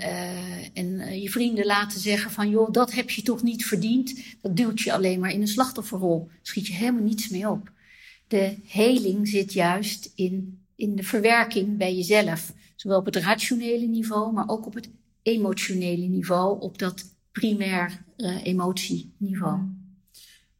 en 0.73 1.21
je 1.21 1.29
vrienden 1.29 1.65
laten 1.65 1.99
zeggen 1.99 2.31
van 2.31 2.49
joh, 2.49 2.71
dat 2.71 2.91
heb 2.91 3.09
je 3.09 3.21
toch 3.21 3.43
niet 3.43 3.65
verdiend. 3.65 4.19
Dat 4.41 4.57
duwt 4.57 4.81
je 4.81 4.93
alleen 4.93 5.19
maar 5.19 5.31
in 5.31 5.41
een 5.41 5.47
slachtofferrol. 5.47 6.29
Schiet 6.41 6.67
je 6.67 6.73
helemaal 6.73 7.03
niets 7.03 7.29
mee 7.29 7.49
op. 7.49 7.71
De 8.27 8.55
heling 8.65 9.27
zit 9.27 9.53
juist 9.53 10.11
in, 10.15 10.59
in 10.75 10.95
de 10.95 11.03
verwerking 11.03 11.77
bij 11.77 11.95
jezelf. 11.95 12.53
Zowel 12.75 12.99
op 12.99 13.05
het 13.05 13.15
rationele 13.15 13.87
niveau, 13.87 14.33
maar 14.33 14.47
ook 14.49 14.65
op 14.65 14.73
het 14.73 14.89
emotionele 15.21 16.05
niveau, 16.05 16.61
op 16.61 16.77
dat 16.77 17.15
primair 17.31 18.03
uh, 18.17 18.45
emotieniveau. 18.45 19.59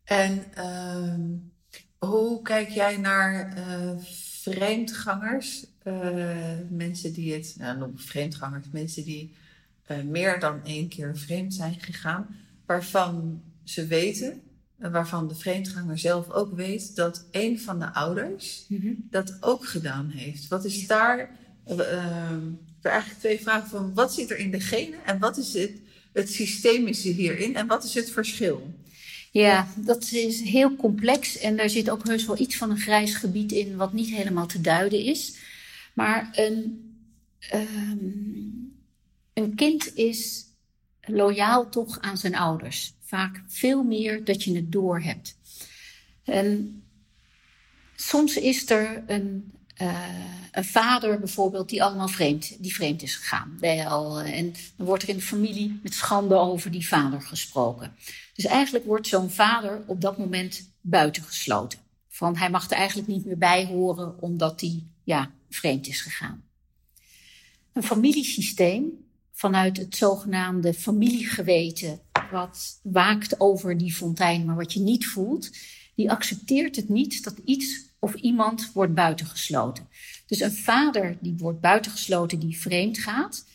En 0.03 0.43
uh, 0.57 1.13
hoe 1.97 2.41
kijk 2.41 2.69
jij 2.69 2.97
naar 2.97 3.53
vreemdgangers? 4.41 5.65
Uh, 5.89 6.55
mensen 6.69 7.13
die 7.13 7.33
het, 7.33 7.55
nou, 7.57 7.77
noem 7.77 7.99
vreemdgangers, 7.99 8.65
mensen 8.71 9.03
die 9.03 9.35
meer 10.05 10.39
dan 10.39 10.63
één 10.63 10.87
keer 10.87 11.17
vreemd 11.17 11.53
zijn 11.53 11.75
gegaan, 11.79 12.35
waarvan 12.65 13.41
ze 13.63 13.85
weten, 13.85 14.41
waarvan 14.77 15.27
de 15.27 15.35
vreemdganger 15.35 15.97
zelf 15.97 16.29
ook 16.29 16.55
weet 16.55 16.95
dat 16.95 17.25
een 17.31 17.59
van 17.59 17.79
de 17.79 17.93
ouders 17.93 18.65
mm 18.67 18.79
-hmm. 18.81 19.07
dat 19.09 19.37
ook 19.39 19.65
gedaan 19.65 20.09
heeft. 20.09 20.47
Wat 20.47 20.65
is 20.65 20.87
daar? 20.87 21.29
Heb 21.65 21.79
eigenlijk 22.81 23.19
twee 23.19 23.39
vragen 23.39 23.69
van 23.69 23.93
wat 23.93 24.13
zit 24.13 24.31
er 24.31 24.37
in 24.37 24.51
de 24.51 24.59
genen 24.59 25.05
en 25.05 25.19
wat 25.19 25.37
is 25.37 25.53
het, 25.53 25.71
het 26.13 26.31
systemische 26.31 27.09
hierin 27.09 27.55
en 27.55 27.67
wat 27.67 27.83
is 27.83 27.93
het 27.93 28.11
verschil? 28.11 28.73
Ja, 29.31 29.67
dat 29.75 30.11
is 30.11 30.41
heel 30.41 30.75
complex 30.75 31.37
en 31.37 31.57
daar 31.57 31.69
zit 31.69 31.89
ook 31.89 32.07
heus 32.07 32.25
wel 32.25 32.39
iets 32.39 32.57
van 32.57 32.69
een 32.69 32.79
grijs 32.79 33.15
gebied 33.15 33.51
in 33.51 33.75
wat 33.75 33.93
niet 33.93 34.09
helemaal 34.09 34.47
te 34.47 34.61
duiden 34.61 35.03
is. 35.03 35.35
Maar 35.99 36.29
een, 36.31 36.89
um, 37.53 38.83
een 39.33 39.55
kind 39.55 39.95
is 39.95 40.45
loyaal 41.01 41.69
toch 41.69 41.99
aan 41.99 42.17
zijn 42.17 42.35
ouders. 42.35 42.93
Vaak 43.01 43.43
veel 43.47 43.83
meer 43.83 44.23
dat 44.23 44.43
je 44.43 44.55
het 44.55 44.71
door 44.71 45.01
hebt. 45.01 45.37
En 46.23 46.83
soms 47.95 48.37
is 48.37 48.69
er 48.69 49.03
een 49.07 49.53
uh, 49.81 49.99
een 50.51 50.65
vader 50.65 51.19
bijvoorbeeld 51.19 51.69
die 51.69 51.83
allemaal 51.83 52.07
vreemd, 52.07 52.63
die 52.63 52.73
vreemd 52.73 53.01
is 53.01 53.15
gegaan. 53.15 53.57
En 53.61 54.53
dan 54.75 54.85
wordt 54.85 55.03
er 55.03 55.09
in 55.09 55.15
de 55.15 55.21
familie 55.21 55.79
met 55.83 55.93
schande 55.93 56.35
over 56.35 56.71
die 56.71 56.87
vader 56.87 57.21
gesproken. 57.21 57.95
Dus 58.33 58.45
eigenlijk 58.45 58.85
wordt 58.85 59.07
zo'n 59.07 59.29
vader 59.29 59.83
op 59.85 60.01
dat 60.01 60.17
moment 60.17 60.69
buitengesloten. 60.81 61.79
Van 62.07 62.37
hij 62.37 62.49
mag 62.49 62.69
er 62.69 62.77
eigenlijk 62.77 63.07
niet 63.07 63.25
meer 63.25 63.37
bij 63.37 63.65
horen 63.65 64.21
omdat 64.21 64.61
hij 64.61 64.83
ja, 65.09 65.31
vreemd 65.49 65.87
is 65.87 66.01
gegaan. 66.01 66.43
Een 67.73 67.83
familiesysteem 67.83 69.05
vanuit 69.31 69.77
het 69.77 69.95
zogenaamde 69.95 70.73
familiegeweten, 70.73 71.99
wat 72.31 72.79
waakt 72.83 73.39
over 73.39 73.77
die 73.77 73.93
fontein, 73.93 74.45
maar 74.45 74.55
wat 74.55 74.73
je 74.73 74.79
niet 74.79 75.07
voelt, 75.07 75.49
die 75.95 76.11
accepteert 76.11 76.75
het 76.75 76.89
niet 76.89 77.23
dat 77.23 77.37
iets 77.45 77.87
of 77.99 78.13
iemand 78.13 78.71
wordt 78.73 78.93
buitengesloten. 78.93 79.87
Dus 80.25 80.39
een 80.39 80.51
vader 80.51 81.17
die 81.21 81.35
wordt 81.37 81.61
buitengesloten, 81.61 82.39
die 82.39 82.59
vreemd 82.59 82.97
gaat, 82.97 83.45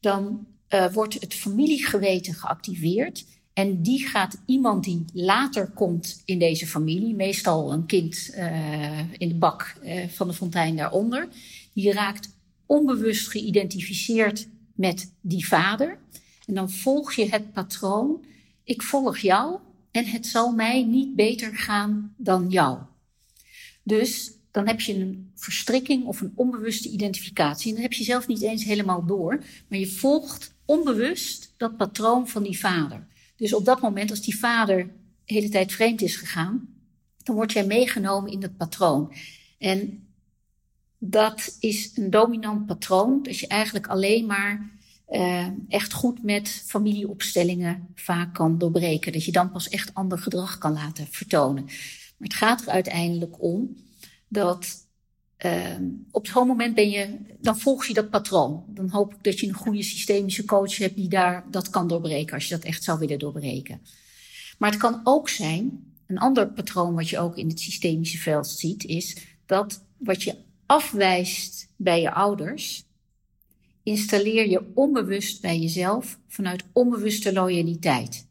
dan 0.00 0.46
uh, 0.68 0.92
wordt 0.92 1.14
het 1.20 1.34
familiegeweten 1.34 2.34
geactiveerd. 2.34 3.24
En 3.54 3.82
die 3.82 4.06
gaat 4.06 4.38
iemand 4.46 4.84
die 4.84 5.04
later 5.12 5.70
komt 5.70 6.22
in 6.24 6.38
deze 6.38 6.66
familie, 6.66 7.14
meestal 7.14 7.72
een 7.72 7.86
kind 7.86 8.30
uh, 8.36 9.12
in 9.12 9.28
de 9.28 9.34
bak 9.34 9.74
uh, 9.84 10.08
van 10.08 10.28
de 10.28 10.34
fontein 10.34 10.76
daaronder, 10.76 11.28
die 11.72 11.92
raakt 11.92 12.28
onbewust 12.66 13.28
geïdentificeerd 13.28 14.48
met 14.74 15.12
die 15.20 15.46
vader. 15.46 15.98
En 16.46 16.54
dan 16.54 16.70
volg 16.70 17.12
je 17.12 17.28
het 17.28 17.52
patroon, 17.52 18.24
ik 18.64 18.82
volg 18.82 19.18
jou 19.18 19.58
en 19.90 20.04
het 20.04 20.26
zal 20.26 20.52
mij 20.52 20.82
niet 20.82 21.14
beter 21.14 21.56
gaan 21.56 22.14
dan 22.16 22.48
jou. 22.48 22.78
Dus 23.82 24.32
dan 24.50 24.66
heb 24.66 24.80
je 24.80 24.94
een 24.94 25.30
verstrikking 25.34 26.04
of 26.04 26.20
een 26.20 26.32
onbewuste 26.34 26.88
identificatie. 26.88 27.68
En 27.68 27.74
dan 27.74 27.82
heb 27.82 27.92
je 27.92 28.04
zelf 28.04 28.26
niet 28.26 28.42
eens 28.42 28.64
helemaal 28.64 29.06
door, 29.06 29.44
maar 29.68 29.78
je 29.78 29.88
volgt 29.88 30.54
onbewust 30.64 31.52
dat 31.56 31.76
patroon 31.76 32.28
van 32.28 32.42
die 32.42 32.58
vader. 32.58 33.06
Dus 33.36 33.54
op 33.54 33.64
dat 33.64 33.80
moment, 33.80 34.10
als 34.10 34.20
die 34.20 34.38
vader 34.38 34.86
de 35.24 35.34
hele 35.34 35.48
tijd 35.48 35.72
vreemd 35.72 36.02
is 36.02 36.16
gegaan, 36.16 36.68
dan 37.22 37.34
word 37.34 37.52
jij 37.52 37.66
meegenomen 37.66 38.32
in 38.32 38.40
dat 38.40 38.56
patroon. 38.56 39.12
En 39.58 40.08
dat 40.98 41.56
is 41.60 41.96
een 41.96 42.10
dominant 42.10 42.66
patroon, 42.66 43.22
dat 43.22 43.38
je 43.38 43.46
eigenlijk 43.46 43.86
alleen 43.86 44.26
maar 44.26 44.70
uh, 45.10 45.48
echt 45.68 45.92
goed 45.92 46.22
met 46.22 46.48
familieopstellingen 46.48 47.88
vaak 47.94 48.34
kan 48.34 48.58
doorbreken. 48.58 49.12
Dat 49.12 49.24
je 49.24 49.32
dan 49.32 49.50
pas 49.50 49.68
echt 49.68 49.94
ander 49.94 50.18
gedrag 50.18 50.58
kan 50.58 50.72
laten 50.72 51.06
vertonen. 51.10 51.64
Maar 51.64 52.28
het 52.28 52.34
gaat 52.34 52.60
er 52.62 52.68
uiteindelijk 52.68 53.42
om 53.42 53.76
dat 54.28 54.83
uh, 55.44 55.76
op 56.10 56.26
zo'n 56.26 56.46
moment 56.46 56.74
ben 56.74 56.90
je, 56.90 57.18
dan 57.40 57.58
volg 57.58 57.86
je 57.86 57.94
dat 57.94 58.10
patroon. 58.10 58.64
Dan 58.68 58.88
hoop 58.88 59.12
ik 59.14 59.22
dat 59.22 59.40
je 59.40 59.46
een 59.46 59.54
goede 59.54 59.82
systemische 59.82 60.44
coach 60.44 60.76
hebt 60.76 60.96
die 60.96 61.08
daar 61.08 61.44
dat 61.50 61.70
kan 61.70 61.88
doorbreken, 61.88 62.34
als 62.34 62.48
je 62.48 62.54
dat 62.54 62.64
echt 62.64 62.82
zou 62.82 62.98
willen 62.98 63.18
doorbreken. 63.18 63.80
Maar 64.58 64.70
het 64.70 64.80
kan 64.80 65.00
ook 65.04 65.28
zijn, 65.28 65.92
een 66.06 66.18
ander 66.18 66.48
patroon 66.48 66.94
wat 66.94 67.08
je 67.08 67.18
ook 67.18 67.36
in 67.36 67.48
het 67.48 67.60
systemische 67.60 68.18
veld 68.18 68.46
ziet, 68.46 68.84
is 68.84 69.16
dat 69.46 69.84
wat 69.96 70.22
je 70.22 70.34
afwijst 70.66 71.68
bij 71.76 72.00
je 72.00 72.12
ouders, 72.12 72.84
installeer 73.82 74.48
je 74.48 74.70
onbewust 74.74 75.40
bij 75.40 75.58
jezelf 75.58 76.18
vanuit 76.28 76.64
onbewuste 76.72 77.32
loyaliteit 77.32 78.26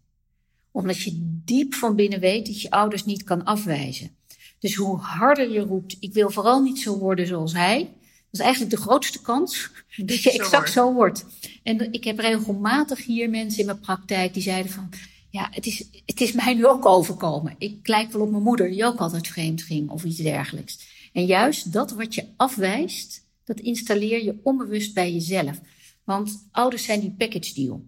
omdat 0.74 1.02
je 1.02 1.12
diep 1.46 1.74
van 1.74 1.96
binnen 1.96 2.20
weet 2.20 2.46
dat 2.46 2.62
je 2.62 2.72
ouders 2.72 3.06
niet 3.06 3.24
kan 3.24 3.44
afwijzen. 3.44 4.16
Dus 4.64 4.76
hoe 4.76 4.98
harder 4.98 5.52
je 5.52 5.60
roept, 5.60 5.98
ik 6.00 6.14
wil 6.14 6.30
vooral 6.30 6.62
niet 6.62 6.80
zo 6.80 6.98
worden 6.98 7.28
zoals 7.28 7.54
hij. 7.54 7.80
Dat 7.80 7.92
is 8.32 8.40
eigenlijk 8.40 8.76
de 8.76 8.82
grootste 8.82 9.22
kans 9.22 9.70
dat 10.06 10.22
je 10.22 10.32
exact 10.32 10.72
zo 10.72 10.94
wordt. 10.94 11.26
En 11.64 11.94
ik 11.94 12.04
heb 12.04 12.20
regelmatig 12.20 13.06
hier 13.06 13.30
mensen 13.30 13.60
in 13.60 13.66
mijn 13.66 13.80
praktijk 13.80 14.34
die 14.34 14.44
zeiden 14.44 14.72
van... 14.72 14.90
Ja, 15.30 15.48
het 15.52 15.66
is, 15.66 15.88
het 16.06 16.22
is 16.22 16.32
mij 16.32 16.54
nu 16.54 16.66
ook 16.66 16.86
overkomen. 16.86 17.56
Ik 17.58 17.88
lijk 17.88 18.12
wel 18.12 18.22
op 18.22 18.32
mijn 18.32 18.44
moeder 18.44 18.70
die 18.70 18.86
ook 18.86 19.00
altijd 19.00 19.28
vreemd 19.28 19.62
ging 19.62 19.90
of 19.90 20.04
iets 20.04 20.18
dergelijks. 20.18 20.80
En 21.14 21.26
juist 21.26 21.74
dat 21.74 21.92
wat 21.92 22.16
je 22.16 22.26
afwijst, 22.38 23.28
dat 23.44 23.60
installeer 23.60 24.24
je 24.24 24.40
onbewust 24.44 24.94
bij 24.94 25.14
jezelf. 25.14 25.60
Want 26.04 26.48
ouders 26.52 26.84
zijn 26.84 27.00
die 27.00 27.16
package 27.18 27.54
deal. 27.54 27.86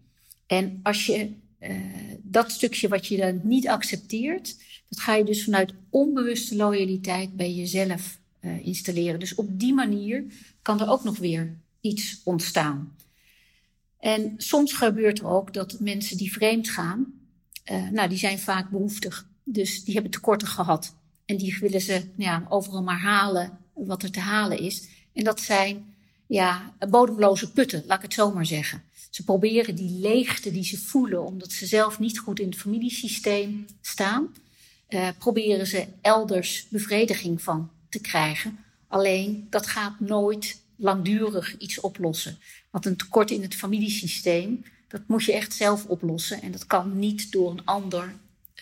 En 0.48 0.80
als 0.84 1.06
je 1.06 1.32
uh, 1.60 1.76
dat 2.22 2.52
stukje 2.52 2.88
wat 2.88 3.08
je 3.08 3.18
dan 3.18 3.40
niet 3.44 3.68
accepteert, 3.68 4.58
dat 4.90 5.00
ga 5.00 5.16
je 5.16 5.24
dus 5.24 5.44
vanuit 5.44 5.74
onbewuste 5.90 6.56
loyaliteit 6.56 7.36
bij 7.36 7.54
jezelf 7.54 8.20
uh, 8.42 8.66
installeren. 8.66 9.20
Dus 9.20 9.36
op 9.36 9.60
die 9.60 9.74
manier 9.74 10.24
kan 10.62 10.82
er 10.82 10.90
ook 10.90 11.04
nog 11.04 11.18
weer 11.18 11.56
iets 11.82 12.22
ontstaan. 12.24 12.96
En 14.00 14.34
soms 14.38 14.74
gebeurt 14.74 15.20
er 15.20 15.28
ook 15.28 15.54
dat 15.54 15.80
mensen 15.80 16.18
die 16.18 16.34
vreemd 16.34 16.70
gaan, 16.70 17.14
uh, 17.72 17.90
nou, 17.90 18.10
die 18.10 18.18
zijn 18.18 18.40
vaak 18.40 18.70
behoeftig. 18.70 19.28
Dus 19.44 19.84
die 19.84 19.94
hebben 19.94 20.12
tekorten 20.12 20.48
gehad. 20.48 20.96
En 21.26 21.38
die 21.38 21.58
willen 21.60 21.82
ze 21.82 21.94
nou 21.94 22.32
ja, 22.32 22.46
overal 22.50 22.84
maar 22.84 23.00
halen 23.00 23.58
wat 23.74 24.04
er 24.04 24.12
te 24.12 24.20
halen 24.20 24.60
is. 24.60 24.88
En 25.14 25.24
dat 25.24 25.40
zijn 25.40 25.96
ja, 26.28 26.74
bodemloze 26.90 27.52
putten, 27.52 27.84
laat 27.86 27.98
ik 27.98 28.04
het 28.04 28.14
zo 28.14 28.32
maar 28.32 28.46
zeggen. 28.46 28.84
Ze 29.10 29.24
proberen 29.24 29.76
die 29.76 30.00
leegte 30.00 30.52
die 30.52 30.64
ze 30.64 30.78
voelen, 30.78 31.26
omdat 31.26 31.52
ze 31.52 31.66
zelf 31.66 32.00
niet 32.00 32.20
goed 32.20 32.40
in 32.40 32.50
het 32.50 32.58
familiesysteem 32.58 33.66
staan, 33.82 34.34
uh, 34.96 35.10
proberen 35.18 35.68
ze 35.68 35.88
elders 36.02 36.68
bevrediging 36.70 37.42
van 37.42 37.72
te 37.90 38.00
krijgen. 38.00 38.58
Alleen 38.88 39.48
dat 39.50 39.68
gaat 39.68 40.00
nooit 40.00 40.62
langdurig 40.76 41.58
iets 41.58 41.80
oplossen. 41.80 42.38
Want 42.70 42.86
een 42.86 42.96
tekort 42.96 43.32
in 43.32 43.42
het 43.42 43.56
familiesysteem, 43.56 44.66
dat 44.88 45.02
moet 45.08 45.24
je 45.24 45.34
echt 45.34 45.54
zelf 45.54 45.86
oplossen. 45.86 46.42
En 46.42 46.52
dat 46.52 46.68
kan 46.68 47.00
niet 47.00 47.32
door 47.32 47.52
een 47.52 47.66
ander 47.66 48.14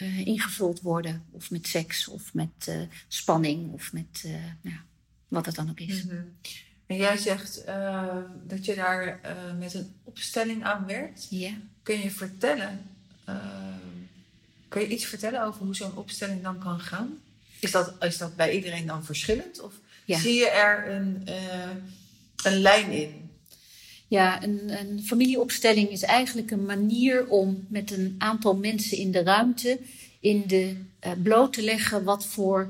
uh, 0.01 0.27
ingevuld 0.27 0.81
worden. 0.81 1.23
Of 1.31 1.51
met 1.51 1.67
seks, 1.67 2.07
of 2.07 2.33
met 2.33 2.67
uh, 2.69 2.81
spanning, 3.07 3.73
of 3.73 3.93
met 3.93 4.25
nou, 4.61 4.77
wat 5.27 5.45
het 5.45 5.55
dan 5.55 5.69
ook 5.69 5.79
is. 5.79 6.03
Mm 6.03 6.09
-hmm. 6.09 6.37
En 6.85 6.95
jij 6.95 7.17
zegt 7.17 7.65
dat 8.47 8.65
je 8.65 8.75
daar 8.75 9.19
met 9.59 9.73
een 9.73 9.93
opstelling 10.03 10.63
aan 10.63 10.85
werkt. 10.85 11.27
Ja. 11.29 11.51
Kun 11.83 11.99
je 11.99 12.11
vertellen, 12.11 12.79
kun 14.73 14.81
je 14.81 14.87
iets 14.87 15.05
vertellen 15.05 15.45
over 15.45 15.65
hoe 15.65 15.75
zo'n 15.75 15.97
opstelling 15.97 16.43
dan 16.43 16.59
kan 16.59 16.79
gaan? 16.79 17.19
Is 17.59 17.71
dat, 17.71 17.93
is 17.99 18.17
dat 18.17 18.35
bij 18.35 18.55
iedereen 18.55 18.85
dan 18.85 19.05
verschillend? 19.05 19.61
Of 19.61 19.73
ja. 20.05 20.19
zie 20.19 20.33
je 20.33 20.49
er 20.49 20.91
een, 20.91 21.27
een 22.43 22.57
lijn 22.57 22.91
in? 22.91 23.29
Ja, 24.07 24.43
een, 24.43 24.79
een 24.79 25.03
familieopstelling 25.03 25.89
is 25.89 26.01
eigenlijk 26.01 26.51
een 26.51 26.65
manier 26.65 27.27
om 27.27 27.65
met 27.69 27.91
een 27.91 28.15
aantal 28.17 28.55
mensen 28.55 28.97
in 28.97 29.11
de 29.11 29.23
ruimte 29.23 29.79
in 30.19 30.43
de 30.47 30.75
bloot 31.23 31.53
te 31.53 31.61
leggen 31.61 32.03
wat 32.03 32.25
voor 32.25 32.69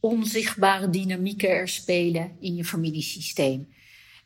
onzichtbare 0.00 0.90
dynamieken 0.90 1.48
er 1.48 1.68
spelen 1.68 2.30
in 2.40 2.54
je 2.54 2.64
familiesysteem. 2.64 3.68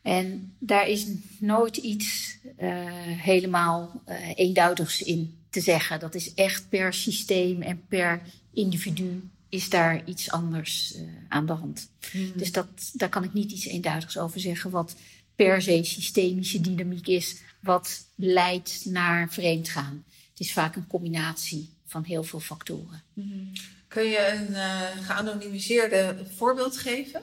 En 0.01 0.55
daar 0.59 0.87
is 0.87 1.05
nooit 1.39 1.77
iets 1.77 2.37
uh, 2.59 2.75
helemaal 3.01 4.01
uh, 4.09 4.15
eenduidigs 4.35 5.01
in 5.01 5.42
te 5.53 5.61
zeggen. 5.61 5.99
Dat 5.99 6.15
is 6.15 6.33
echt 6.33 6.69
per 6.69 6.93
systeem 6.93 7.61
en 7.61 7.85
per 7.87 8.21
individu 8.53 9.29
is 9.49 9.69
daar 9.69 10.01
iets 10.05 10.31
anders 10.31 10.95
uh, 10.95 11.01
aan 11.29 11.45
de 11.45 11.53
hand. 11.53 11.89
Hmm. 12.11 12.31
Dus 12.35 12.51
dat, 12.51 12.67
daar 12.93 13.09
kan 13.09 13.23
ik 13.23 13.33
niet 13.33 13.51
iets 13.51 13.65
eenduidigs 13.65 14.17
over 14.17 14.39
zeggen 14.39 14.69
wat 14.71 14.95
per 15.35 15.61
se 15.61 15.83
systemische 15.83 16.61
dynamiek 16.61 17.07
is, 17.07 17.41
wat 17.59 18.05
leidt 18.15 18.85
naar 18.85 19.29
vreemdgaan. 19.29 20.03
Het 20.29 20.39
is 20.39 20.53
vaak 20.53 20.75
een 20.75 20.87
combinatie 20.87 21.69
van 21.85 22.03
heel 22.03 22.23
veel 22.23 22.39
factoren. 22.39 23.03
Hmm. 23.13 23.51
Kun 23.87 24.03
je 24.03 24.45
een 24.47 25.03
geanonimiseerde 25.03 26.25
voorbeeld 26.35 26.77
geven? 26.77 27.21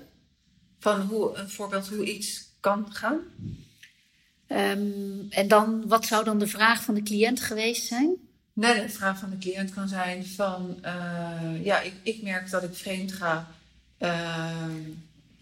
Van 0.79 1.01
hoe, 1.01 1.37
een 1.37 1.51
voorbeeld 1.51 1.89
hoe 1.89 2.13
iets 2.13 2.49
kan 2.61 2.93
gaan. 2.93 3.19
Um, 4.53 5.27
en 5.31 5.49
dan, 5.49 5.89
wat 5.89 6.07
zou 6.07 6.25
dan 6.25 6.39
de 6.39 6.47
vraag 6.47 6.83
van 6.83 6.95
de 6.95 7.03
cliënt 7.03 7.41
geweest 7.41 7.87
zijn? 7.87 8.15
Nee, 8.53 8.83
de 8.83 8.89
vraag 8.89 9.19
van 9.19 9.31
de 9.31 9.39
cliënt 9.39 9.75
kan 9.75 9.89
zijn 9.89 10.27
van, 10.27 10.79
uh, 10.85 11.65
ja, 11.65 11.81
ik, 11.81 11.93
ik 12.03 12.23
merk 12.23 12.51
dat 12.51 12.63
ik 12.63 12.75
vreemd 12.75 13.13
ga. 13.13 13.51
Uh, 13.99 14.51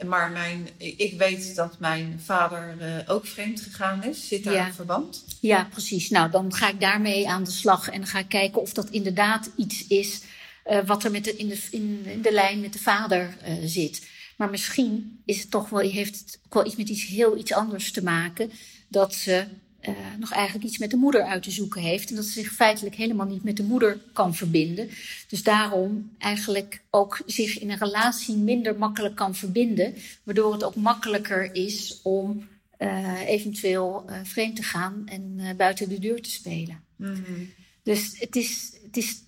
maar 0.07 0.31
mijn, 0.31 0.69
ik 0.77 1.19
weet 1.19 1.55
dat 1.55 1.79
mijn 1.79 2.21
vader 2.25 2.75
uh, 2.81 2.87
ook 3.07 3.27
vreemd 3.27 3.61
gegaan 3.61 4.05
is. 4.05 4.29
Zit 4.29 4.45
daar 4.45 4.55
ja. 4.55 4.67
een 4.67 4.75
verband? 4.75 5.25
Ja, 5.41 5.65
precies. 5.65 6.11
Nou, 6.11 6.31
dan 6.31 6.55
ga 6.55 6.69
ik 6.69 6.81
daarmee 6.81 7.29
aan 7.29 7.45
de 7.45 7.51
slag 7.51 7.89
en 7.89 8.07
ga 8.07 8.19
ik 8.19 8.29
kijken 8.29 8.61
of 8.61 8.73
dat 8.73 8.91
inderdaad 8.91 9.51
iets 9.57 9.87
is 9.87 10.21
uh, 10.67 10.79
wat 10.87 11.05
er 11.05 11.11
met 11.11 11.25
de, 11.25 11.37
in, 11.37 11.49
de, 11.49 11.59
in, 11.71 12.03
in 12.05 12.23
de 12.23 12.33
lijn 12.33 12.61
met 12.61 12.73
de 12.73 12.79
vader 12.79 13.37
uh, 13.49 13.55
zit. 13.65 14.07
Maar 14.37 14.51
misschien 14.51 15.23
is 15.25 15.41
het 15.41 15.51
toch 15.51 15.69
wel, 15.69 15.81
heeft 15.81 16.19
het 16.19 16.41
ook 16.47 16.55
wel 16.55 16.67
iets 16.67 16.77
met 16.77 16.89
iets 16.89 17.07
heel 17.07 17.39
iets 17.39 17.53
anders 17.53 17.93
te 17.93 18.03
maken. 18.03 18.51
Dat 18.89 19.15
ze 19.15 19.47
uh, 19.89 19.97
nog 20.19 20.33
eigenlijk 20.33 20.65
iets 20.65 20.79
met 20.79 20.91
de 20.91 20.97
moeder 20.97 21.23
uit 21.23 21.43
te 21.43 21.51
zoeken 21.51 21.83
heeft. 21.83 22.11
En 22.11 22.17
dat 22.17 22.25
ze 22.25 22.33
zich 22.33 22.53
feitelijk 22.53 22.95
helemaal 22.95 23.27
niet 23.27 23.45
met 23.45 23.57
de 23.57 23.63
moeder 23.63 24.01
kan 24.13 24.35
verbinden. 24.35 24.91
Dus 25.29 25.43
daarom 25.43 26.11
eigenlijk 26.19 26.83
ook 26.91 27.23
zich 27.27 27.59
in 27.59 27.71
een 27.71 27.79
relatie 27.79 28.37
minder 28.37 28.79
makkelijk 28.79 29.15
kan 29.15 29.35
verbinden. 29.35 29.95
Waardoor 30.23 30.53
het 30.53 30.65
ook 30.65 30.75
makkelijker 30.75 31.55
is 31.55 32.01
om 32.03 32.49
uh, 32.79 33.29
eventueel 33.29 34.05
uh, 34.09 34.21
vreemd 34.23 34.57
te 34.57 34.63
gaan 34.63 35.03
en 35.07 35.55
buiten 35.57 35.89
de 35.89 35.99
deur 35.99 36.23
te 36.23 36.31
spelen. 36.31 36.85
Mm 36.97 37.15
-hmm. 37.15 37.51
Dus 37.83 38.19
het 38.19 38.37
is. 38.37 38.79
Het 38.83 38.97
is 38.97 39.23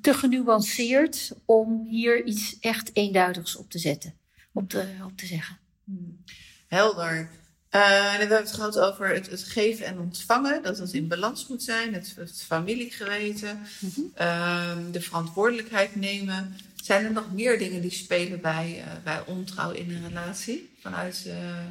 te 0.00 0.14
genuanceerd 0.14 1.32
om 1.44 1.86
hier 1.88 2.24
iets 2.24 2.58
echt 2.60 2.90
eenduidigs 2.92 3.56
op 3.56 3.70
te 3.70 3.78
zetten, 3.78 4.14
op 4.52 4.68
te, 4.68 4.86
op 5.04 5.16
te 5.16 5.26
zeggen. 5.26 5.58
Hmm. 5.84 6.24
Helder. 6.68 7.30
Uh, 7.74 7.80
we 7.80 8.18
hebben 8.18 8.36
het 8.36 8.52
gehad 8.52 8.78
over 8.78 9.08
het, 9.08 9.30
het, 9.30 9.42
geven 9.42 9.86
en 9.86 9.98
ontvangen, 9.98 10.62
dat 10.62 10.78
het 10.78 10.92
in 10.92 11.08
balans 11.08 11.46
moet 11.46 11.62
zijn, 11.62 11.94
het, 11.94 12.14
het 12.16 12.42
familiegeweten, 12.42 13.66
mm 13.80 13.90
-hmm. 13.94 14.12
uh, 14.18 14.76
de 14.90 15.00
verantwoordelijkheid 15.00 15.96
nemen. 15.96 16.56
Zijn 16.82 17.04
er 17.04 17.12
nog 17.12 17.32
meer 17.32 17.58
dingen 17.58 17.80
die 17.80 17.90
spelen 17.90 18.40
bij, 18.40 18.78
uh, 18.78 18.92
bij 19.04 19.26
ontrouw 19.26 19.70
in 19.70 19.90
een 19.90 20.08
relatie 20.08 20.70
vanuit 20.80 21.24
eh, 21.26 21.66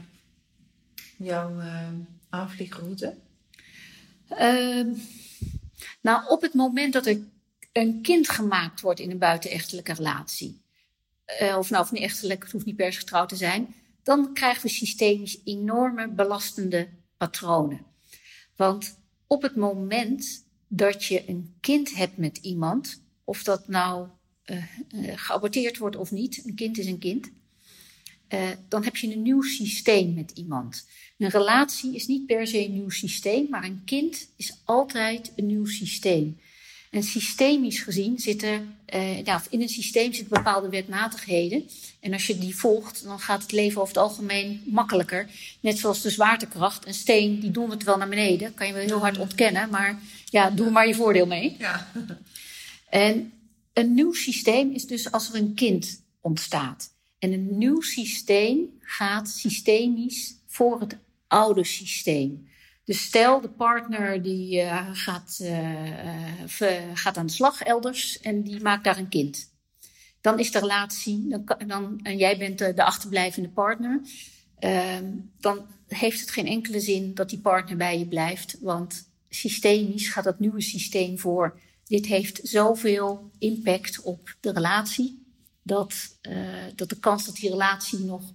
jouw 1.18 1.62
aanvliegroute? 2.30 3.16
Ehm, 4.30 4.88
nou, 6.02 6.28
op 6.28 6.42
het 6.42 6.54
moment 6.54 6.94
dat 6.94 7.06
er 7.06 7.18
een 7.72 8.02
kind 8.02 8.30
gemaakt 8.30 8.82
wordt 8.82 9.00
in 9.00 9.12
een 9.12 9.18
buitenechtelijke 9.18 9.94
relatie, 9.94 10.62
of 11.58 11.70
nou 11.70 11.84
of 11.84 11.92
niet 11.92 12.04
echtelijk, 12.04 12.44
het 12.44 12.52
hoeft 12.52 12.66
niet 12.66 12.76
per 12.76 12.94
se 12.94 13.00
getrouwd 13.00 13.30
te 13.30 13.36
zijn, 13.36 13.76
dan 14.04 14.34
krijgen 14.34 14.62
we 14.62 14.70
systemisch 14.70 15.40
enorme 15.44 16.08
belastende 16.08 16.90
patronen. 17.18 17.86
Want 18.56 18.98
op 19.28 19.42
het 19.42 19.56
moment 19.56 20.46
dat 20.68 21.06
je 21.06 21.30
een 21.30 21.56
kind 21.60 21.96
hebt 21.96 22.18
met 22.18 22.38
iemand, 22.38 23.02
of 23.24 23.44
dat 23.44 23.68
nou 23.68 24.08
uh, 24.46 24.64
uh, 24.96 25.12
geaborteerd 25.16 25.78
wordt 25.78 25.96
of 25.96 26.12
niet, 26.12 26.46
een 26.46 26.56
kind 26.56 26.78
is 26.78 26.86
een 26.86 27.00
kind, 27.00 27.32
uh, 28.30 28.50
dan 28.68 28.84
heb 28.84 28.96
je 28.96 29.14
een 29.14 29.22
nieuw 29.22 29.42
systeem 29.42 30.14
met 30.14 30.32
iemand. 30.32 30.88
Een 31.18 31.30
relatie 31.30 31.96
is 31.96 32.08
niet 32.08 32.26
per 32.26 32.48
se 32.48 32.66
een 32.66 32.74
nieuw 32.74 32.90
systeem, 32.90 33.48
maar 33.50 33.64
een 33.64 33.82
kind 33.86 34.30
is 34.36 34.62
altijd 34.64 35.34
een 35.36 35.46
nieuw 35.46 35.66
systeem. 35.66 36.38
En 36.94 37.04
systemisch 37.04 37.80
gezien 37.80 38.20
zitten, 38.20 38.76
uh, 38.96 39.24
ja, 39.24 39.44
in 39.50 39.62
een 39.62 39.70
systeem 39.70 40.14
zitten 40.14 40.34
bepaalde 40.34 40.70
wetmatigheden. 40.70 41.70
En 42.00 42.14
als 42.14 42.28
je 42.28 42.38
die 42.38 42.56
volgt, 42.56 43.04
dan 43.04 43.20
gaat 43.20 43.42
het 43.42 43.52
leven 43.52 43.82
over 43.82 43.94
het 43.94 44.04
algemeen 44.04 44.62
makkelijker. 44.66 45.30
Net 45.60 45.80
zoals 45.80 46.02
de 46.02 46.10
zwaartekracht. 46.10 46.88
Een 46.88 46.94
steen, 46.94 47.40
die 47.40 47.52
doen 47.52 47.70
het 47.70 47.84
wel 47.84 47.98
naar 47.98 48.10
beneden. 48.10 48.54
Kan 48.54 48.68
je 48.68 48.74
wel 48.74 48.86
heel 48.86 49.00
hard 49.00 49.18
ontkennen, 49.18 49.70
maar 49.70 50.00
ja, 50.26 50.50
doe 50.50 50.70
maar 50.70 50.88
je 50.88 50.96
voordeel 50.96 51.26
mee. 51.26 51.56
Ja. 51.60 51.88
En 52.90 53.32
een 53.74 53.94
nieuw 53.94 54.14
systeem 54.14 54.72
is 54.72 54.88
dus 54.88 55.12
als 55.12 55.30
er 55.30 55.36
een 55.36 55.54
kind 55.54 56.02
ontstaat. 56.22 56.94
En 57.20 57.32
een 57.34 57.58
nieuw 57.58 57.82
systeem 57.82 58.80
gaat 58.80 59.30
systemisch 59.30 60.36
voor 60.48 60.80
het 60.80 60.98
oude 61.28 61.64
systeem. 61.64 62.48
Dus 62.84 63.02
stel, 63.02 63.42
de 63.42 63.50
partner 63.50 64.22
die 64.22 64.62
uh, 64.62 64.90
gaat, 64.92 65.40
uh, 65.42 66.92
gaat 66.94 67.18
aan 67.18 67.26
de 67.26 67.32
slag 67.32 67.62
elders 67.62 68.20
en 68.20 68.44
die 68.44 68.62
maakt 68.62 68.84
daar 68.84 68.98
een 68.98 69.10
kind. 69.10 69.52
Dan 70.22 70.40
is 70.40 70.52
de 70.52 70.60
relatie, 70.60 71.28
dan, 71.28 71.58
dan, 71.68 72.00
en 72.04 72.18
jij 72.18 72.38
bent 72.38 72.58
de, 72.58 72.74
de 72.74 72.84
achterblijvende 72.84 73.50
partner, 73.50 74.02
uh, 74.60 74.98
dan 75.40 75.68
heeft 75.88 76.20
het 76.20 76.32
geen 76.32 76.48
enkele 76.48 76.80
zin 76.80 77.14
dat 77.14 77.30
die 77.30 77.40
partner 77.40 77.78
bij 77.78 78.00
je 78.00 78.08
blijft. 78.08 78.58
Want 78.62 79.10
systemisch 79.30 80.10
gaat 80.10 80.24
dat 80.24 80.40
nieuwe 80.40 80.62
systeem 80.62 81.20
voor. 81.20 81.60
Dit 81.86 82.06
heeft 82.06 82.40
zoveel 82.44 83.32
impact 83.40 84.02
op 84.02 84.36
de 84.40 84.52
relatie, 84.52 85.26
dat, 85.62 85.94
dat 86.76 86.90
de 86.90 87.00
kans 87.00 87.26
dat 87.26 87.36
die 87.36 87.50
relatie 87.50 88.00
nog 88.00 88.34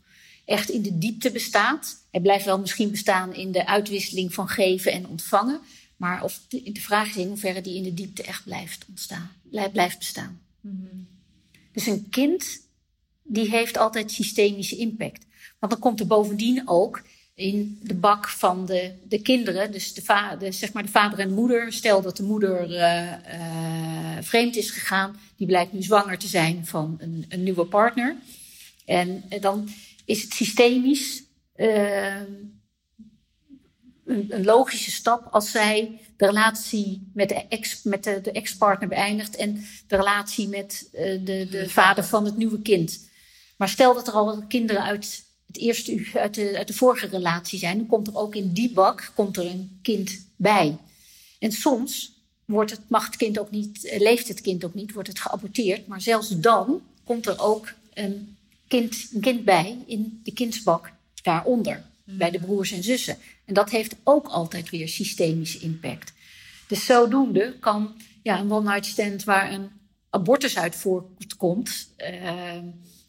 echt 0.49 0.70
in 0.70 0.82
de 0.82 0.99
diepte 0.99 1.30
bestaat. 1.30 1.96
Hij 2.11 2.20
blijft 2.20 2.44
wel 2.44 2.59
misschien 2.59 2.90
bestaan 2.90 3.34
in 3.34 3.53
de 3.53 3.66
uitwisseling 3.66 4.34
van 4.34 4.49
geven 4.49 4.92
en 4.92 5.07
ontvangen. 5.07 5.61
Maar 5.96 6.24
of 6.24 6.40
de, 6.49 6.72
de 6.72 6.80
vraag 6.80 7.09
is 7.09 7.16
in 7.16 7.28
hoeverre 7.28 7.61
die 7.61 7.76
in 7.76 7.82
de 7.82 7.94
diepte 7.94 8.22
echt 8.22 8.44
blijft, 8.44 8.84
ontstaan, 8.88 9.30
blijft 9.72 9.99
bestaan. 9.99 10.40
Mm-hmm. 10.61 11.07
Dus 11.72 11.86
een 11.86 12.07
kind, 12.11 12.61
die 13.22 13.51
heeft 13.51 13.76
altijd 13.76 14.11
systemische 14.11 14.76
impact. 14.76 15.24
Want 15.59 15.72
dan 15.72 15.80
komt 15.80 16.01
er 16.01 16.07
bovendien 16.07 16.68
ook 16.68 17.03
in 17.34 17.80
de 17.82 17.94
bak 17.94 18.28
van 18.28 18.66
de, 18.66 18.92
de 19.09 19.22
kinderen, 19.22 19.72
dus 19.72 19.94
de, 19.94 20.36
de, 20.38 20.53
zeg 20.53 20.72
maar 20.72 20.82
de 20.82 20.88
vader 20.88 21.18
en 21.18 21.28
de 21.28 21.34
moeder. 21.34 21.72
Stel 21.72 22.03
dat 22.03 22.16
de 22.16 22.22
moeder 22.22 22.70
uh, 22.70 23.12
uh, 23.12 24.18
vreemd 24.20 24.57
is 24.57 24.70
gegaan, 24.70 25.16
die 25.36 25.46
blijkt 25.46 25.72
nu 25.72 25.82
zwanger 25.82 26.18
te 26.18 26.28
zijn 26.28 26.66
van 26.66 26.96
een, 27.01 27.24
een 27.28 27.42
nieuwe 27.42 27.64
partner. 27.64 28.16
En 28.84 29.24
dan 29.40 29.68
is 30.09 30.22
het 30.22 30.32
systemisch 30.32 31.22
uh, 31.56 32.20
een, 34.04 34.44
logische 34.44 34.90
stap 34.90 35.28
als 35.30 35.50
zij 35.50 36.00
de 36.16 36.26
relatie 36.26 37.11
met 37.14 37.28
de, 37.28 37.34
ex, 37.48 37.82
met 37.82 38.04
de, 38.04 38.20
de 38.20 38.32
ex-partner 38.32 38.88
beëindigt 38.88 39.36
en 39.36 39.64
de 39.86 39.96
relatie 39.96 40.48
met 40.48 40.88
uh, 40.92 41.00
de, 41.24 41.46
de 41.50 41.68
vader 41.68 42.04
van 42.04 42.24
het 42.24 42.36
nieuwe 42.36 42.62
kind. 42.62 43.09
Maar 43.56 43.68
stel 43.68 43.94
dat 43.94 44.06
er 44.06 44.12
al 44.12 44.42
kinderen 44.46 44.82
uit 44.82 45.24
het 45.46 45.56
eerste 45.56 46.11
uit 46.14 46.34
de, 46.34 46.56
uit 46.56 46.66
de 46.66 46.74
vorige 46.74 47.06
relatie 47.06 47.59
zijn, 47.59 47.76
dan 47.76 47.86
komt 47.86 48.06
er 48.06 48.16
ook 48.16 48.34
in 48.34 48.52
die 48.52 48.72
bak 48.72 49.12
komt 49.14 49.36
er 49.36 49.46
een 49.46 49.78
kind 49.82 50.26
bij. 50.36 50.76
En 51.38 51.52
soms 51.52 52.12
wordt 52.44 52.70
het, 52.70 52.80
mag 52.88 53.11
ook 53.38 53.50
niet, 53.50 53.84
eh, 53.84 54.00
leeft 54.00 54.28
het 54.28 54.40
kind 54.40 54.64
ook 54.64 54.74
niet, 54.74 54.92
wordt 54.92 55.09
het 55.09 55.20
geaborteerd. 55.20 55.86
Maar 55.86 56.00
zelfs 56.00 56.28
dan 56.40 56.82
komt 57.04 57.26
er 57.26 57.40
ook 57.40 57.72
een 57.94 58.38
kind, 58.69 59.09
een 59.14 59.21
kind 59.21 59.45
bij 59.45 59.79
in 59.87 60.21
de 60.23 60.33
kindsbak 60.33 60.93
daaronder. 61.23 61.87
Bij 62.05 62.31
de 62.31 62.39
broers 62.39 62.73
en 62.73 62.83
zussen. 62.83 63.16
En 63.45 63.55
dat 63.55 63.71
heeft 63.71 63.97
ook 64.05 64.27
altijd 64.27 64.71
weer 64.71 64.89
systemische 64.89 65.59
impact. 65.59 66.12
Dus 66.66 66.85
zodoende 66.85 67.57
kan 67.61 67.95
ja, 68.23 68.39
een 68.39 68.53
one-night 68.53 68.87
stand 68.87 69.25
waar 69.25 69.53
een 69.53 69.71
abortus 70.11 70.59
uit 70.59 70.77
voortkomt. 70.77 71.89
Uh, 71.99 72.59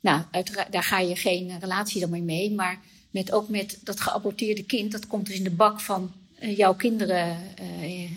nou, 0.01 0.21
uiteraard, 0.31 0.71
daar 0.71 0.83
ga 0.83 0.99
je 0.99 1.15
geen 1.15 1.59
relatie 1.59 2.01
dan 2.01 2.09
mee 2.09 2.21
mee. 2.21 2.51
Maar 2.51 2.79
met, 3.11 3.31
ook 3.31 3.49
met 3.49 3.79
dat 3.83 3.99
geaborteerde 3.99 4.63
kind, 4.63 4.91
dat 4.91 5.07
komt 5.07 5.25
dus 5.25 5.35
in 5.35 5.43
de 5.43 5.51
bak 5.51 5.79
van 5.79 6.11
uh, 6.41 6.57
jouw 6.57 6.75
kinderen, 6.75 7.37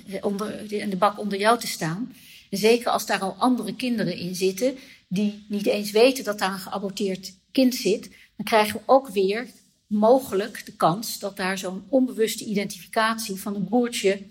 uh, 0.06 0.24
onder, 0.24 0.72
in 0.72 0.90
de 0.90 0.96
bak 0.96 1.18
onder 1.18 1.38
jou 1.38 1.58
te 1.58 1.66
staan. 1.66 2.14
En 2.50 2.58
zeker 2.58 2.90
als 2.90 3.06
daar 3.06 3.20
al 3.20 3.34
andere 3.38 3.74
kinderen 3.74 4.16
in 4.16 4.34
zitten, 4.34 4.74
die 5.12 5.44
niet 5.48 5.66
eens 5.66 5.90
weten 5.90 6.24
dat 6.24 6.38
daar 6.38 6.52
een 6.52 6.58
geaborteerd 6.58 7.34
kind 7.50 7.74
zit, 7.74 8.10
dan 8.36 8.46
krijgen 8.46 8.74
we 8.74 8.82
ook 8.86 9.08
weer 9.08 9.46
mogelijk 9.86 10.66
de 10.66 10.72
kans 10.72 11.18
dat 11.18 11.36
daar 11.36 11.58
zo'n 11.58 11.84
onbewuste 11.88 12.44
identificatie 12.44 13.36
van 13.36 13.54
een 13.54 13.64
broertje 13.64 14.22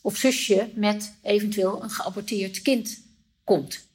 of 0.00 0.16
zusje 0.16 0.70
met 0.74 1.14
eventueel 1.22 1.82
een 1.82 1.90
geaborteerd 1.90 2.62
kind 2.62 3.02
komt. 3.44 3.86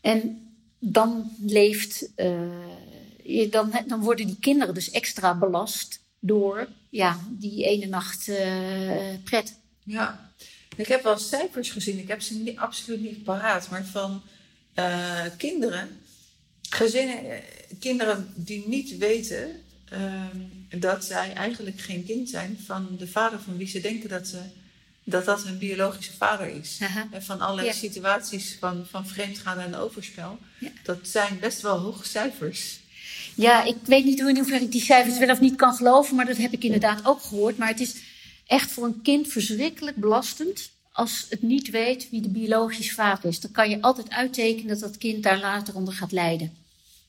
En 0.00 0.46
dan 0.78 1.36
leeft, 1.40 2.08
uh, 2.16 3.50
dan, 3.50 3.72
dan 3.86 4.00
worden 4.00 4.26
die 4.26 4.38
kinderen 4.40 4.74
dus 4.74 4.90
extra 4.90 5.34
belast 5.34 6.00
door 6.18 6.68
ja, 6.90 7.18
die 7.30 7.64
ene 7.64 7.86
nacht 7.86 8.28
uh, 8.28 9.14
pret. 9.24 9.58
Ja, 9.84 10.32
ik 10.76 10.86
heb 10.86 11.02
wel 11.02 11.18
cijfers 11.18 11.70
gezien. 11.70 11.98
Ik 11.98 12.08
heb 12.08 12.22
ze 12.22 12.34
niet, 12.34 12.58
absoluut 12.58 13.00
niet 13.00 13.22
paraat. 13.22 13.70
Maar 13.70 13.84
van 13.84 14.22
uh, 14.74 15.24
kinderen, 15.36 15.88
gezinnen, 16.68 17.42
kinderen 17.80 18.32
die 18.36 18.68
niet 18.68 18.96
weten 18.96 19.62
uh, 19.92 20.24
dat 20.80 21.04
zij 21.04 21.32
eigenlijk 21.32 21.80
geen 21.80 22.04
kind 22.04 22.28
zijn 22.30 22.58
van 22.66 22.96
de 22.98 23.06
vader 23.06 23.40
van 23.40 23.56
wie 23.56 23.66
ze 23.66 23.80
denken 23.80 24.08
dat 24.08 24.26
ze 24.26 24.40
dat 25.04 25.24
dat 25.24 25.44
hun 25.44 25.58
biologische 25.58 26.12
vader 26.12 26.48
is. 26.48 26.78
En 27.12 27.22
van 27.22 27.40
alle 27.40 27.72
situaties 27.72 28.56
van, 28.60 28.86
van 28.90 29.06
vreemdgaan 29.06 29.58
en 29.58 29.74
overspel. 29.74 30.38
Dat 30.82 30.98
zijn 31.02 31.38
best 31.40 31.60
wel 31.60 31.78
hoge 31.78 32.08
cijfers. 32.08 32.80
Ja, 33.34 33.64
ik 33.64 33.76
weet 33.84 34.04
niet 34.04 34.20
hoe 34.20 34.30
in 34.30 34.36
hoeverre 34.36 34.64
ik 34.64 34.72
die 34.72 34.80
cijfers 34.80 35.18
wel 35.18 35.30
of 35.30 35.40
niet 35.40 35.56
kan 35.56 35.74
geloven, 35.74 36.16
maar 36.16 36.26
dat 36.26 36.36
heb 36.36 36.52
ik 36.52 36.64
inderdaad 36.64 37.04
ook 37.04 37.22
gehoord. 37.22 37.58
Maar 37.58 37.68
het 37.68 37.80
is 37.80 37.94
echt 38.46 38.70
voor 38.70 38.84
een 38.84 39.02
kind 39.02 39.28
verschrikkelijk 39.28 39.96
belastend 39.96 40.70
als 40.92 41.26
het 41.28 41.42
niet 41.42 41.70
weet 41.70 42.10
wie 42.10 42.20
de 42.20 42.28
biologische 42.28 42.94
vader 42.94 43.24
is. 43.24 43.40
Dan 43.40 43.50
kan 43.50 43.70
je 43.70 43.82
altijd 43.82 44.10
uittekenen 44.10 44.68
dat 44.68 44.80
dat 44.80 44.98
kind 44.98 45.22
daar 45.22 45.40
later 45.40 45.74
onder 45.74 45.94
gaat 45.94 46.12
lijden. 46.12 46.52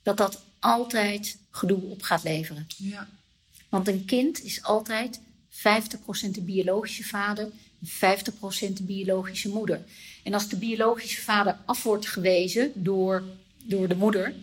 Dat 0.04 0.18
dat 0.18 0.44
altijd 0.60 1.38
gedoe 1.52 1.82
op 1.82 2.02
gaat 2.02 2.24
leveren. 2.24 2.68
Ja. 2.78 3.08
Want 3.70 3.88
een 3.88 4.06
kind 4.06 4.44
is 4.44 4.64
altijd 4.64 5.20
50% 5.50 6.30
de 6.32 6.42
biologische 6.42 7.04
vader 7.04 7.50
50% 7.86 7.88
de 8.74 8.84
biologische 8.84 9.50
moeder. 9.50 9.82
En 10.24 10.34
als 10.34 10.50
de 10.50 10.58
biologische 10.58 11.22
vader 11.22 11.58
af 11.66 11.84
wordt 11.84 12.08
gewezen 12.08 12.72
door, 12.76 13.24
door 13.64 13.88
de 13.88 13.96
moeder, 13.96 14.34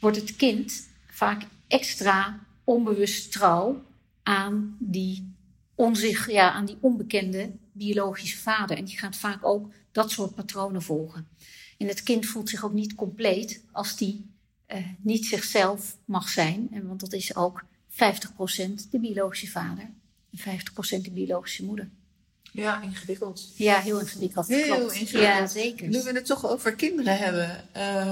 wordt 0.00 0.16
het 0.16 0.36
kind 0.36 0.88
vaak 1.10 1.42
extra 1.66 2.40
onbewust 2.64 3.32
trouw 3.32 3.82
aan 4.22 4.76
die, 4.78 5.34
onzich, 5.74 6.30
ja, 6.30 6.52
aan 6.52 6.66
die 6.66 6.76
onbekende 6.80 7.50
biologische 7.78 8.38
vader. 8.38 8.76
En 8.76 8.84
die 8.84 8.98
gaat 8.98 9.16
vaak 9.16 9.44
ook 9.44 9.72
dat 9.92 10.10
soort 10.10 10.34
patronen 10.34 10.82
volgen. 10.82 11.28
En 11.78 11.86
het 11.86 12.02
kind 12.02 12.26
voelt 12.26 12.48
zich 12.48 12.64
ook 12.64 12.72
niet 12.72 12.94
compleet 12.94 13.62
als 13.72 13.96
die 13.96 14.30
uh, 14.68 14.86
niet 15.00 15.26
zichzelf 15.26 15.96
mag 16.04 16.28
zijn. 16.28 16.68
En, 16.72 16.86
want 16.86 17.00
dat 17.00 17.12
is 17.12 17.36
ook 17.36 17.64
50% 17.90 17.94
de 18.90 18.98
biologische 19.00 19.48
vader 19.48 19.90
en 20.30 20.60
50% 20.98 21.02
de 21.02 21.10
biologische 21.10 21.64
moeder. 21.64 21.88
Ja, 22.52 22.82
ingewikkeld. 22.82 23.52
Ja, 23.56 23.80
heel 23.80 24.00
ingewikkeld. 24.00 24.46
Heel 24.46 24.90
ingewikkeld. 24.90 25.22
Ja, 25.22 25.46
zeker. 25.46 25.88
Nu 25.88 26.02
we 26.02 26.12
het 26.12 26.26
toch 26.26 26.46
over 26.46 26.74
kinderen 26.74 27.18
hebben. 27.18 27.64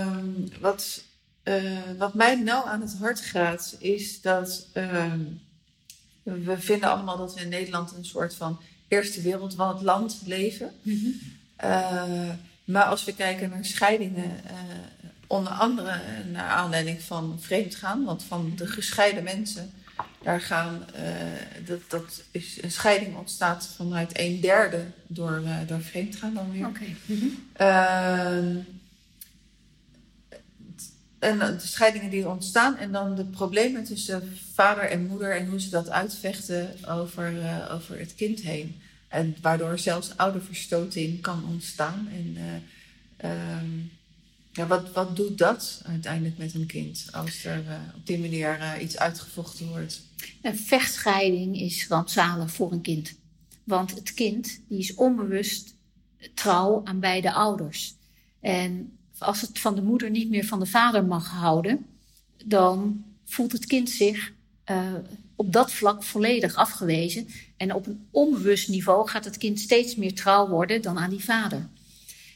Um, 0.09 0.49
wat, 0.61 1.05
uh, 1.45 1.81
wat 1.99 2.15
mij 2.15 2.35
nou 2.35 2.69
aan 2.69 2.81
het 2.81 2.97
hart 2.99 3.21
gaat, 3.21 3.77
is 3.79 4.21
dat 4.21 4.67
um, 4.75 5.41
we 6.23 6.59
vinden 6.59 6.91
allemaal 6.91 7.17
dat 7.17 7.35
we 7.35 7.41
in 7.41 7.49
Nederland 7.49 7.93
een 7.93 8.05
soort 8.05 8.35
van 8.35 8.61
eerste 8.89 9.21
wereldland 9.21 10.21
leven. 10.25 10.73
Mm 10.83 10.99
-hmm. 10.99 11.21
uh, 11.65 12.31
maar 12.65 12.85
als 12.85 13.05
we 13.05 13.15
kijken 13.15 13.51
naar 13.51 13.65
scheidingen, 13.65 14.41
uh, 14.45 14.53
onder 15.27 15.53
andere 15.53 16.01
naar 16.33 16.49
aanleiding 16.49 17.03
van 17.03 17.37
vreemdgaan, 17.41 18.05
want 18.05 18.23
van 18.23 18.53
de 18.57 18.67
gescheiden 18.67 19.25
mensen 19.25 19.71
daar 20.23 20.41
gaan, 20.41 20.87
uh, 20.95 21.67
dat, 21.67 21.81
dat 21.89 22.23
is 22.31 22.63
een 22.63 22.71
scheiding 22.71 23.17
ontstaat 23.17 23.69
vanuit 23.77 24.19
een 24.19 24.41
derde 24.41 24.85
door, 25.07 25.43
door 25.67 25.81
vreemdgaan 25.81 26.35
dan 26.35 26.53
weer. 26.53 26.67
Okay. 26.67 26.97
Mm 27.07 27.19
-hmm. 27.19 28.67
En 31.19 31.39
de 31.39 31.59
scheidingen 31.59 32.11
die 32.11 32.29
ontstaan 32.29 32.77
en 32.77 32.93
dan 32.93 33.15
de 33.15 33.25
problemen 33.25 33.85
tussen 33.85 34.39
vader 34.55 34.85
en 34.85 35.07
moeder 35.07 35.37
en 35.37 35.49
hoe 35.49 35.61
ze 35.61 35.71
dat 35.71 35.91
uitvechten 35.91 36.85
over, 36.89 37.33
uh, 37.33 37.71
over 37.75 37.99
het 37.99 38.15
kind 38.15 38.41
heen. 38.41 38.81
En 39.09 39.37
waardoor 39.41 39.79
zelfs 39.79 40.17
ouderverstoting 40.17 41.21
kan 41.21 41.45
ontstaan. 41.49 42.09
En 42.13 42.37
um, 43.31 43.91
ja, 44.53 44.67
wat, 44.67 44.93
wat 44.93 45.17
doet 45.17 45.39
dat 45.39 45.83
uiteindelijk 45.87 46.39
met 46.39 46.55
een 46.55 46.67
kind 46.67 47.07
als 47.13 47.45
er 47.45 47.65
uh, 47.65 47.75
op 47.95 48.07
die 48.07 48.19
manier 48.19 48.81
iets 48.81 48.99
uitgevochten 48.99 49.69
wordt? 49.69 50.03
Een 50.43 50.59
vechtscheiding 50.59 51.61
is 51.61 51.89
rampzalig 51.89 52.51
voor 52.51 52.73
een 52.73 52.81
kind. 52.81 53.15
Want 53.65 53.95
het 53.95 54.15
kind 54.15 54.61
die 54.69 54.79
is 54.79 54.95
onbewust 54.95 55.75
trouw 56.35 56.81
aan 56.85 57.01
beide 57.01 57.33
ouders. 57.33 57.95
En 58.41 58.96
als 59.19 59.41
het 59.41 59.59
van 59.59 59.75
de 59.75 59.83
moeder 59.83 60.11
niet 60.11 60.31
meer 60.31 60.45
van 60.45 60.59
de 60.59 60.67
vader 60.67 61.05
mag 61.05 61.31
houden, 61.31 61.87
dan 62.45 63.05
voelt 63.25 63.53
het 63.53 63.67
kind 63.67 63.91
zich 63.91 64.33
uh, 64.71 64.95
op 65.37 65.53
dat 65.53 65.73
vlak 65.73 66.03
volledig 66.03 66.55
afgewezen. 66.55 67.29
En 67.57 67.75
op 67.75 67.87
een 67.87 68.07
onbewust 68.11 68.69
niveau 68.69 69.09
gaat 69.09 69.25
het 69.25 69.39
kind 69.39 69.61
steeds 69.61 69.97
meer 69.97 70.15
trouw 70.15 70.49
worden 70.49 70.83
dan 70.83 70.99
aan 70.99 71.11
die 71.11 71.25
vader. 71.25 71.69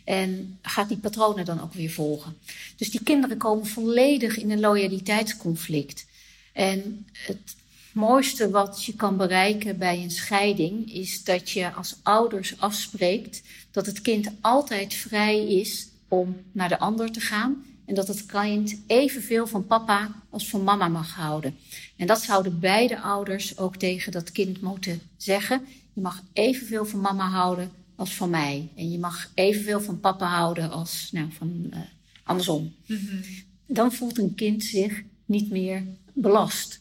En 0.04 0.58
gaat 0.62 0.88
die 0.88 0.98
patronen 0.98 1.44
dan 1.44 1.62
ook 1.62 1.72
weer 1.72 1.90
volgen. 1.90 2.36
Dus 2.76 2.90
die 2.90 3.02
kinderen 3.02 3.36
komen 3.36 3.66
volledig 3.66 4.36
in 4.36 4.50
een 4.50 4.60
loyaliteitsconflict. 4.60 6.06
En 6.52 7.06
het 7.12 7.56
mooiste 7.92 8.50
wat 8.50 8.84
je 8.84 8.94
kan 8.94 9.16
bereiken 9.16 9.78
bij 9.78 10.02
een 10.02 10.10
scheiding 10.10 10.92
is 10.92 11.24
dat 11.24 11.50
je 11.50 11.72
als 11.72 11.96
ouders 12.02 12.54
afspreekt 12.58 13.42
dat 13.70 13.86
het 13.86 14.00
kind 14.00 14.28
altijd 14.40 14.94
vrij 14.94 15.46
is 15.46 15.88
om 16.10 16.36
naar 16.52 16.68
de 16.68 16.78
ander 16.78 17.12
te 17.12 17.20
gaan. 17.20 17.64
En 17.84 17.94
dat 17.94 18.08
het 18.08 18.26
kind 18.26 18.80
evenveel 18.86 19.46
van 19.46 19.66
papa 19.66 20.22
als 20.30 20.48
van 20.48 20.64
mama 20.64 20.88
mag 20.88 21.14
houden. 21.14 21.56
En 21.96 22.06
dat 22.06 22.22
zouden 22.22 22.60
beide 22.60 23.00
ouders 23.00 23.58
ook 23.58 23.76
tegen 23.76 24.12
dat 24.12 24.32
kind 24.32 24.60
moeten 24.60 25.00
zeggen. 25.16 25.62
Je 25.94 26.00
mag 26.00 26.22
evenveel 26.32 26.84
van 26.84 27.00
mama 27.00 27.28
houden 27.28 27.70
als 27.96 28.14
van 28.14 28.30
mij. 28.30 28.68
En 28.76 28.90
je 28.90 28.98
mag 28.98 29.30
evenveel 29.34 29.80
van 29.80 30.00
papa 30.00 30.26
houden 30.26 30.70
als 30.70 31.08
nou, 31.12 31.32
van 31.32 31.66
uh, 31.70 31.78
andersom. 32.24 32.74
Mm 32.86 32.96
-hmm. 32.96 33.22
Dan 33.66 33.92
voelt 33.92 34.18
een 34.18 34.34
kind 34.34 34.64
zich 34.64 35.02
niet 35.24 35.50
meer 35.50 35.86
belast. 36.12 36.80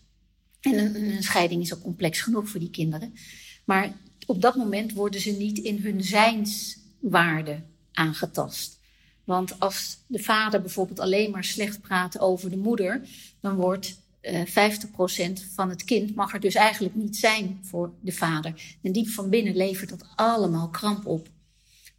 En 0.61 0.77
een, 0.77 0.95
een, 0.95 1.23
scheiding 1.23 1.61
is 1.61 1.73
ook 1.73 1.81
complex 1.81 2.21
genoeg 2.21 2.49
voor 2.49 2.59
die 2.59 2.69
kinderen. 2.69 3.13
Maar 3.65 3.93
op 4.25 4.41
dat 4.41 4.55
moment 4.55 4.93
worden 4.93 5.21
ze 5.21 5.31
niet 5.31 5.57
in 5.57 5.77
hun 5.77 6.03
zijnswaarde 6.03 7.61
aangetast. 7.91 8.78
Want 9.29 9.59
als 9.59 9.97
de 10.07 10.19
vader 10.19 10.61
bijvoorbeeld 10.61 10.99
alleen 10.99 11.31
maar 11.31 11.43
slecht 11.43 11.81
praat 11.81 12.19
over 12.19 12.49
de 12.49 12.57
moeder, 12.57 13.01
dan 13.39 13.55
wordt 13.55 13.99
uh, 14.21 14.57
eh, 14.57 14.73
50% 14.73 15.53
van 15.53 15.69
het 15.69 15.83
kind 15.83 16.15
mag 16.15 16.33
er 16.33 16.39
dus 16.39 16.55
eigenlijk 16.55 16.95
niet 16.95 17.17
zijn 17.17 17.59
voor 17.63 17.91
de 18.01 18.11
vader. 18.11 18.77
En 18.81 18.91
diep 18.91 19.07
van 19.07 19.29
binnen 19.29 19.55
levert 19.55 19.89
dat 19.89 20.05
allemaal 20.15 20.69
kramp 20.69 21.05
op 21.05 21.27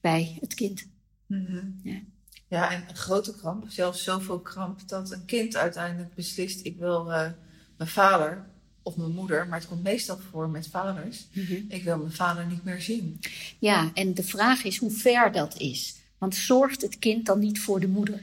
bij 0.01 0.39
het 0.41 0.55
kind. 0.55 0.87
Mm 1.27 1.47
-hmm. 1.47 1.81
ja. 1.83 2.01
ja, 2.49 2.71
en 2.71 2.85
een 2.89 2.97
grote 2.97 3.35
kramp, 3.35 3.65
zelfs 3.69 4.03
zoveel 4.03 4.41
kramp, 4.41 4.89
dat 4.89 5.11
een 5.11 5.25
kind 5.25 5.57
uiteindelijk 5.57 6.15
beslist: 6.15 6.65
ik 6.65 6.77
wil 6.77 7.11
uh, 7.11 7.29
mijn 7.77 7.91
vader 7.91 8.47
of 8.83 8.97
mijn 8.97 9.15
moeder, 9.15 9.49
maar 9.49 9.59
het 9.59 9.69
komt 9.69 9.83
meestal 9.83 10.19
voor 10.31 10.49
met 10.49 10.69
vaders. 10.69 11.27
Mm 11.33 11.45
-hmm. 11.45 11.65
Ik 11.69 11.83
wil 11.83 11.99
mijn 11.99 12.13
vader 12.13 12.47
niet 12.47 12.65
meer 12.65 12.81
zien. 12.81 13.21
Ja, 13.59 13.91
en 13.95 14.15
de 14.15 14.25
vraag 14.25 14.65
is 14.65 14.77
hoe 14.77 14.91
ver 14.91 15.33
dat 15.33 15.59
is. 15.59 15.99
Want 16.21 16.35
zorgt 16.35 16.83
het 16.83 16.99
kind 16.99 17.27
dan 17.27 17.39
niet 17.39 17.61
voor 17.61 17.81
de 17.81 17.89
moeder? 17.89 18.23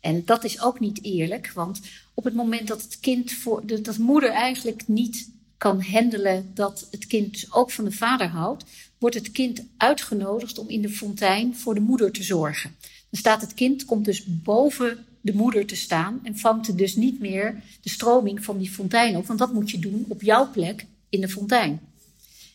En 0.00 0.22
dat 0.24 0.44
is 0.44 0.60
ook 0.60 0.80
niet 0.80 1.04
eerlijk, 1.04 1.52
want 1.54 1.80
op 2.14 2.24
het 2.24 2.34
moment 2.34 2.68
dat 2.68 2.82
het 2.82 3.00
kind 3.00 3.32
voor, 3.32 3.66
dat 3.66 3.98
moeder 3.98 4.30
eigenlijk 4.30 4.88
niet 4.88 5.30
kan 5.56 5.82
handelen 5.82 6.50
dat 6.54 6.88
het 6.90 7.06
kind 7.06 7.32
dus 7.32 7.52
ook 7.52 7.70
van 7.70 7.84
de 7.84 7.92
vader 7.92 8.28
houdt, 8.28 8.64
wordt 8.98 9.16
het 9.16 9.32
kind 9.32 9.64
uitgenodigd 9.76 10.58
om 10.58 10.68
in 10.68 10.82
de 10.82 10.88
fontein 10.88 11.56
voor 11.56 11.74
de 11.74 11.80
moeder 11.80 12.12
te 12.12 12.22
zorgen. 12.22 12.74
Dan 13.10 13.20
staat 13.20 13.40
het 13.40 13.54
kind, 13.54 13.84
komt 13.84 14.04
dus 14.04 14.24
boven 14.26 15.04
de 15.20 15.34
moeder 15.34 15.66
te 15.66 15.76
staan 15.76 16.20
en 16.22 16.38
vangt 16.38 16.78
dus 16.78 16.96
niet 16.96 17.20
meer 17.20 17.62
de 17.80 17.88
stroming 17.88 18.44
van 18.44 18.58
die 18.58 18.70
fontein 18.70 19.16
op, 19.16 19.26
want 19.26 19.38
dat 19.38 19.52
moet 19.52 19.70
je 19.70 19.78
doen 19.78 20.04
op 20.08 20.22
jouw 20.22 20.50
plek 20.50 20.86
in 21.08 21.20
de 21.20 21.28
fontein. 21.28 21.80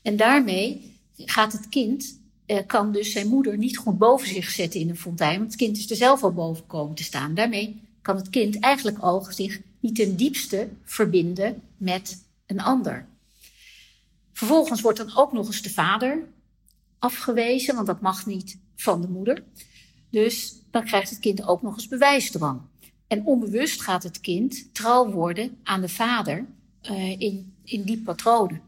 En 0.01 0.17
daarmee 0.17 0.93
gaat 1.17 1.51
het 1.51 1.69
kind 1.69 2.18
kan 2.68 2.91
dus 2.91 3.12
zijn 3.12 3.28
moeder 3.28 3.58
niet 3.58 3.78
goed 3.78 3.97
boven 3.97 4.28
zich 4.28 4.50
zetten 4.50 4.80
in 4.80 4.89
een 4.89 4.97
fontein. 4.97 5.38
Want 5.38 5.52
het 5.52 5.60
kind 5.60 5.78
is 5.78 5.89
er 5.89 5.95
zelf 5.95 6.24
al 6.24 6.34
boven 6.34 6.68
komen 6.68 6.95
te 6.95 7.04
staan. 7.04 7.34
Daarmee 7.34 7.82
kan 8.02 8.16
het 8.16 8.30
kind 8.30 8.60
eigenlijk 8.60 8.97
al 8.97 9.24
zich 9.24 9.62
niet 9.80 9.95
ten 9.95 10.16
diepste 10.16 10.70
verbinden 10.84 11.62
met 11.78 12.24
een 12.45 12.60
ander. 12.60 13.06
Vervolgens 14.34 14.82
wordt 14.82 14.97
dan 14.97 15.16
ook 15.16 15.34
nog 15.34 15.47
eens 15.47 15.62
de 15.62 15.70
vader 15.70 16.28
afgewezen, 17.00 17.76
want 17.76 17.88
dat 17.88 18.02
mag 18.02 18.26
niet 18.26 18.58
van 18.76 19.02
de 19.02 19.08
moeder. 19.08 19.43
Dus 20.10 20.56
dan 20.72 20.86
krijgt 20.86 21.10
het 21.10 21.20
kind 21.20 21.47
ook 21.47 21.62
nog 21.62 21.74
eens 21.74 21.88
bewijsdrang. 21.88 22.62
En 23.08 23.26
onbewust 23.26 23.82
gaat 23.82 24.04
het 24.04 24.20
kind 24.20 24.74
trouw 24.74 25.12
worden 25.12 25.58
aan 25.64 25.82
de 25.82 25.89
vader 25.89 26.45
uh, 26.89 27.20
in, 27.20 27.54
in 27.64 27.84
die 27.84 28.02
patronen. 28.02 28.62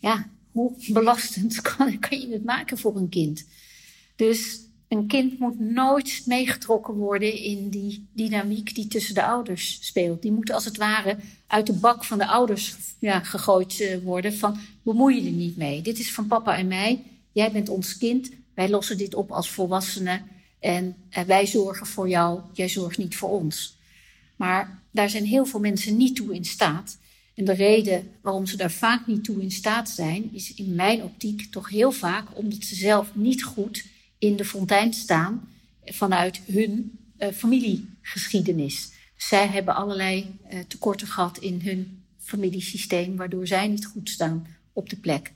Ja, 0.00 0.28
hoe 0.54 0.72
belastend 0.88 1.60
kan, 1.76 1.98
je 2.10 2.28
het 2.30 2.44
maken 2.44 2.78
voor 2.78 2.96
een 2.96 3.08
kind? 3.08 3.44
Dus 4.16 4.60
een 4.88 5.06
kind 5.06 5.38
moet 5.38 5.60
nooit 5.60 6.22
meegetrokken 6.26 6.94
worden 6.94 7.32
in 7.32 7.68
die 7.68 8.08
dynamiek 8.12 8.74
die 8.74 8.86
tussen 8.86 9.14
de 9.14 9.24
ouders 9.24 9.78
speelt. 9.80 10.22
Die 10.22 10.32
moet 10.32 10.52
als 10.52 10.64
het 10.64 10.76
ware 10.76 11.16
uit 11.46 11.66
de 11.66 11.72
bak 11.72 12.04
van 12.04 12.18
de 12.18 12.26
ouders 12.26 12.76
ja, 12.98 13.20
gegooid 13.20 13.80
eh, 13.80 13.98
worden 13.98 14.34
van 14.34 14.58
bemoei 14.82 15.20
je 15.20 15.26
er 15.26 15.36
niet 15.36 15.56
mee. 15.56 15.82
Dit 15.82 15.98
is 15.98 16.12
van 16.12 16.26
papa 16.26 16.56
en 16.56 16.66
mij. 16.66 17.02
Jij 17.32 17.52
bent 17.52 17.68
ons 17.68 17.98
kind. 17.98 18.30
Wij 18.54 18.68
lossen 18.68 18.98
dit 18.98 19.14
op 19.14 19.30
als 19.30 19.50
volwassenen. 19.50 20.22
En 20.60 20.96
wij 21.26 21.46
zorgen 21.46 21.86
voor 21.86 22.08
jou. 22.08 22.40
Jij 22.52 22.68
zorgt 22.68 22.98
niet 22.98 23.16
voor 23.16 23.30
ons. 23.30 23.78
Maar 24.36 24.82
daar 24.90 25.10
zijn 25.10 25.24
heel 25.24 25.46
veel 25.46 25.60
mensen 25.60 25.96
niet 25.96 26.16
toe 26.16 26.34
in 26.34 26.44
staat. 26.44 26.98
En 27.34 27.44
de 27.44 27.52
reden 27.52 28.10
waarom 28.22 28.46
ze 28.46 28.56
daar 28.56 28.70
vaak 28.70 29.06
niet 29.06 29.24
toe 29.24 29.42
in 29.42 29.50
staat 29.50 29.88
zijn, 29.88 30.32
is 30.32 30.54
in 30.54 30.74
mijn 30.74 31.02
optiek 31.02 31.46
toch 31.50 31.68
heel 31.68 31.92
vaak 31.92 32.38
omdat 32.38 32.64
ze 32.64 32.74
zelf 32.74 33.14
niet 33.14 33.44
goed 33.44 33.84
in 34.18 34.36
de 34.36 34.44
fontein 34.44 34.92
staan 34.92 35.48
vanuit 35.84 36.40
hun 36.46 36.98
uh, 37.18 37.28
familiegeschiedenis. 37.28 38.92
zij 39.16 39.46
hebben 39.46 39.74
allerlei 39.74 40.36
uh, 40.52 40.58
tekorten 40.68 41.06
gehad 41.06 41.38
in 41.38 41.60
hun 41.64 42.02
familiesysteem, 42.18 43.16
waardoor 43.16 43.46
zij 43.46 43.68
niet 43.68 43.86
goed 43.86 44.10
staan 44.10 44.46
op 44.72 44.90
de 44.90 44.96
plek. 44.96 45.32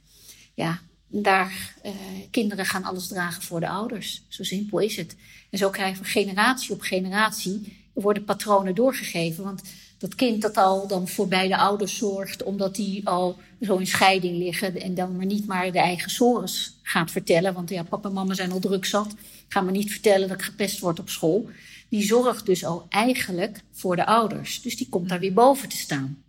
Ja, 0.54 0.80
daar, 1.06 1.74
uh, 1.86 1.92
kinderen 2.30 2.66
gaan 2.66 2.84
alles 2.84 3.08
dragen 3.08 3.42
voor 3.42 3.60
de 3.60 3.68
ouders. 3.68 4.22
Zo 4.28 4.42
simpel 4.42 4.78
is 4.78 4.96
het. 4.96 5.16
En 5.50 5.58
zo 5.58 5.70
krijgen 5.70 6.02
we 6.02 6.08
generatie 6.08 6.72
op 6.72 6.80
generatie 6.80 7.86
worden 7.92 8.24
patronen 8.24 8.74
doorgegeven. 8.74 9.44
Want 9.44 9.62
dat 9.98 10.14
kind 10.14 10.42
dat 10.42 10.56
al 10.56 10.86
dan 10.86 11.08
voor 11.08 11.28
beide 11.28 11.56
ouders 11.56 11.96
zorgt, 11.96 12.42
omdat 12.42 12.74
die 12.74 13.08
al 13.08 13.36
zo 13.60 13.76
in 13.76 13.86
scheiding 13.86 14.38
liggen 14.38 14.80
en 14.80 14.94
dan 14.94 15.16
maar 15.16 15.26
niet 15.26 15.46
maar 15.46 15.72
de 15.72 15.78
eigen 15.78 16.10
sores 16.10 16.78
gaat 16.82 17.10
vertellen. 17.10 17.54
Want 17.54 17.70
ja, 17.70 17.82
papa 17.82 18.08
en 18.08 18.14
mama 18.14 18.34
zijn 18.34 18.52
al 18.52 18.58
druk 18.58 18.84
zat. 18.84 19.14
Ga 19.48 19.60
me 19.60 19.70
niet 19.70 19.90
vertellen 19.90 20.28
dat 20.28 20.38
ik 20.38 20.44
gepest 20.44 20.78
word 20.78 20.98
op 20.98 21.08
school. 21.08 21.48
Die 21.88 22.02
zorgt 22.02 22.46
dus 22.46 22.64
al 22.64 22.86
eigenlijk 22.88 23.60
voor 23.72 23.96
de 23.96 24.06
ouders. 24.06 24.62
Dus 24.62 24.76
die 24.76 24.88
komt 24.88 25.08
daar 25.08 25.20
weer 25.20 25.32
boven 25.32 25.68
te 25.68 25.76
staan. 25.76 26.22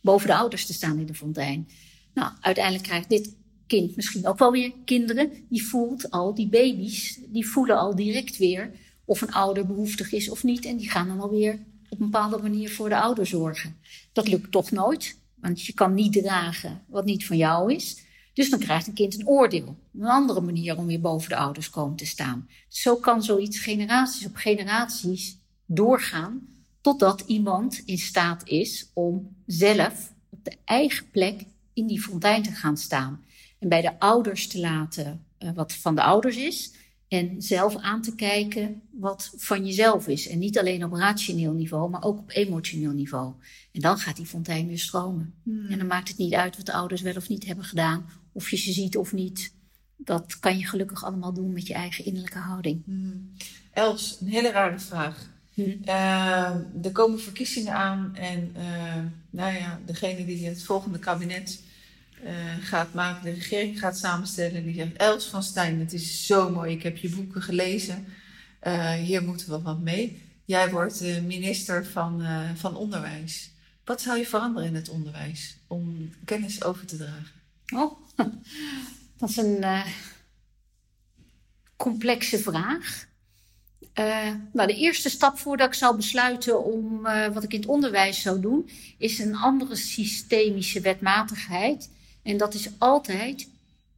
Boven 0.00 0.26
de 0.26 0.34
ouders 0.34 0.66
te 0.66 0.72
staan 0.72 0.98
in 0.98 1.06
de 1.06 1.14
fontein. 1.14 1.68
Nou, 2.14 2.32
uiteindelijk 2.40 2.84
krijgt 2.84 3.08
dit 3.08 3.36
kind 3.66 3.96
misschien 3.96 4.26
ook 4.26 4.38
wel 4.38 4.52
weer 4.52 4.72
kinderen. 4.84 5.30
Die 5.48 5.66
voelt 5.66 6.10
al, 6.10 6.34
die 6.34 6.48
baby's, 6.48 7.18
die 7.28 7.48
voelen 7.48 7.78
al 7.78 7.94
direct 7.94 8.36
weer 8.36 8.70
of 9.04 9.20
een 9.20 9.32
ouder 9.32 9.66
behoeftig 9.66 10.12
is 10.12 10.30
of 10.30 10.42
niet. 10.42 10.64
En 10.64 10.76
die 10.76 10.90
gaan 10.90 11.08
dan 11.08 11.20
alweer 11.20 11.58
op 11.88 12.00
een 12.00 12.10
bepaalde 12.10 12.38
manier 12.42 12.70
voor 12.70 12.88
de 12.88 13.00
ouder 13.00 13.26
zorgen. 13.26 13.76
Dat 14.12 14.28
lukt 14.28 14.52
toch 14.52 14.70
nooit, 14.70 15.18
want 15.34 15.62
je 15.62 15.72
kan 15.72 15.94
niet 15.94 16.12
dragen 16.12 16.82
wat 16.88 17.04
niet 17.04 17.26
van 17.26 17.36
jou 17.36 17.74
is. 17.74 18.06
Dus 18.32 18.50
dan 18.50 18.58
krijgt 18.58 18.86
een 18.86 18.94
kind 18.94 19.18
een 19.18 19.28
oordeel. 19.28 19.76
Een 19.94 20.06
andere 20.06 20.40
manier 20.40 20.76
om 20.76 20.86
weer 20.86 21.00
boven 21.00 21.28
de 21.28 21.36
ouders 21.36 21.70
komen 21.70 21.96
te 21.96 22.06
staan. 22.06 22.48
Zo 22.68 22.96
kan 22.96 23.22
zoiets 23.22 23.58
generaties 23.58 24.26
op 24.26 24.36
generaties 24.36 25.38
doorgaan, 25.66 26.48
totdat 26.80 27.24
iemand 27.26 27.82
in 27.84 27.98
staat 27.98 28.48
is 28.48 28.90
om 28.94 29.36
zelf 29.46 30.12
op 30.28 30.44
de 30.44 30.56
eigen 30.64 31.10
plek 31.10 31.44
in 31.72 31.86
die 31.86 32.00
fontein 32.00 32.42
te 32.42 32.50
gaan 32.50 32.76
staan. 32.76 33.24
En 33.58 33.68
bij 33.68 33.80
de 33.80 33.98
ouders 34.00 34.48
te 34.48 34.60
laten 34.60 35.24
uh, 35.38 35.50
wat 35.54 35.72
van 35.72 35.94
de 35.94 36.02
ouders 36.02 36.36
is. 36.36 36.72
En 37.08 37.42
zelf 37.42 37.76
aan 37.76 38.02
te 38.02 38.14
kijken 38.14 38.82
wat 38.90 39.32
van 39.36 39.66
jezelf 39.66 40.08
is. 40.08 40.28
En 40.28 40.38
niet 40.38 40.58
alleen 40.58 40.84
op 40.84 40.92
rationeel 40.92 41.52
niveau, 41.52 41.90
maar 41.90 42.02
ook 42.02 42.18
op 42.18 42.30
emotioneel 42.30 42.92
niveau. 42.92 43.34
En 43.72 43.80
dan 43.80 43.98
gaat 43.98 44.16
die 44.16 44.26
fontein 44.26 44.66
weer 44.66 44.78
stromen. 44.78 45.34
Hmm. 45.42 45.66
En 45.66 45.78
dan 45.78 45.86
maakt 45.86 46.08
het 46.08 46.18
niet 46.18 46.34
uit 46.34 46.56
wat 46.56 46.66
de 46.66 46.72
ouders 46.72 47.00
wel 47.00 47.16
of 47.16 47.28
niet 47.28 47.46
hebben 47.46 47.64
gedaan. 47.64 48.10
Of 48.32 48.50
je 48.50 48.56
ze 48.56 48.72
ziet 48.72 48.96
of 48.96 49.12
niet. 49.12 49.52
Dat 49.96 50.38
kan 50.38 50.58
je 50.58 50.66
gelukkig 50.66 51.04
allemaal 51.04 51.32
doen 51.32 51.52
met 51.52 51.66
je 51.66 51.74
eigen 51.74 52.04
innerlijke 52.04 52.38
houding. 52.38 52.84
Hmm. 52.84 53.32
Els, 53.72 54.18
een 54.20 54.28
hele 54.28 54.50
rare 54.50 54.78
vraag. 54.78 55.30
Hmm. 55.54 55.80
Uh, 55.84 56.84
er 56.84 56.92
komen 56.92 57.20
verkiezingen 57.20 57.72
aan 57.72 58.14
en 58.14 58.52
uh, 58.56 58.94
nou 59.30 59.54
ja, 59.54 59.80
degene 59.86 60.24
die 60.24 60.46
het 60.46 60.62
volgende 60.62 60.98
kabinet 60.98 61.62
uh, 62.24 62.30
gaat 62.60 62.94
maken, 62.94 63.24
de 63.24 63.30
regering 63.30 63.78
gaat 63.78 63.98
samenstellen. 63.98 64.64
Die 64.64 64.74
zegt: 64.74 64.96
Els 64.96 65.24
van 65.24 65.42
Stijn, 65.42 65.80
het 65.80 65.92
is 65.92 66.26
zo 66.26 66.50
mooi. 66.50 66.72
Ik 66.72 66.82
heb 66.82 66.96
je 66.96 67.08
boeken 67.08 67.42
gelezen. 67.42 68.06
Uh, 68.62 68.92
hier 68.92 69.22
moeten 69.22 69.50
we 69.50 69.60
wat 69.62 69.80
mee. 69.80 70.22
Jij 70.44 70.70
wordt 70.70 71.00
minister 71.26 71.86
van, 71.86 72.22
van 72.56 72.76
Onderwijs. 72.76 73.50
Wat 73.84 74.00
zou 74.00 74.18
je 74.18 74.26
veranderen 74.26 74.68
in 74.68 74.74
het 74.74 74.88
onderwijs 74.88 75.58
om 75.66 76.10
kennis 76.24 76.64
over 76.64 76.86
te 76.86 76.96
dragen? 76.96 77.40
Oh, 77.74 77.98
dat 79.18 79.28
is 79.28 79.36
een 79.36 79.64
complexe 81.76 82.38
vraag. 82.38 83.06
nou, 84.52 84.66
de 84.66 84.74
eerste 84.74 85.08
stap 85.08 85.38
voordat 85.38 85.68
ik 85.68 85.74
zou 85.74 85.96
besluiten 85.96 86.64
om 86.64 87.02
wat 87.32 87.42
ik 87.42 87.52
in 87.52 87.60
het 87.60 87.68
onderwijs 87.68 88.22
zou 88.22 88.40
doen, 88.40 88.70
is 88.98 89.18
een 89.18 89.36
andere 89.36 89.76
systemische 89.76 90.80
wetmatigheid 90.80 91.88
en 92.28 92.36
dat 92.36 92.54
is 92.54 92.68
altijd 92.78 93.48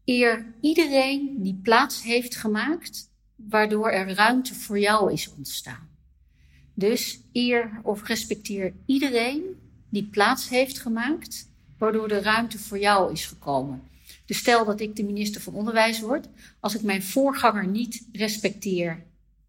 eer 0.04 0.46
iedereen 0.60 1.36
die 1.38 1.60
plaats 1.62 2.02
heeft 2.02 2.36
gemaakt, 2.36 3.10
waardoor 3.36 3.90
er 3.90 4.14
ruimte 4.14 4.54
voor 4.54 4.78
jou 4.78 5.12
is 5.12 5.30
ontstaan. 5.36 5.88
Dus 6.74 7.20
eer 7.32 7.80
of 7.82 8.06
respecteer 8.06 8.72
iedereen 8.86 9.42
die 9.88 10.04
plaats 10.04 10.48
heeft 10.48 10.78
gemaakt, 10.78 11.48
waardoor 11.78 12.08
de 12.08 12.20
ruimte 12.20 12.58
voor 12.58 12.78
jou 12.78 13.12
is 13.12 13.26
gekomen. 13.26 13.82
Dus 14.24 14.38
stel 14.38 14.64
dat 14.64 14.80
ik 14.80 14.96
de 14.96 15.04
minister 15.04 15.40
van 15.40 15.54
Onderwijs 15.54 16.00
word, 16.00 16.28
als 16.60 16.74
ik 16.74 16.82
mijn 16.82 17.02
voorganger 17.02 17.66
niet 17.66 18.06
respecteer, 18.12 19.04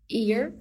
eer, 0.08 0.54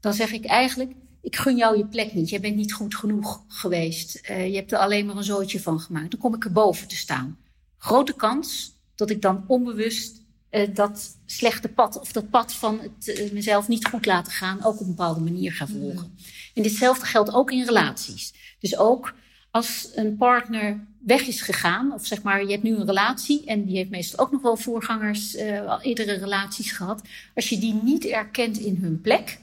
dan 0.00 0.14
zeg 0.14 0.32
ik 0.32 0.44
eigenlijk: 0.44 0.92
ik 1.20 1.36
gun 1.36 1.56
jou 1.56 1.76
je 1.76 1.86
plek 1.86 2.14
niet. 2.14 2.30
Je 2.30 2.40
bent 2.40 2.56
niet 2.56 2.72
goed 2.72 2.94
genoeg 2.94 3.44
geweest. 3.48 4.20
Uh, 4.30 4.48
je 4.48 4.56
hebt 4.56 4.72
er 4.72 4.78
alleen 4.78 5.06
maar 5.06 5.16
een 5.16 5.24
zootje 5.24 5.60
van 5.60 5.80
gemaakt. 5.80 6.10
Dan 6.10 6.20
kom 6.20 6.34
ik 6.34 6.44
erboven 6.44 6.88
te 6.88 6.96
staan 6.96 7.38
grote 7.84 8.14
kans 8.14 8.72
dat 8.94 9.10
ik 9.10 9.22
dan 9.22 9.44
onbewust 9.46 10.22
uh, 10.50 10.74
dat 10.74 11.16
slechte 11.26 11.68
pad 11.68 12.00
of 12.00 12.12
dat 12.12 12.30
pad 12.30 12.52
van 12.52 12.80
het 12.80 13.18
uh, 13.18 13.32
mezelf 13.32 13.68
niet 13.68 13.86
goed 13.86 14.06
laten 14.06 14.32
gaan 14.32 14.64
ook 14.64 14.74
op 14.74 14.80
een 14.80 14.86
bepaalde 14.86 15.20
manier 15.20 15.52
ga 15.52 15.66
volgen. 15.66 16.06
Mm. 16.06 16.24
En 16.54 16.62
ditzelfde 16.62 17.06
geldt 17.06 17.32
ook 17.32 17.50
in 17.50 17.64
relaties. 17.64 18.34
Dus 18.58 18.76
ook 18.76 19.14
als 19.50 19.90
een 19.94 20.16
partner 20.16 20.86
weg 21.06 21.26
is 21.26 21.40
gegaan, 21.40 21.92
of 21.92 22.06
zeg 22.06 22.22
maar, 22.22 22.44
je 22.44 22.50
hebt 22.50 22.62
nu 22.62 22.76
een 22.76 22.86
relatie 22.86 23.46
en 23.46 23.64
die 23.64 23.76
heeft 23.76 23.90
meestal 23.90 24.24
ook 24.24 24.32
nog 24.32 24.42
wel 24.42 24.56
voorgangers, 24.56 25.36
uh, 25.36 25.66
al 25.66 25.82
eerdere 25.82 26.12
relaties 26.12 26.72
gehad. 26.72 27.02
Als 27.34 27.48
je 27.48 27.58
die 27.58 27.74
niet 27.82 28.04
erkent 28.04 28.58
in 28.58 28.76
hun 28.76 29.00
plek, 29.00 29.38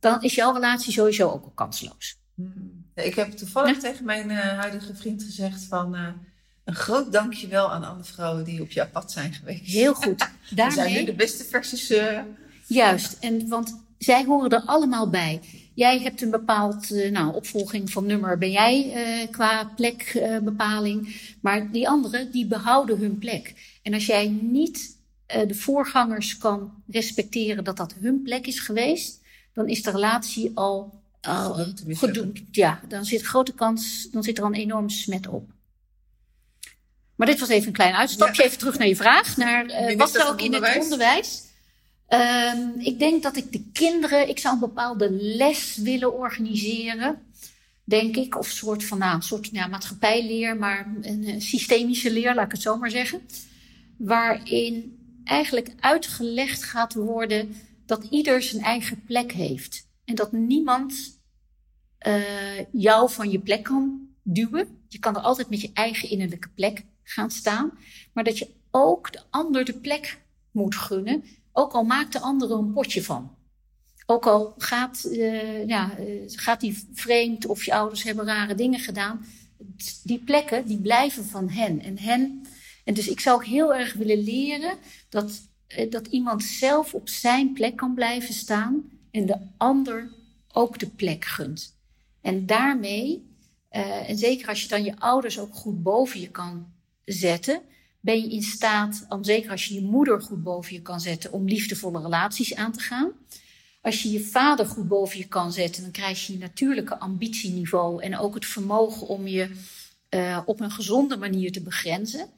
dan 0.00 0.22
is 0.22 0.34
jouw 0.34 0.52
relatie 0.52 0.92
sowieso 0.92 1.30
ook 1.30 1.44
al 1.44 1.52
kansloos. 1.54 2.18
Mm. 2.34 2.84
Ik 2.94 3.14
heb 3.14 3.30
toevallig 3.30 3.78
tegen 3.78 4.04
mijn 4.04 4.30
huidige 4.30 4.94
vriend 4.94 5.22
gezegd 5.22 5.64
van 5.64 5.96
een 6.66 6.74
groot 6.74 7.12
dankjewel 7.12 7.72
aan 7.72 7.84
alle 7.84 8.04
vrouwen 8.04 8.44
die 8.44 8.62
op 8.62 8.70
jouw 8.70 8.88
pad 8.88 9.12
zijn 9.12 9.32
geweest. 9.32 9.72
Heel 9.72 9.94
goed. 9.94 10.18
Daarmee... 10.50 10.76
zijn 10.76 10.92
nu 10.92 11.04
de 11.04 11.14
beste 11.14 11.44
versies. 11.44 11.90
Uh... 11.90 12.20
Juist, 12.66 13.16
en, 13.20 13.48
want 13.48 13.84
zij 13.98 14.24
horen 14.24 14.50
er 14.50 14.62
allemaal 14.62 15.10
bij. 15.10 15.40
Jij 15.74 16.00
hebt 16.00 16.22
een 16.22 16.30
bepaald 16.30 16.90
uh, 16.90 17.10
nou, 17.10 17.34
opvolging 17.34 17.90
van 17.90 18.06
nummer, 18.06 18.38
ben 18.38 18.50
jij 18.50 18.86
uh, 18.86 19.30
qua 19.30 19.64
plekbepaling. 19.76 21.16
maar 21.40 21.70
die 21.70 21.88
anderen, 21.88 22.30
die 22.30 22.46
behouden 22.46 22.98
hun 22.98 23.18
plek. 23.18 23.54
En 23.82 23.94
als 23.94 24.06
jij 24.06 24.28
niet 24.28 24.96
de 25.26 25.54
voorgangers 25.54 26.38
kan 26.38 26.72
respecteren 26.86 27.64
dat 27.64 27.76
dat 27.76 27.94
hun 28.00 28.22
plek 28.22 28.46
is 28.46 28.60
geweest, 28.60 29.20
dan 29.52 29.68
is 29.68 29.82
de 29.82 29.90
relatie 29.90 30.50
al, 30.54 31.02
al 31.20 31.66
gedoemd. 31.86 32.42
Ja, 32.50 32.80
dan 32.88 33.04
zit 33.04 33.22
grote 33.22 33.52
kans, 33.52 34.08
dan 34.10 34.22
zit 34.22 34.38
er 34.38 34.44
een 34.44 34.54
enorm 34.54 34.88
smet 34.88 35.28
op. 35.28 35.54
Maar 37.16 37.26
dit 37.26 37.40
was 37.40 37.48
even 37.48 37.66
een 37.66 37.72
klein 37.72 37.94
uitstapje. 37.94 38.44
Even 38.44 38.58
terug 38.58 38.78
naar 38.78 38.88
je 38.88 38.96
vraag. 38.96 39.36
Naar, 39.36 39.90
uh, 39.90 39.96
wat 39.96 40.10
zou 40.10 40.32
ik 40.32 40.42
in 40.42 40.54
het 40.54 40.82
onderwijs? 40.82 41.44
Um, 42.08 42.74
ik 42.78 42.98
denk 42.98 43.22
dat 43.22 43.36
ik 43.36 43.52
de 43.52 43.64
kinderen, 43.72 44.28
ik 44.28 44.38
zou 44.38 44.54
een 44.54 44.60
bepaalde 44.60 45.10
les 45.10 45.76
willen 45.76 46.18
organiseren. 46.18 47.22
Denk 47.84 48.16
ik. 48.16 48.38
Of 48.38 48.46
een 48.46 48.56
soort 48.56 48.84
van, 48.84 48.98
nou, 48.98 49.14
een 49.14 49.22
soort 49.22 49.52
maatschappijleer, 49.52 50.56
maar 50.56 50.92
een, 51.00 51.40
systemische 51.42 52.12
leer, 52.12 52.34
laat 52.34 52.44
ik 52.44 52.52
het 52.52 52.62
zo 52.62 52.76
maar 52.76 52.90
zeggen. 52.90 53.20
Waarin 53.98 54.98
eigenlijk 55.24 55.72
uitgelegd 55.80 56.64
gaat 56.64 56.94
worden 56.94 57.56
dat 57.86 58.04
ieder 58.10 58.42
zijn 58.42 58.62
eigen 58.62 59.04
plek 59.04 59.32
heeft. 59.32 59.88
En 60.04 60.14
dat 60.14 60.32
niemand 60.32 61.20
uh, 62.06 62.22
jou 62.72 63.10
van 63.10 63.30
je 63.30 63.38
plek 63.38 63.62
kan 63.62 64.08
duwen. 64.22 64.68
Je 64.88 64.98
kan 64.98 65.16
er 65.16 65.22
altijd 65.22 65.50
met 65.50 65.60
je 65.60 65.70
eigen 65.72 66.10
innerlijke 66.10 66.48
plek 66.54 66.84
gaan 67.08 67.30
staan. 67.30 67.78
Maar 68.12 68.24
dat 68.24 68.38
je 68.38 68.48
ook 68.70 69.12
de 69.12 69.20
ander 69.30 69.64
de 69.64 69.74
plek 69.74 70.18
moet 70.50 70.74
gunnen. 70.74 71.24
Ook 71.52 71.72
al 71.72 71.84
maakt 71.84 72.12
de 72.12 72.20
ander 72.20 72.50
er 72.50 72.58
een 72.58 72.72
potje 72.72 73.02
van. 73.02 73.34
Ook 74.06 74.26
al 74.26 74.54
gaat, 74.58 75.06
uh, 75.10 75.66
ja, 75.66 75.98
uh, 75.98 76.22
gaat 76.26 76.60
die 76.60 76.88
vreemd 76.92 77.46
of 77.46 77.64
je 77.64 77.74
ouders 77.74 78.02
hebben 78.02 78.24
rare 78.24 78.54
dingen 78.54 78.80
gedaan. 78.80 79.26
Die 80.02 80.18
plekken 80.18 80.66
die 80.66 80.80
blijven 80.80 81.24
van 81.24 81.48
hen. 81.48 81.82
En, 81.82 81.98
hen. 81.98 82.46
en 82.84 82.94
dus 82.94 83.08
ik 83.08 83.20
zou 83.20 83.36
ook 83.36 83.44
heel 83.44 83.74
erg 83.74 83.94
willen 83.94 84.22
leren 84.22 84.78
dat 85.08 85.40
eh, 85.66 85.90
dat 85.90 86.06
iemand 86.06 86.44
zelf 86.44 86.94
op 86.94 87.08
zijn 87.08 87.52
plek 87.52 87.76
kan 87.76 87.94
blijven 87.94 88.34
staan 88.34 88.90
en 89.10 89.26
de 89.26 89.38
ander 89.56 90.12
ook 90.52 90.78
de 90.78 90.88
plek 90.88 91.24
gunt. 91.24 91.78
En 92.20 92.46
daarmee, 92.46 93.34
en 93.68 94.18
zeker 94.18 94.48
als 94.48 94.62
je 94.62 94.68
dan 94.68 94.84
je 94.84 94.98
ouders 94.98 95.38
ook 95.38 95.54
goed 95.54 95.82
boven 95.82 96.20
je 96.20 96.30
kan 96.30 96.75
zetten, 97.06 97.62
ben 98.00 98.20
je 98.20 98.30
in 98.30 98.42
staat, 98.42 99.06
zeker 99.20 99.50
als 99.50 99.66
je 99.66 99.74
je 99.74 99.82
moeder 99.82 100.22
goed 100.22 100.42
boven 100.42 100.72
je 100.72 100.82
kan 100.82 101.00
zetten, 101.00 101.32
om 101.32 101.48
liefdevolle 101.48 102.00
relaties 102.00 102.54
aan 102.54 102.72
te 102.72 102.80
gaan. 102.80 103.12
Als 103.82 104.02
je 104.02 104.10
je 104.10 104.20
vader 104.20 104.66
goed 104.66 104.88
boven 104.88 105.18
je 105.18 105.28
kan 105.28 105.52
zetten, 105.52 105.82
dan 105.82 105.90
krijg 105.90 106.26
je 106.26 106.32
je 106.32 106.38
natuurlijke 106.38 106.98
ambitieniveau 106.98 108.02
en 108.02 108.18
ook 108.18 108.34
het 108.34 108.46
vermogen 108.46 109.06
om 109.06 109.26
je 109.26 109.50
uh, 110.10 110.40
op 110.44 110.60
een 110.60 110.70
gezonde 110.70 111.16
manier 111.16 111.52
te 111.52 111.62
begrenzen. 111.62 112.28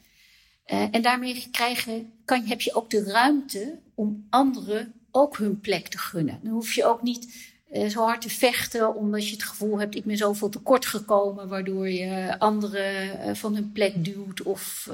Uh, 0.66 0.86
en 0.90 1.02
daarmee 1.02 1.48
krijgen, 1.50 2.12
kan, 2.24 2.44
heb 2.44 2.60
je 2.60 2.74
ook 2.74 2.90
de 2.90 3.02
ruimte 3.02 3.78
om 3.94 4.26
anderen 4.30 4.92
ook 5.10 5.36
hun 5.36 5.60
plek 5.60 5.88
te 5.88 5.98
gunnen. 5.98 6.40
Dan 6.42 6.52
hoef 6.52 6.72
je 6.72 6.84
ook 6.84 7.02
niet 7.02 7.34
zo 7.72 8.02
hard 8.02 8.20
te 8.20 8.30
vechten 8.30 8.94
omdat 8.94 9.26
je 9.26 9.32
het 9.32 9.42
gevoel 9.42 9.78
hebt: 9.78 9.94
ik 9.94 10.04
ben 10.04 10.16
zoveel 10.16 10.48
tekort 10.48 10.86
gekomen, 10.86 11.48
waardoor 11.48 11.88
je 11.88 12.38
anderen 12.38 13.36
van 13.36 13.54
hun 13.54 13.72
plek 13.72 14.04
duwt. 14.04 14.42
Of, 14.42 14.90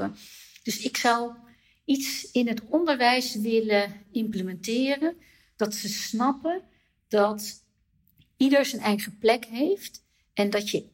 dus 0.63 0.79
ik 0.79 0.97
zou 0.97 1.33
iets 1.85 2.31
in 2.31 2.49
het 2.49 2.61
onderwijs 2.69 3.35
willen 3.35 3.93
implementeren 4.13 5.17
dat 5.57 5.75
ze 5.75 5.89
snappen 5.89 6.63
dat 7.09 7.63
ieder 8.37 8.65
zijn 8.65 8.83
eigen 8.83 9.19
plek 9.19 9.45
heeft 9.45 10.05
en 10.33 10.51
dat 10.51 10.71
je 10.71 10.89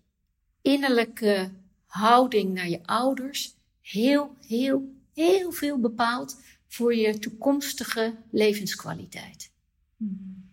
innerlijke 0.62 1.51
houding 1.87 2.55
naar 2.55 2.68
je 2.68 2.87
ouders 2.87 3.57
heel, 3.81 4.37
heel, 4.47 4.95
heel 5.14 5.53
veel 5.53 5.78
bepaalt 5.78 6.41
voor 6.68 6.95
je 6.95 7.18
toekomstige 7.18 8.16
levenskwaliteit. 8.31 9.51
Hmm. 9.97 10.49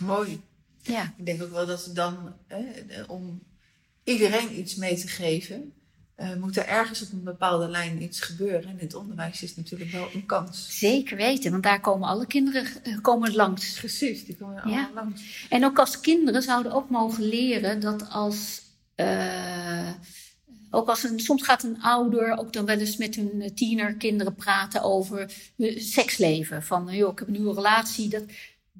Mooi. 0.00 0.40
Ja. 0.82 1.14
Ik 1.16 1.26
denk 1.26 1.42
ook 1.42 1.52
wel 1.52 1.66
dat 1.66 1.80
ze 1.80 1.92
dan, 1.92 2.34
om 3.06 3.42
iedereen 4.04 4.58
iets 4.58 4.74
mee 4.74 4.96
te 4.96 5.08
geven, 5.08 5.72
uh, 6.16 6.34
moet 6.34 6.56
er 6.56 6.66
ergens 6.66 7.02
op 7.02 7.12
een 7.12 7.24
bepaalde 7.24 7.68
lijn 7.68 8.02
iets 8.02 8.20
gebeuren. 8.20 8.62
En 8.62 8.78
in 8.78 8.84
het 8.84 8.94
onderwijs 8.94 9.42
is 9.42 9.56
natuurlijk 9.56 9.90
wel 9.90 10.08
een 10.14 10.26
kans. 10.26 10.78
Zeker 10.78 11.16
weten, 11.16 11.50
want 11.50 11.62
daar 11.62 11.80
komen 11.80 12.08
alle 12.08 12.26
kinderen 12.26 12.66
uh, 12.84 13.00
komen 13.00 13.34
langs. 13.34 13.78
Precies, 13.78 14.24
die 14.24 14.36
komen 14.36 14.62
allemaal 14.62 14.94
langs. 14.94 15.46
En 15.48 15.64
ook 15.64 15.78
als 15.78 16.00
kinderen 16.00 16.42
zouden 16.42 16.72
ook 16.72 16.90
mogen 16.90 17.24
leren 17.24 17.80
dat 17.80 18.08
als. 18.08 18.62
Uh, 18.96 19.90
ook 20.70 20.88
als 20.88 21.02
een, 21.02 21.20
soms 21.20 21.42
gaat 21.42 21.62
een 21.62 21.82
ouder 21.82 22.38
ook 22.38 22.52
dan 22.52 22.64
wel 22.64 22.78
eens 22.78 22.96
met 22.96 23.14
hun 23.14 23.54
tienerkinderen 23.54 24.34
praten 24.34 24.82
over 24.82 25.32
seksleven. 25.76 26.62
Van, 26.62 26.96
joh, 26.96 27.12
ik 27.12 27.18
heb 27.18 27.28
een 27.28 27.34
nieuwe 27.34 27.54
relatie. 27.54 28.08
Dat, 28.08 28.22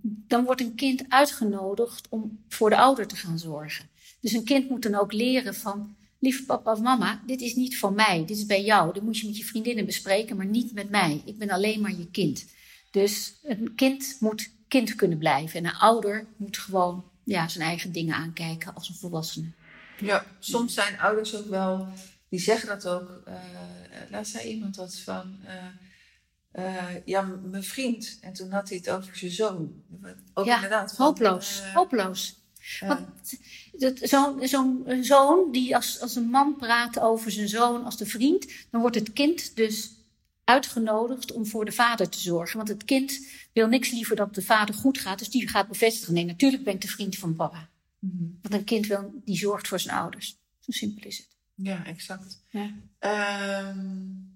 dan 0.02 0.44
wordt 0.44 0.60
een 0.60 0.74
kind 0.74 1.04
uitgenodigd 1.08 2.08
om 2.08 2.44
voor 2.48 2.70
de 2.70 2.76
ouder 2.76 3.06
te 3.06 3.16
gaan 3.16 3.38
zorgen. 3.38 3.88
Dus 4.20 4.32
een 4.32 4.44
kind 4.44 4.68
moet 4.68 4.82
dan 4.82 4.94
ook 4.94 5.12
leren 5.12 5.54
van 5.54 5.96
lieve 6.18 6.44
papa 6.44 6.72
of 6.72 6.80
mama, 6.80 7.22
dit 7.26 7.40
is 7.40 7.54
niet 7.54 7.78
van 7.78 7.94
mij, 7.94 8.18
dit 8.26 8.36
is 8.36 8.46
bij 8.46 8.64
jou. 8.64 8.92
Dit 8.92 9.02
moet 9.02 9.18
je 9.18 9.26
met 9.26 9.36
je 9.36 9.44
vriendinnen 9.44 9.86
bespreken, 9.86 10.36
maar 10.36 10.46
niet 10.46 10.72
met 10.72 10.90
mij. 10.90 11.22
Ik 11.24 11.38
ben 11.38 11.50
alleen 11.50 11.80
maar 11.80 11.96
je 11.96 12.10
kind. 12.10 12.46
Dus 12.90 13.34
een 13.42 13.74
kind 13.74 14.16
moet 14.20 14.50
kind 14.68 14.94
kunnen 14.94 15.18
blijven. 15.18 15.58
En 15.58 15.64
een 15.64 15.76
ouder 15.76 16.26
moet 16.36 16.58
gewoon 16.58 17.04
ja, 17.24 17.48
zijn 17.48 17.64
eigen 17.64 17.92
dingen 17.92 18.14
aankijken 18.14 18.74
als 18.74 18.88
een 18.88 18.94
volwassene. 18.94 19.52
Ja, 19.98 20.26
soms 20.38 20.74
zijn 20.74 21.00
ouders 21.00 21.36
ook 21.36 21.46
wel, 21.46 21.88
die 22.28 22.40
zeggen 22.40 22.68
dat 22.68 22.86
ook. 22.86 23.22
Uh, 23.28 23.34
laat 24.10 24.28
zei 24.28 24.48
iemand 24.48 24.76
wat 24.76 24.98
van. 24.98 25.36
Uh, 25.44 25.50
uh, 26.52 26.84
ja, 27.04 27.22
mijn 27.22 27.64
vriend. 27.64 28.18
En 28.20 28.32
toen 28.32 28.50
had 28.50 28.68
hij 28.68 28.78
het 28.78 28.90
over 28.90 29.16
zijn 29.16 29.30
zoon. 29.30 29.82
Ook 30.34 30.44
ja, 30.44 30.54
inderdaad. 30.54 30.94
Van, 30.94 31.06
hopeloos. 31.06 31.62
hopeloos. 31.74 32.38
Want 32.80 33.08
zo'n 34.00 34.48
zo 34.48 34.84
zoon 35.00 35.52
die 35.52 35.76
als, 35.76 36.00
als 36.00 36.16
een 36.16 36.30
man 36.30 36.56
praat 36.56 36.98
over 36.98 37.30
zijn 37.30 37.48
zoon 37.48 37.84
als 37.84 37.96
de 37.96 38.06
vriend, 38.06 38.46
dan 38.70 38.80
wordt 38.80 38.96
het 38.96 39.12
kind 39.12 39.56
dus 39.56 39.90
uitgenodigd 40.44 41.32
om 41.32 41.46
voor 41.46 41.64
de 41.64 41.72
vader 41.72 42.08
te 42.08 42.20
zorgen. 42.20 42.56
Want 42.56 42.68
het 42.68 42.84
kind 42.84 43.26
wil 43.52 43.68
niks 43.68 43.90
liever 43.90 44.16
dat 44.16 44.34
de 44.34 44.42
vader 44.42 44.74
goed 44.74 44.98
gaat, 44.98 45.18
dus 45.18 45.30
die 45.30 45.48
gaat 45.48 45.68
bevestigen: 45.68 46.14
nee, 46.14 46.24
natuurlijk 46.24 46.64
ben 46.64 46.74
ik 46.74 46.80
de 46.80 46.88
vriend 46.88 47.16
van 47.16 47.34
papa. 47.34 47.68
Mm 47.98 48.38
Want 48.42 48.54
een 48.54 48.64
kind 48.64 48.86
wil, 48.86 49.20
die 49.24 49.36
zorgt 49.36 49.68
voor 49.68 49.80
zijn 49.80 49.96
ouders. 49.96 50.36
Zo 50.58 50.72
simpel 50.72 51.06
is 51.06 51.18
het. 51.18 51.28
Ja, 51.54 51.84
exact. 51.84 52.44
Ja. 52.48 52.70
Um, 53.68 54.29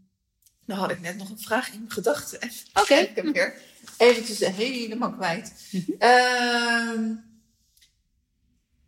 nou 0.65 0.81
had 0.81 0.91
ik 0.91 1.01
net 1.01 1.17
nog 1.17 1.31
een 1.31 1.39
vraag 1.39 1.73
in 1.73 1.79
mijn 1.79 1.91
gedachten. 1.91 2.39
Oké. 2.43 2.81
Okay. 2.81 3.03
Ik 3.03 3.17
heb 3.17 3.33
weer 3.33 3.55
eventjes 3.97 4.39
helemaal 4.39 5.13
kwijt. 5.13 5.53
-hmm. 5.99 7.33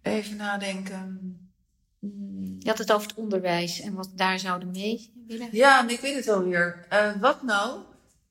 Even 0.03 0.37
nadenken. 0.37 1.39
Je 2.59 2.69
had 2.69 2.79
het 2.79 2.93
over 2.93 3.09
het 3.09 3.17
onderwijs 3.17 3.81
en 3.81 3.95
wat 3.95 4.11
daar 4.15 4.39
zouden 4.39 4.71
mee 4.71 5.13
willen. 5.27 5.49
Ja, 5.53 5.89
ik 5.89 6.01
weet 6.01 6.15
het 6.15 6.29
alweer. 6.29 6.87
Uh, 6.93 7.21
wat 7.21 7.43
nou? 7.43 7.81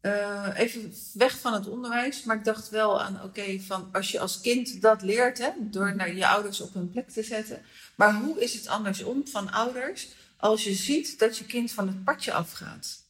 Uh, 0.02 0.48
even 0.56 0.94
weg 1.14 1.40
van 1.40 1.54
het 1.54 1.68
onderwijs, 1.68 2.24
maar 2.24 2.36
ik 2.36 2.44
dacht 2.44 2.70
wel 2.70 3.02
aan, 3.02 3.24
oké, 3.24 3.60
van 3.60 3.90
als 3.92 4.12
je 4.12 4.20
als 4.20 4.42
kind 4.42 4.82
dat 4.82 5.02
leert, 5.02 5.38
hè, 5.38 5.50
door 5.60 5.96
naar 5.96 6.16
je 6.16 6.28
ouders 6.28 6.62
op 6.62 6.74
hun 6.74 6.90
plek 6.90 7.10
te 7.10 7.24
zetten. 7.24 7.62
Maar 7.96 8.14
hoe 8.14 8.44
is 8.44 8.54
het 8.54 8.68
andersom 8.68 9.28
van 9.28 9.52
ouders 9.52 10.08
als 10.38 10.64
je 10.64 10.74
ziet 10.74 11.20
dat 11.20 11.38
je 11.38 11.46
kind 11.46 11.72
van 11.72 11.88
het 11.88 12.04
padje 12.04 12.34
afgaat? 12.34 13.05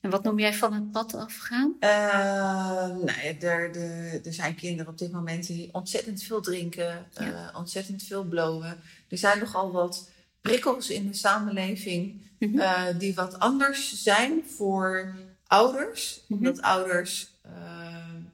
En 0.00 0.10
wat 0.10 0.22
noem 0.22 0.38
jij 0.38 0.54
van 0.54 0.72
het 0.72 0.90
pad 0.90 1.14
afgaan? 1.14 1.76
Uh, 1.80 2.96
nee, 2.96 3.38
er, 3.38 3.76
er, 3.76 4.26
er 4.26 4.32
zijn 4.32 4.54
kinderen 4.54 4.92
op 4.92 4.98
dit 4.98 5.12
moment 5.12 5.46
die 5.46 5.68
ontzettend 5.72 6.22
veel 6.22 6.40
drinken, 6.40 7.06
uh, 7.20 7.48
ontzettend 7.56 8.02
veel 8.02 8.24
blowen. 8.24 8.80
Er 9.08 9.18
zijn 9.18 9.38
nogal 9.38 9.72
wat 9.72 10.10
prikkels 10.40 10.90
in 10.90 11.06
de 11.06 11.14
samenleving 11.14 12.22
mm 12.38 12.48
-hmm. 12.48 12.58
uh, 12.58 12.84
die 12.98 13.14
wat 13.14 13.38
anders 13.38 14.02
zijn 14.02 14.42
voor 14.56 15.14
ouders. 15.46 16.20
Mm 16.26 16.36
-hmm. 16.36 16.46
Omdat 16.46 16.62
ouders 16.62 17.36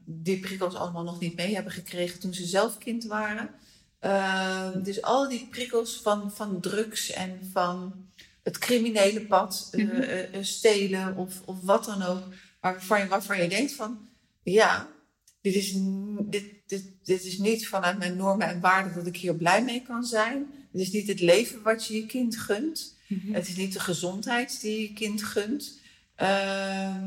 die 0.05 0.41
prikkels 0.41 0.75
allemaal 0.75 1.03
nog 1.03 1.21
niet 1.21 1.37
mee 1.37 1.55
hebben 1.55 1.73
gekregen 1.73 2.21
toen 2.21 2.35
ze 2.35 2.47
zelf 2.47 2.79
kind 2.79 3.05
waren. 3.05 3.51
dus 4.83 5.03
al 5.03 5.29
die 5.29 5.49
prikkels 5.51 6.01
van, 6.03 6.33
van 6.33 6.61
drugs 6.61 7.11
en 7.11 7.51
van 7.53 8.07
het 8.45 8.59
criminele 8.59 9.21
pad, 9.21 9.71
mm 9.73 9.89
-hmm. 9.89 10.03
uh, 10.03 10.19
stelen 10.41 11.17
of, 11.17 11.43
of 11.45 11.61
wat 11.61 11.85
dan 11.85 12.03
ook. 12.03 12.23
Waarvan 12.61 13.01
je, 13.01 13.07
waarvan 13.07 13.43
je 13.43 13.49
denkt 13.49 13.73
van, 13.73 14.09
ja, 14.43 14.89
dit 15.41 15.55
is, 15.55 15.73
dit, 16.21 16.45
dit, 16.67 16.85
dit 17.03 17.25
is 17.25 17.39
niet 17.39 17.69
vanuit 17.69 17.99
mijn 17.99 18.17
normen 18.17 18.47
en 18.47 18.61
waarden 18.61 18.95
dat 18.95 19.07
ik 19.07 19.17
hier 19.17 19.35
blij 19.35 19.65
mee 19.65 19.83
kan 19.83 20.05
zijn. 20.05 20.47
Het 20.73 20.81
is 20.81 20.91
niet 20.91 21.09
het 21.09 21.21
leven 21.21 21.63
wat 21.63 21.87
je 21.87 21.95
je 21.95 22.07
kind 22.07 22.37
gunt. 22.37 22.97
Mm 23.07 23.21
-hmm. 23.25 23.35
Het 23.35 23.49
is 23.49 23.57
niet 23.57 23.73
de 23.73 23.81
gezondheid 23.81 24.61
die 24.61 24.81
je 24.81 24.93
kind 24.93 25.23
gunt. 25.23 25.81
Uh, 26.23 27.05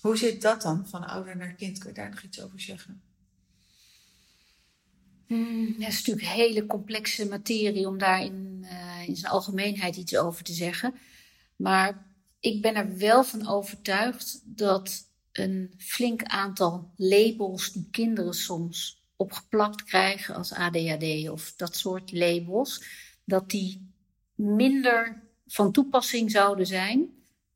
hoe 0.00 0.16
zit 0.16 0.42
dat 0.42 0.62
dan 0.62 0.86
van 0.88 1.06
ouder 1.06 1.36
naar 1.36 1.52
kind? 1.52 1.78
Kun 1.78 1.88
je 1.88 1.94
daar 1.94 2.10
nog 2.10 2.22
iets 2.22 2.42
over 2.42 2.60
zeggen? 2.60 3.02
Mm, 5.26 5.74
het 5.78 5.92
is 5.92 6.04
natuurlijk 6.04 6.36
hele 6.36 6.66
complexe 6.66 7.26
materie 7.26 7.88
om 7.88 7.98
daar 7.98 8.24
in, 8.24 8.58
uh, 8.62 9.08
in 9.08 9.16
zijn 9.16 9.32
algemeenheid 9.32 9.96
iets 9.96 10.16
over 10.16 10.44
te 10.44 10.52
zeggen. 10.52 10.94
Maar 11.56 12.06
ik 12.40 12.62
ben 12.62 12.74
er 12.74 12.96
wel 12.96 13.24
van 13.24 13.48
overtuigd 13.48 14.40
dat 14.44 15.06
een 15.32 15.74
flink 15.78 16.22
aantal 16.22 16.90
labels 16.96 17.72
die 17.72 17.88
kinderen 17.90 18.34
soms 18.34 19.02
opgeplakt 19.16 19.84
krijgen 19.84 20.34
als 20.34 20.52
ADHD 20.52 21.28
of 21.28 21.52
dat 21.56 21.76
soort 21.76 22.12
labels, 22.12 22.84
dat 23.24 23.50
die 23.50 23.90
minder 24.34 25.22
van 25.46 25.72
toepassing 25.72 26.30
zouden 26.30 26.66
zijn 26.66 27.08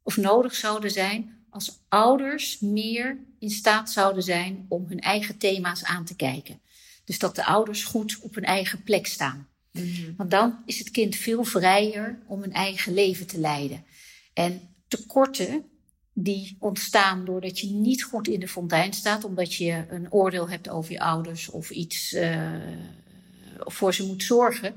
of 0.03 0.17
nodig 0.17 0.55
zouden 0.55 0.91
zijn 0.91 1.45
als 1.51 1.79
ouders 1.89 2.61
meer 2.61 3.19
in 3.39 3.51
staat 3.51 3.91
zouden 3.91 4.23
zijn 4.23 4.67
om 4.69 4.85
hun 4.89 5.01
eigen 5.01 5.39
thema's 5.39 5.85
aan 5.85 6.05
te 6.05 6.17
kijken. 6.17 6.61
Dus 7.09 7.19
dat 7.19 7.35
de 7.37 7.45
ouders 7.45 7.85
goed 7.85 8.19
op 8.21 8.35
hun 8.35 8.45
eigen 8.45 8.83
plek 8.83 9.07
staan. 9.07 9.49
Mm-hmm. 9.73 10.15
Want 10.17 10.31
dan 10.31 10.63
is 10.67 10.79
het 10.79 10.91
kind 10.91 11.17
veel 11.17 11.45
vrijer 11.45 12.19
om 12.27 12.43
een 12.43 12.53
eigen 12.53 12.95
leven 12.95 13.27
te 13.27 13.41
leiden. 13.41 13.85
En 14.35 14.61
tekorten 14.89 15.65
die 16.13 16.57
ontstaan 16.59 17.25
doordat 17.25 17.59
je 17.59 17.67
niet 17.67 18.03
goed 18.03 18.29
in 18.29 18.41
de 18.41 18.49
fontein 18.49 18.93
staat, 18.93 19.25
omdat 19.25 19.55
je 19.55 19.85
een 19.89 20.13
oordeel 20.13 20.49
hebt 20.49 20.69
over 20.69 20.93
je 20.93 21.01
ouders 21.01 21.51
of 21.51 21.71
iets 21.71 22.13
uh, 22.13 22.53
voor 23.59 23.95
ze 23.95 24.07
moet 24.07 24.23
zorgen, 24.23 24.75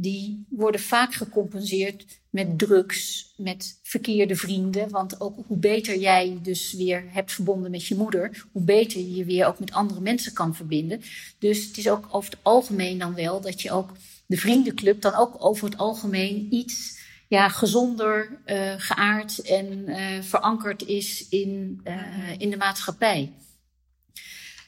die 0.00 0.46
worden 0.48 0.80
vaak 0.80 1.14
gecompenseerd 1.14 2.20
met 2.30 2.58
drugs, 2.58 3.32
met 3.36 3.78
verkeerde 3.82 4.36
vrienden. 4.36 4.90
Want 4.90 5.20
ook 5.20 5.46
hoe 5.46 5.56
beter 5.56 5.98
jij 5.98 6.38
dus 6.42 6.72
weer 6.72 7.04
hebt 7.08 7.32
verbonden 7.32 7.70
met 7.70 7.86
je 7.86 7.94
moeder, 7.94 8.46
hoe 8.52 8.62
beter 8.62 9.00
je 9.00 9.14
je 9.14 9.24
weer 9.24 9.46
ook 9.46 9.58
met 9.58 9.72
andere 9.72 10.00
mensen 10.00 10.32
kan 10.32 10.54
verbinden. 10.54 11.00
Dus 11.38 11.66
het 11.66 11.76
is 11.76 11.88
ook 11.88 12.06
over 12.10 12.30
het 12.30 12.38
algemeen 12.42 12.98
dan 12.98 13.14
wel 13.14 13.40
dat 13.40 13.62
je 13.62 13.70
ook 13.70 13.92
de 14.26 14.36
vriendenclub 14.36 15.00
dan 15.00 15.14
ook 15.14 15.44
over 15.44 15.64
het 15.68 15.78
algemeen 15.78 16.46
iets 16.50 16.98
ja, 17.28 17.48
gezonder 17.48 18.40
uh, 18.46 18.74
geaard 18.76 19.38
en 19.38 19.88
uh, 19.88 20.22
verankerd 20.22 20.86
is 20.86 21.28
in, 21.28 21.80
uh, 21.84 22.38
in 22.38 22.50
de 22.50 22.56
maatschappij. 22.56 23.32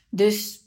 Dus 0.08 0.60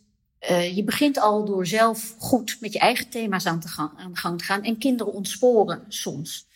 je 0.47 0.81
begint 0.85 1.19
al 1.19 1.45
door 1.45 1.67
zelf 1.67 2.15
goed 2.17 2.57
met 2.59 2.73
je 2.73 2.79
eigen 2.79 3.09
thema's 3.09 3.45
aan, 3.45 3.59
te 3.59 3.67
gang, 3.67 3.91
aan 3.97 4.11
de 4.11 4.19
gang 4.19 4.37
te 4.37 4.43
gaan 4.43 4.63
en 4.63 4.77
kinderen 4.77 5.13
ontsporen 5.13 5.85
soms. 5.87 6.47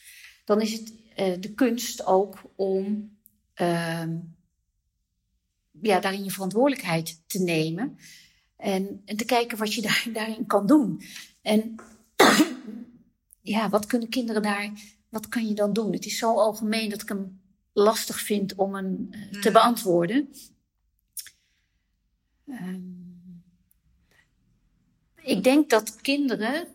Dan 0.46 0.62
is 0.62 0.72
het 0.72 0.94
de 1.42 1.54
kunst 1.56 2.06
ook 2.06 2.42
om 2.56 3.12
ehm, 3.54 4.18
ja, 5.82 6.00
daarin 6.00 6.24
je 6.24 6.32
verantwoordelijkheid 6.32 7.22
te 7.28 7.40
nemen 7.40 7.98
en, 8.58 9.02
en 9.06 9.18
te 9.18 9.26
kijken 9.26 9.58
wat 9.58 9.74
je 9.74 9.82
daar, 9.82 10.08
daarin 10.14 10.46
kan 10.46 10.68
doen. 10.68 11.02
En 11.42 11.76
ja, 13.42 13.70
wat 13.70 13.86
kunnen 13.86 14.10
kinderen 14.10 14.42
daar 14.42 14.72
wat 15.10 15.30
kan 15.30 15.48
je 15.48 15.54
dan 15.54 15.74
doen? 15.74 15.94
Het 15.94 16.06
is 16.06 16.18
zo 16.18 16.34
algemeen 16.34 16.90
dat 16.90 17.02
ik 17.02 17.08
hem 17.08 17.42
lastig 17.74 18.20
vind 18.20 18.56
om 18.56 18.76
hem 18.76 19.10
uh, 19.12 19.42
te 19.42 19.52
beantwoorden. 19.52 20.30
Um, 22.46 22.97
ik 25.28 25.44
denk 25.44 25.70
dat 25.70 25.96
kinderen, 26.02 26.68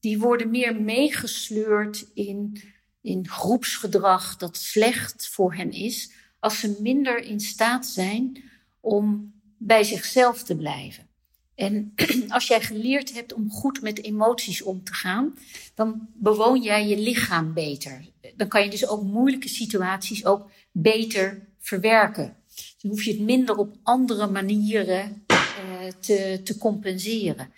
die 0.00 0.18
worden 0.18 0.50
meer 0.50 0.80
meegesleurd 0.80 2.06
in, 2.14 2.62
in 3.00 3.28
groepsgedrag 3.28 4.36
dat 4.36 4.56
slecht 4.56 5.28
voor 5.28 5.54
hen 5.54 5.72
is, 5.72 6.10
als 6.38 6.58
ze 6.58 6.76
minder 6.80 7.22
in 7.22 7.40
staat 7.40 7.86
zijn 7.86 8.42
om 8.80 9.32
bij 9.56 9.84
zichzelf 9.84 10.42
te 10.42 10.56
blijven. 10.56 11.08
En 11.54 11.94
als 12.28 12.46
jij 12.46 12.60
geleerd 12.60 13.14
hebt 13.14 13.32
om 13.32 13.50
goed 13.50 13.82
met 13.82 14.02
emoties 14.02 14.62
om 14.62 14.84
te 14.84 14.94
gaan, 14.94 15.38
dan 15.74 16.08
bewoon 16.14 16.62
jij 16.62 16.86
je 16.86 16.98
lichaam 16.98 17.54
beter. 17.54 18.04
Dan 18.36 18.48
kan 18.48 18.64
je 18.64 18.70
dus 18.70 18.86
ook 18.86 19.02
moeilijke 19.02 19.48
situaties 19.48 20.24
ook 20.24 20.50
beter 20.72 21.48
verwerken. 21.58 22.36
Dan 22.80 22.90
hoef 22.90 23.02
je 23.02 23.10
het 23.10 23.20
minder 23.20 23.56
op 23.56 23.76
andere 23.82 24.26
manieren 24.26 25.24
uh, 25.28 25.92
te, 26.00 26.40
te 26.44 26.58
compenseren. 26.58 27.52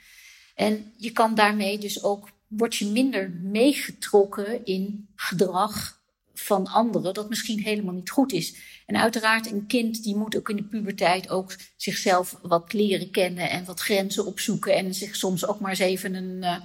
En 0.54 0.92
je 0.96 1.10
kan 1.10 1.34
daarmee 1.34 1.78
dus 1.78 2.02
ook, 2.02 2.28
word 2.48 2.76
je 2.76 2.86
minder 2.86 3.30
meegetrokken 3.30 4.64
in 4.64 5.08
gedrag 5.14 6.00
van 6.34 6.66
anderen, 6.66 7.14
dat 7.14 7.28
misschien 7.28 7.60
helemaal 7.60 7.94
niet 7.94 8.10
goed 8.10 8.32
is. 8.32 8.54
En 8.86 8.96
uiteraard, 8.96 9.50
een 9.50 9.66
kind 9.66 10.02
die 10.02 10.16
moet 10.16 10.36
ook 10.36 10.48
in 10.48 10.56
de 10.56 10.64
puberteit 10.64 11.30
ook 11.30 11.56
zichzelf 11.76 12.38
wat 12.42 12.72
leren 12.72 13.10
kennen 13.10 13.50
en 13.50 13.64
wat 13.64 13.80
grenzen 13.80 14.26
opzoeken 14.26 14.74
en 14.74 14.94
zich 14.94 15.16
soms 15.16 15.46
ook 15.46 15.60
maar 15.60 15.70
eens 15.70 15.78
even 15.78 16.14
een, 16.14 16.62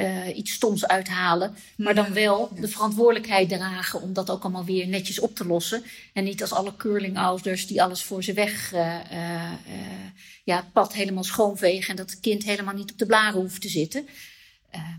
uh, 0.00 0.36
iets 0.36 0.52
stoms 0.52 0.86
uithalen. 0.86 1.54
Maar 1.76 1.94
dan 1.94 2.12
wel 2.12 2.50
de 2.60 2.68
verantwoordelijkheid 2.68 3.48
dragen 3.48 4.00
om 4.00 4.12
dat 4.12 4.30
ook 4.30 4.42
allemaal 4.42 4.64
weer 4.64 4.88
netjes 4.88 5.20
op 5.20 5.34
te 5.34 5.46
lossen. 5.46 5.82
En 6.12 6.24
niet 6.24 6.40
als 6.40 6.52
alle 6.52 6.76
curlingouders 6.76 7.66
die 7.66 7.82
alles 7.82 8.02
voor 8.02 8.24
ze 8.24 8.32
weg, 8.32 8.72
uh, 8.74 8.94
uh, 9.12 9.52
ja, 10.44 10.56
het 10.56 10.72
pad 10.72 10.92
helemaal 10.92 11.24
schoonvegen 11.24 11.90
en 11.90 11.96
dat 11.96 12.10
het 12.10 12.20
kind 12.20 12.44
helemaal 12.44 12.74
niet 12.74 12.92
op 12.92 12.98
de 12.98 13.06
blaren 13.06 13.40
hoeft 13.40 13.60
te 13.60 13.68
zitten. 13.68 14.06
Ehm, 14.70 14.98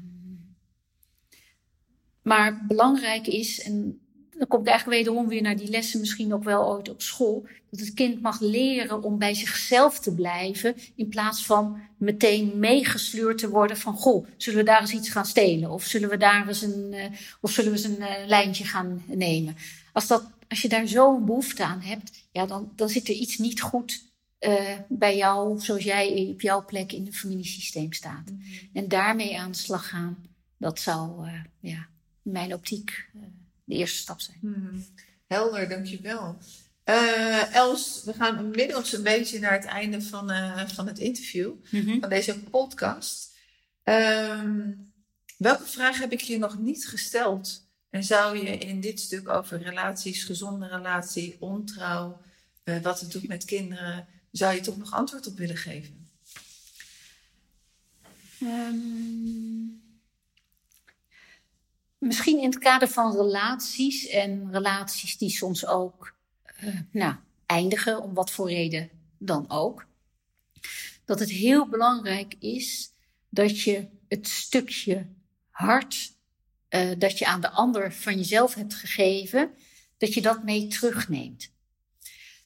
maar 2.21 2.65
belangrijk 2.67 3.27
is, 3.27 3.61
en 3.61 4.01
dan 4.41 4.49
kom 4.49 4.61
ik 4.61 4.67
eigenlijk 4.67 4.97
wederom 4.97 5.27
weer 5.27 5.41
naar 5.41 5.57
die 5.57 5.69
lessen, 5.69 5.99
misschien 5.99 6.33
ook 6.33 6.43
wel 6.43 6.73
ooit 6.73 6.89
op 6.89 7.01
school. 7.01 7.45
Dat 7.69 7.79
het 7.79 7.93
kind 7.93 8.21
mag 8.21 8.39
leren 8.39 9.03
om 9.03 9.17
bij 9.17 9.33
zichzelf 9.33 9.99
te 9.99 10.13
blijven. 10.13 10.75
In 10.95 11.09
plaats 11.09 11.45
van 11.45 11.79
meteen 11.97 12.59
meegesleurd 12.59 13.37
te 13.37 13.49
worden 13.49 13.77
van: 13.77 13.93
Goh, 13.93 14.27
zullen 14.37 14.59
we 14.59 14.65
daar 14.65 14.81
eens 14.81 14.93
iets 14.93 15.09
gaan 15.09 15.25
stelen? 15.25 15.71
Of 15.71 15.83
zullen 15.83 16.09
we 16.09 16.17
daar 16.17 16.47
eens 16.47 16.61
een, 16.61 16.93
uh, 16.93 17.05
of 17.41 17.51
zullen 17.51 17.71
we 17.71 17.77
eens 17.77 17.87
een 17.87 18.01
uh, 18.01 18.27
lijntje 18.27 18.63
gaan 18.63 19.03
nemen? 19.07 19.55
Als, 19.93 20.07
dat, 20.07 20.23
als 20.49 20.61
je 20.61 20.69
daar 20.69 20.87
zo'n 20.87 21.25
behoefte 21.25 21.63
aan 21.63 21.81
hebt, 21.81 22.27
ja, 22.31 22.45
dan, 22.45 22.71
dan 22.75 22.89
zit 22.89 23.07
er 23.07 23.15
iets 23.15 23.37
niet 23.37 23.61
goed 23.61 24.03
uh, 24.39 24.77
bij 24.89 25.17
jou, 25.17 25.59
zoals 25.59 25.83
jij 25.83 26.29
op 26.33 26.41
jouw 26.41 26.65
plek 26.65 26.91
in 26.91 27.05
het 27.05 27.17
familiesysteem 27.17 27.93
staat. 27.93 28.31
Mm 28.31 28.41
-hmm. 28.41 28.69
En 28.73 28.87
daarmee 28.87 29.39
aan 29.39 29.51
de 29.51 29.57
slag 29.57 29.89
gaan, 29.89 30.17
dat 30.57 30.79
zou 30.79 31.27
ja, 31.59 31.87
in 32.23 32.31
mijn 32.31 32.53
optiek 32.53 33.09
de 33.71 33.77
eerste 33.77 33.97
stap 33.97 34.21
zijn. 34.21 34.37
Hmm. 34.41 34.85
Helder, 35.27 35.69
dankjewel. 35.69 36.37
Uh, 36.85 37.55
Els, 37.55 38.01
we 38.03 38.13
gaan 38.13 38.37
inmiddels 38.37 38.93
een 38.93 39.03
beetje 39.03 39.39
naar 39.39 39.51
het 39.51 39.65
einde 39.65 40.01
van, 40.01 40.31
uh, 40.31 40.67
van 40.67 40.87
het 40.87 40.99
interview, 40.99 41.53
mm-hmm. 41.69 41.99
van 41.99 42.09
deze 42.09 42.39
podcast. 42.39 43.37
Um, 43.83 44.93
welke 45.37 45.65
vraag 45.65 45.99
heb 45.99 46.11
ik 46.11 46.21
je 46.21 46.37
nog 46.37 46.59
niet 46.59 46.87
gesteld? 46.87 47.69
En 47.89 48.03
zou 48.03 48.37
je 48.37 48.57
in 48.57 48.81
dit 48.81 48.99
stuk 48.99 49.29
over 49.29 49.61
relaties, 49.61 50.23
gezonde 50.23 50.67
relatie, 50.67 51.37
ontrouw, 51.39 52.21
uh, 52.63 52.81
wat 52.81 52.99
het 52.99 53.11
doet 53.11 53.27
met 53.27 53.45
kinderen, 53.45 54.07
zou 54.31 54.55
je 54.55 54.61
toch 54.61 54.77
nog 54.77 54.91
antwoord 54.91 55.27
op 55.27 55.37
willen 55.37 55.57
geven? 55.57 56.09
Um... 58.41 59.90
Misschien 62.01 62.37
in 62.37 62.49
het 62.49 62.57
kader 62.57 62.87
van 62.87 63.15
relaties 63.15 64.07
en 64.07 64.51
relaties 64.51 65.17
die 65.17 65.29
soms 65.29 65.65
ook 65.65 66.15
uh, 66.63 66.79
nou, 66.91 67.15
eindigen, 67.45 68.01
om 68.01 68.13
wat 68.13 68.31
voor 68.31 68.49
reden 68.49 68.89
dan 69.17 69.49
ook. 69.49 69.85
Dat 71.05 71.19
het 71.19 71.29
heel 71.29 71.67
belangrijk 71.67 72.35
is 72.39 72.93
dat 73.29 73.61
je 73.61 73.87
het 74.07 74.27
stukje 74.27 75.07
hart 75.49 76.13
uh, 76.69 76.91
dat 76.97 77.17
je 77.17 77.25
aan 77.25 77.41
de 77.41 77.49
ander 77.49 77.93
van 77.93 78.17
jezelf 78.17 78.53
hebt 78.53 78.73
gegeven, 78.73 79.51
dat 79.97 80.13
je 80.13 80.21
dat 80.21 80.43
mee 80.43 80.67
terugneemt. 80.67 81.51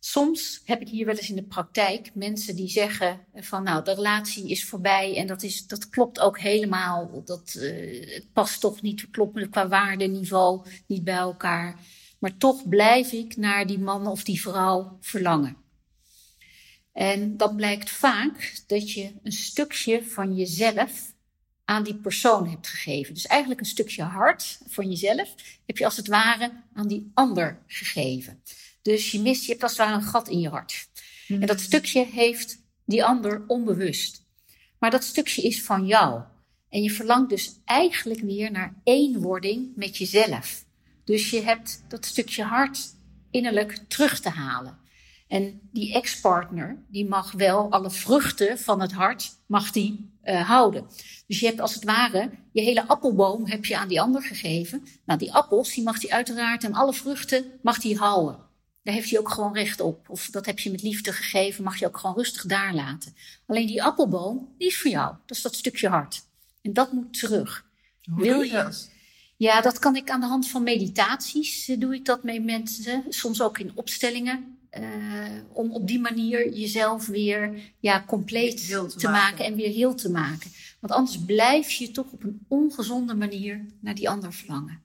Soms 0.05 0.61
heb 0.65 0.81
ik 0.81 0.87
hier 0.87 1.05
wel 1.05 1.15
eens 1.15 1.29
in 1.29 1.35
de 1.35 1.43
praktijk 1.43 2.11
mensen 2.13 2.55
die 2.55 2.69
zeggen 2.69 3.25
van 3.33 3.63
nou, 3.63 3.83
de 3.83 3.93
relatie 3.93 4.49
is 4.49 4.65
voorbij 4.65 5.17
en 5.17 5.27
dat, 5.27 5.43
is, 5.43 5.67
dat 5.67 5.89
klopt 5.89 6.19
ook 6.19 6.39
helemaal. 6.39 7.23
Dat 7.25 7.55
uh, 7.57 8.13
het 8.13 8.33
past 8.33 8.59
toch 8.59 8.81
niet, 8.81 9.09
klopt 9.09 9.49
qua 9.49 9.67
waardeniveau 9.67 10.67
niet 10.87 11.03
bij 11.03 11.15
elkaar. 11.15 11.79
Maar 12.19 12.37
toch 12.37 12.69
blijf 12.69 13.11
ik 13.11 13.35
naar 13.35 13.67
die 13.67 13.79
man 13.79 14.07
of 14.07 14.23
die 14.23 14.41
vrouw 14.41 14.97
verlangen. 15.01 15.57
En 16.93 17.37
dan 17.37 17.55
blijkt 17.55 17.89
vaak 17.89 18.63
dat 18.67 18.91
je 18.91 19.13
een 19.23 19.31
stukje 19.31 20.03
van 20.03 20.35
jezelf 20.35 21.13
aan 21.63 21.83
die 21.83 21.95
persoon 21.95 22.49
hebt 22.49 22.67
gegeven. 22.67 23.13
Dus 23.13 23.25
eigenlijk 23.25 23.59
een 23.59 23.65
stukje 23.65 24.03
hart 24.03 24.59
van 24.67 24.89
jezelf 24.89 25.33
heb 25.65 25.77
je 25.77 25.85
als 25.85 25.97
het 25.97 26.07
ware 26.07 26.51
aan 26.73 26.87
die 26.87 27.11
ander 27.13 27.63
gegeven. 27.67 28.41
Dus 28.85 29.11
je 29.11 29.21
mist, 29.21 29.45
je 29.45 29.51
hebt 29.51 29.63
als 29.63 29.71
het 29.71 29.81
ware 29.81 29.95
een 29.95 30.07
gat 30.07 30.27
in 30.27 30.39
je 30.39 30.49
hart. 30.49 30.89
En 31.27 31.39
dat 31.39 31.49
hmm. 31.49 31.65
stukje 31.65 32.05
heeft 32.05 32.63
die 32.85 33.03
ander 33.03 33.43
onbewust. 33.47 34.25
Maar 34.79 34.91
dat 34.91 35.03
stukje 35.03 35.41
is 35.41 35.63
van 35.63 35.85
jou. 35.85 36.21
En 36.69 36.83
je 36.83 36.91
verlangt 36.91 37.29
dus 37.29 37.59
eigenlijk 37.63 38.19
weer 38.19 38.51
naar 38.51 38.81
eenwording 38.83 39.71
met 39.75 39.97
jezelf. 39.97 40.65
Dus 41.03 41.29
je 41.29 41.41
hebt 41.41 41.83
dat 41.87 42.05
stukje 42.05 42.43
hart 42.43 42.79
innerlijk 43.31 43.83
terug 43.87 44.19
te 44.19 44.29
halen. 44.29 44.77
En 45.27 45.59
die 45.71 45.93
ex-partner, 45.93 46.83
die 46.87 47.07
mag 47.07 47.31
wel 47.31 47.71
alle 47.71 47.91
vruchten 47.91 48.59
van 48.59 48.81
het 48.81 48.91
hart, 48.91 49.37
mag 49.45 49.71
die 49.71 50.13
uh, 50.23 50.49
houden. 50.49 50.87
Dus 51.27 51.39
je 51.39 51.45
hebt 51.45 51.59
als 51.59 51.73
het 51.73 51.83
ware, 51.83 52.29
je 52.51 52.61
hele 52.61 52.87
appelboom 52.87 53.47
heb 53.47 53.65
je 53.65 53.77
aan 53.77 53.87
die 53.87 54.01
ander 54.01 54.21
gegeven. 54.21 54.83
Nou, 55.05 55.19
die 55.19 55.33
appels, 55.33 55.73
die 55.73 55.83
mag 55.83 55.99
die 55.99 56.13
uiteraard 56.13 56.63
en 56.63 56.73
alle 56.73 56.93
vruchten 56.93 57.45
mag 57.61 57.79
die 57.79 57.97
houden. 57.97 58.44
Daar 58.85 58.93
heeft 58.93 59.09
hij 59.09 59.19
ook 59.19 59.29
gewoon 59.29 59.53
recht 59.53 59.79
op. 59.79 60.09
Of 60.09 60.29
dat 60.29 60.45
heb 60.45 60.59
je 60.59 60.71
met 60.71 60.81
liefde 60.81 61.11
gegeven, 61.11 61.63
mag 61.63 61.79
je 61.79 61.87
ook 61.87 61.97
gewoon 61.97 62.15
rustig 62.15 62.45
daar 62.45 62.73
laten. 62.73 63.15
Alleen 63.45 63.67
die 63.67 63.83
appelboom, 63.83 64.53
die 64.57 64.67
is 64.67 64.77
voor 64.77 64.91
jou. 64.91 65.15
Dat 65.25 65.37
is 65.37 65.43
dat 65.43 65.55
stukje 65.55 65.87
hart. 65.87 66.25
En 66.61 66.73
dat 66.73 66.91
moet 66.91 67.19
terug. 67.19 67.65
Hoe 68.03 68.23
Wil 68.23 68.41
je 68.41 68.51
dat? 68.51 68.89
Ja, 69.37 69.61
dat 69.61 69.79
kan 69.79 69.95
ik 69.95 70.09
aan 70.09 70.19
de 70.19 70.25
hand 70.25 70.47
van 70.47 70.63
meditaties. 70.63 71.67
Eh, 71.67 71.79
doe 71.79 71.95
ik 71.95 72.05
dat 72.05 72.23
met 72.23 72.43
mensen. 72.43 73.03
Soms 73.09 73.41
ook 73.41 73.59
in 73.59 73.71
opstellingen. 73.75 74.57
Uh, 74.79 74.83
om 75.53 75.71
op 75.71 75.87
die 75.87 75.99
manier 75.99 76.53
jezelf 76.53 77.05
weer 77.05 77.73
ja, 77.79 78.03
compleet 78.07 78.57
te, 78.57 78.65
te 78.67 79.07
maken. 79.07 79.11
maken 79.11 79.45
en 79.45 79.55
weer 79.55 79.73
heel 79.73 79.95
te 79.95 80.09
maken. 80.09 80.51
Want 80.79 80.93
anders 80.93 81.19
blijf 81.25 81.71
je 81.71 81.91
toch 81.91 82.11
op 82.11 82.23
een 82.23 82.45
ongezonde 82.47 83.15
manier 83.15 83.65
naar 83.79 83.95
die 83.95 84.09
ander 84.09 84.33
verlangen. 84.33 84.84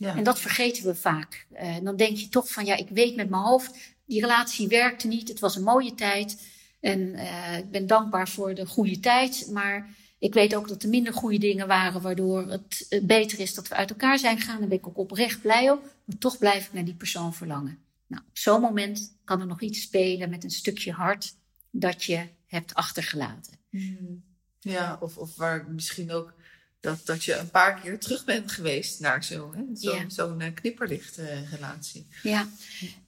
Ja. 0.00 0.16
En 0.16 0.24
dat 0.24 0.40
vergeten 0.40 0.84
we 0.84 0.94
vaak. 0.94 1.46
Uh, 1.52 1.76
dan 1.82 1.96
denk 1.96 2.16
je 2.16 2.28
toch 2.28 2.52
van, 2.52 2.64
ja, 2.64 2.76
ik 2.76 2.88
weet 2.88 3.16
met 3.16 3.30
mijn 3.30 3.42
hoofd, 3.42 3.76
die 4.04 4.20
relatie 4.20 4.68
werkte 4.68 5.06
niet, 5.06 5.28
het 5.28 5.40
was 5.40 5.56
een 5.56 5.62
mooie 5.62 5.94
tijd. 5.94 6.42
En 6.80 7.00
uh, 7.00 7.58
ik 7.58 7.70
ben 7.70 7.86
dankbaar 7.86 8.28
voor 8.28 8.54
de 8.54 8.66
goede 8.66 9.00
tijd, 9.00 9.48
maar 9.52 9.88
ik 10.18 10.34
weet 10.34 10.54
ook 10.54 10.68
dat 10.68 10.82
er 10.82 10.88
minder 10.88 11.12
goede 11.12 11.38
dingen 11.38 11.66
waren, 11.66 12.00
waardoor 12.00 12.48
het 12.48 12.86
uh, 12.90 13.02
beter 13.02 13.40
is 13.40 13.54
dat 13.54 13.68
we 13.68 13.74
uit 13.74 13.90
elkaar 13.90 14.18
zijn 14.18 14.38
gegaan. 14.38 14.58
Daar 14.58 14.68
ben 14.68 14.78
ik 14.78 14.86
ook 14.86 14.98
oprecht 14.98 15.40
blij 15.40 15.70
op, 15.70 15.82
maar 16.04 16.18
toch 16.18 16.38
blijf 16.38 16.66
ik 16.66 16.72
naar 16.72 16.84
die 16.84 16.94
persoon 16.94 17.34
verlangen. 17.34 17.78
Nou, 18.06 18.22
op 18.28 18.38
zo'n 18.38 18.60
moment 18.60 19.16
kan 19.24 19.40
er 19.40 19.46
nog 19.46 19.60
iets 19.60 19.80
spelen 19.80 20.30
met 20.30 20.44
een 20.44 20.50
stukje 20.50 20.92
hart 20.92 21.34
dat 21.70 22.04
je 22.04 22.26
hebt 22.46 22.74
achtergelaten. 22.74 23.58
Mm. 23.70 24.22
Ja, 24.58 24.98
of, 25.00 25.16
of 25.16 25.36
waar 25.36 25.66
misschien 25.70 26.12
ook 26.12 26.34
dat, 26.80 27.06
dat 27.06 27.24
je 27.24 27.36
een 27.36 27.50
paar 27.50 27.80
keer 27.80 27.98
terug 27.98 28.24
bent 28.24 28.52
geweest 28.52 29.00
naar 29.00 29.24
zo, 29.24 29.52
hè, 29.54 29.62
zo, 29.76 29.94
Ja. 29.94 30.08
zo'n 30.08 30.40
eh, 30.40 30.54
knipperlichtrelatie. 30.54 32.06
Ja, 32.22 32.48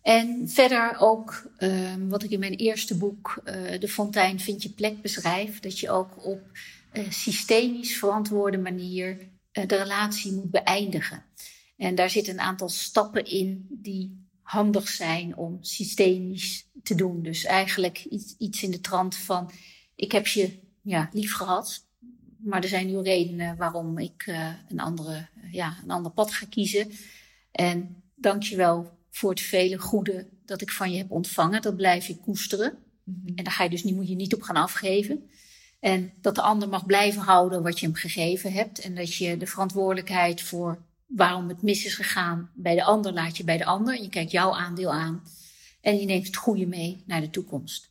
en 0.03 0.49
verder 0.49 0.97
ook 0.99 1.51
ehm, 1.57 2.09
wat 2.09 2.23
ik 2.23 2.31
in 2.31 2.39
mijn 2.39 2.55
eerste 2.55 2.97
boek, 2.97 3.41
eh, 3.45 3.81
De 3.81 3.89
Fontein 3.89 4.41
Vind 4.41 4.63
je 4.63 4.71
plek, 4.71 5.03
beschrijf. 5.03 5.61
Dat 5.61 5.79
je 5.79 5.91
ook 5.91 6.25
op 6.25 6.41
eh, 6.93 7.11
systemisch 7.11 7.97
verantwoorde 7.99 8.59
manier 8.59 9.31
de 9.53 9.77
relatie 9.77 10.33
moet 10.33 10.51
beëindigen. 10.51 11.25
En 11.77 11.95
daar 11.95 12.11
zitten 12.11 12.33
een 12.33 12.41
aantal 12.41 12.69
stappen 12.69 13.25
in 13.25 13.67
die 13.71 14.27
handig 14.43 14.89
zijn 14.89 15.37
om 15.37 15.59
systemisch 15.61 16.67
te 16.83 16.95
doen. 16.95 17.23
Dus 17.23 17.45
eigenlijk 17.45 18.05
iets, 18.05 18.35
iets 18.39 18.63
in 18.63 18.71
de 18.71 18.81
trant 18.81 19.17
van: 19.17 19.51
ik 19.95 20.13
heb 20.13 20.27
je 20.27 20.59
ja, 20.83 21.09
lief 21.13 21.35
gehad, 21.35 21.87
maar 22.43 22.63
er 22.63 22.69
zijn 22.69 22.87
nu 22.87 22.99
redenen 22.99 23.57
waarom 23.57 23.99
ik 23.99 24.23
eh, 24.27 24.49
een, 24.69 24.81
andere, 24.81 25.29
ja, 25.51 25.77
een 25.83 25.91
ander 25.91 26.13
pad 26.13 26.33
ga 26.33 26.47
kiezen. 26.47 26.91
En 27.51 28.03
dank 28.15 28.43
je 28.43 28.57
wel 28.57 28.99
voor 29.11 29.31
het 29.31 29.41
vele 29.41 29.79
goede 29.79 30.29
dat 30.45 30.61
ik 30.61 30.71
van 30.71 30.91
je 30.93 30.99
heb 30.99 31.11
ontvangen. 31.11 31.63
Dat 31.63 31.77
blijf 31.77 32.09
ik 32.09 32.21
koesteren. 32.21 32.79
En 33.35 33.45
daar 33.45 33.53
ga 33.53 33.65
je 33.65 33.71
dus 33.71 33.85
niet, 33.85 33.95
moet 33.95 34.09
je 34.09 34.15
niet 34.15 34.35
op 34.35 34.43
gaan 34.43 34.57
afgeven. 34.57 35.31
En 35.81 36.13
dat 36.21 36.35
de 36.35 36.43
ander 36.43 36.69
mag 36.69 36.87
blijven 36.87 37.23
houden 37.23 37.63
wat 37.63 37.81
je 37.81 37.87
hem 37.87 37.95
gegeven 37.95 38.53
hebt. 38.53 38.79
En 38.79 38.95
dat 38.95 39.15
je 39.15 39.37
de 39.37 39.47
verantwoordelijkheid 39.47 40.43
voor 40.43 40.83
waarom 41.07 41.49
het 41.49 41.63
mis 41.63 41.85
is 41.85 41.95
gegaan 41.95 42.51
bij 42.55 42.75
de 42.75 42.85
ander 42.85 43.13
laat 43.13 43.37
je 43.37 43.45
bij 43.45 43.59
de 43.59 43.65
ander. 43.65 44.03
Je 44.03 44.09
kijkt 44.09 44.31
jouw 44.31 44.55
aandeel 44.55 44.93
aan. 44.93 45.23
En 45.81 45.99
je 45.99 46.07
neemt 46.07 46.27
het 46.27 46.37
goede 46.37 46.67
mee 46.67 47.03
naar 47.07 47.21
de 47.21 47.31
toekomst. 47.31 47.91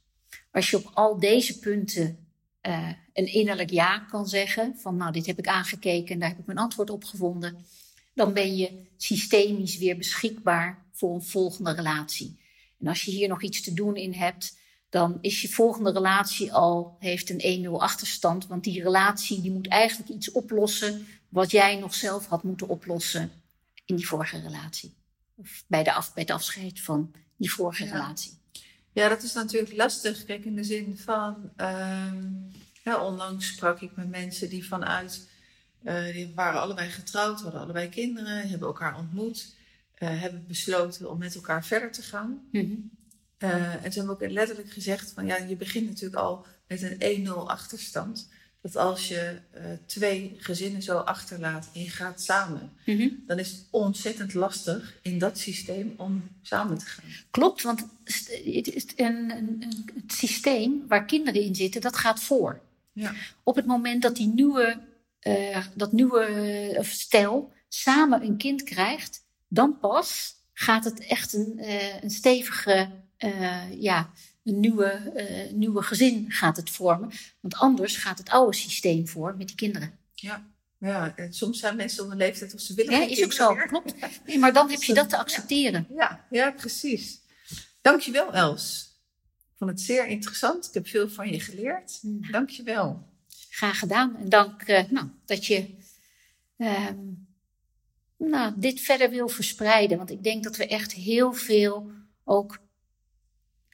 Als 0.52 0.70
je 0.70 0.78
op 0.78 0.91
al 0.93 1.20
deze 1.20 1.60
punten 1.60 2.20
eh, 2.62 2.89
een 3.14 3.34
innerlijk 3.34 3.70
ja 3.70 3.99
kan 3.99 4.28
zeggen. 4.28 4.76
Van 4.78 4.95
nou, 4.95 5.12
dit 5.12 5.26
heb 5.26 5.38
ik 5.38 5.47
aangekeken 5.47 6.14
en 6.14 6.20
daar 6.20 6.30
heb 6.30 6.39
ik 6.39 6.45
mijn 6.45 6.57
antwoord 6.57 6.89
op 6.89 7.03
gevonden. 7.03 7.66
Dan 8.14 8.34
ben 8.34 8.55
je 8.55 8.86
systemisch 8.97 9.78
weer 9.78 9.97
beschikbaar 9.97 10.86
voor 10.91 11.14
een 11.14 11.24
volgende 11.24 11.72
relatie. 11.72 12.39
En 12.80 12.88
als 12.88 13.01
je 13.01 13.12
hier 13.12 13.28
nog 13.28 13.41
iets 13.43 13.62
te 13.62 13.74
doen 13.74 13.95
in 13.95 14.14
hebt, 14.14 14.57
dan 14.89 15.18
is 15.22 15.41
je 15.41 15.49
volgende 15.49 15.91
relatie 15.91 16.53
al, 16.53 16.95
heeft 16.99 17.30
een 17.30 17.66
1-0 17.66 17.70
achterstand. 17.72 18.47
Want 18.47 18.64
die 18.64 18.84
relatie 18.84 19.41
die 19.41 19.51
moet 19.51 19.68
eigenlijk 19.68 20.09
iets 20.12 20.32
oplossen 20.32 21.07
wat 21.30 21.51
jij 21.51 21.76
nog 21.76 21.93
zelf 21.93 22.26
had 22.26 22.43
moeten 22.43 22.68
oplossen 22.68 23.32
in 23.86 23.95
die 23.95 24.07
vorige 24.07 24.39
relatie. 24.41 24.93
Of 25.36 25.64
bij, 25.68 25.84
de 25.84 25.93
af, 25.93 26.14
bij 26.14 26.24
het 26.24 26.32
afscheid 26.32 26.80
van 26.80 27.14
die 27.38 27.51
vorige 27.51 27.86
Ja. 27.86 27.91
relatie. 27.91 28.39
Ja, 28.94 29.10
dat 29.10 29.24
is 29.24 29.34
natuurlijk 29.34 29.76
lastig. 29.76 30.26
Kijk, 30.26 30.46
in 30.46 30.56
de 30.56 30.64
zin 30.64 30.98
van. 30.98 31.52
ehm, 31.56 32.24
ja, 32.84 33.06
onlangs 33.06 33.48
sprak 33.48 33.82
ik 33.82 33.96
met 33.96 34.10
mensen 34.10 34.50
die 34.50 34.68
vanuit. 34.68 35.30
eh, 35.84 36.14
die 36.14 36.32
waren 36.36 36.62
allebei 36.62 36.89
getrouwd, 36.89 37.42
hadden 37.42 37.62
allebei 37.62 37.89
kinderen, 37.89 38.50
hebben 38.50 38.68
elkaar 38.68 38.98
ontmoet, 38.98 39.56
eh, 39.96 40.20
hebben 40.22 40.46
besloten 40.48 41.10
om 41.10 41.18
met 41.18 41.36
elkaar 41.36 41.66
verder 41.66 41.92
te 41.92 42.02
gaan. 42.02 42.48
Mhm. 42.52 42.74
Eh, 43.38 43.86
en 43.86 43.92
ze 43.92 43.98
hebben 44.00 44.16
ook 44.16 44.32
letterlijk 44.32 44.72
gezegd: 44.72 45.12
van 45.12 45.26
ja, 45.26 45.36
je 45.38 45.56
begint 45.56 45.88
natuurlijk 45.88 46.22
al 46.22 46.46
met 46.68 46.82
een 46.82 46.96
1-0 47.00 47.50
achterstand. 47.50 48.30
Dat 48.62 48.76
als 48.76 49.07
je 49.07 49.38
eh, 49.51 49.64
twee 49.86 50.36
gezinnen 50.39 50.82
zo 50.82 50.97
achterlaat 50.97 51.70
en 51.74 51.82
je 51.82 51.89
gaat 51.89 52.22
samen, 52.22 52.72
Mhm. 52.86 53.09
dan 53.28 53.39
is 53.39 53.51
het 53.51 53.66
ontzettend 53.70 54.34
lastig 54.34 54.97
in 55.01 55.20
dat 55.20 55.38
systeem 55.38 55.93
om 55.97 56.24
samen 56.41 56.78
te 56.78 56.86
gaan. 56.86 57.05
Klopt, 57.32 57.62
want 57.62 57.86
het, 58.03 58.68
is 58.74 58.86
een, 58.95 59.30
het 59.95 60.14
systeem 60.14 60.88
waar 60.88 61.05
kinderen 61.05 61.41
in 61.41 61.55
zitten, 61.55 61.82
dat 61.82 61.97
gaat 61.97 62.24
voor. 62.24 62.62
Ja. 62.93 63.14
Op 63.43 63.55
het 63.55 63.66
moment 63.66 64.01
dat 64.01 64.16
die 64.16 64.28
nieuwe, 64.28 64.80
eh, 65.20 65.66
dat 65.76 65.91
nieuwe 65.91 66.24
eh, 66.24 66.84
stel 66.84 67.51
samen 67.70 68.24
een 68.24 68.38
kind 68.38 68.64
krijgt, 68.64 69.24
dan 69.47 69.80
pas 69.80 70.36
gaat 70.53 70.84
het 70.84 70.99
echt 70.99 71.34
een, 71.34 71.59
een 72.01 72.09
stevige, 72.09 72.89
ja, 73.78 74.09
een 74.44 74.60
nieuwe, 74.60 74.86
eh, 74.86 75.52
nieuwe 75.54 75.82
gezin 75.84 76.32
gaat 76.32 76.58
het 76.58 76.70
vormen. 76.70 77.12
Want 77.39 77.56
anders 77.56 77.98
gaat 77.98 78.18
het 78.18 78.30
oude 78.30 78.58
systeem 78.58 79.08
voor 79.08 79.36
met 79.38 79.48
die 79.48 79.56
kinderen. 79.56 79.98
Ja. 80.14 80.50
Ja, 80.80 81.16
en 81.16 81.34
soms 81.34 81.60
zijn 81.60 81.76
mensen 81.76 82.04
op 82.06 82.12
een 82.12 82.18
leeftijd 82.18 82.54
of 82.54 82.60
ze 82.60 82.74
willen 82.74 82.92
Ja, 83.00 83.08
is 83.08 83.24
ook 83.24 83.32
zo, 83.34 83.54
meer. 83.56 83.68
klopt. 83.68 83.94
Nee, 84.26 84.39
maar 84.39 84.54
dan 84.54 84.70
heb 84.70 84.84
je 84.84 84.94
dat 85.02 85.10
te 85.10 85.16
Ja. 85.16 85.22
accepteren. 85.22 85.88
Ja, 85.96 86.26
ja, 86.30 86.52
precies. 86.52 87.20
Dankjewel, 87.82 88.34
Els. 88.34 88.89
Ik 89.52 89.58
vond 89.58 89.70
het 89.70 89.82
zeer 89.82 90.08
interessant. 90.08 90.68
Ik 90.68 90.74
heb 90.74 90.88
veel 90.88 91.10
van 91.10 91.32
je 91.32 91.39
geleerd. 91.39 92.00
Nou, 92.02 92.32
Dankjewel. 92.32 93.08
Graag 93.50 93.80
gedaan. 93.80 94.16
En 94.18 94.30
dank 94.30 94.62
eh, 94.62 94.84
nou, 94.89 95.08
dat 95.26 95.46
je 95.46 95.76
ehm, 96.58 96.98
nou, 98.18 98.54
dit 98.58 98.80
verder 98.80 99.10
wil 99.10 99.28
verspreiden. 99.30 99.98
Want 99.98 100.12
ik 100.12 100.24
denk 100.24 100.44
dat 100.44 100.56
we 100.58 100.68
echt 100.68 100.92
heel 100.94 101.34
veel 101.34 101.92
ook 102.24 102.60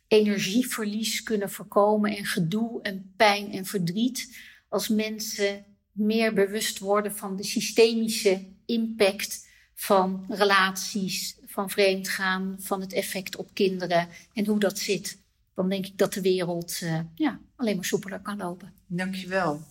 energieverlies 0.08 1.24
kunnen 1.24 1.50
voorkomen. 1.50 2.18
En 2.18 2.26
gedoe 2.26 2.82
en 2.82 3.14
pijn 3.16 3.52
en 3.52 3.66
verdriet. 3.66 4.38
Als 4.70 4.88
mensen 4.88 5.66
meer 5.92 6.34
bewust 6.34 6.80
worden 6.80 7.16
van 7.16 7.36
de 7.36 7.44
systemische 7.44 8.46
impact 8.66 9.48
van 9.74 10.26
relaties, 10.30 11.38
van 11.46 11.70
vreemdgaan, 11.70 12.56
van 12.60 12.82
het 12.82 12.94
effect 12.94 13.36
op 13.36 13.54
kinderen 13.54 14.08
en 14.34 14.46
hoe 14.46 14.60
dat 14.60 14.80
zit. 14.80 15.20
Dan 15.56 15.70
denk 15.70 15.86
ik 15.86 15.98
dat 15.98 16.14
de 16.14 16.22
wereld 16.22 16.80
eh, 16.82 17.00
ja, 17.16 17.40
alleen 17.56 17.76
maar 17.76 17.86
soepeler 17.86 18.20
kan 18.20 18.38
lopen. 18.38 18.74
Dankjewel. 18.88 19.62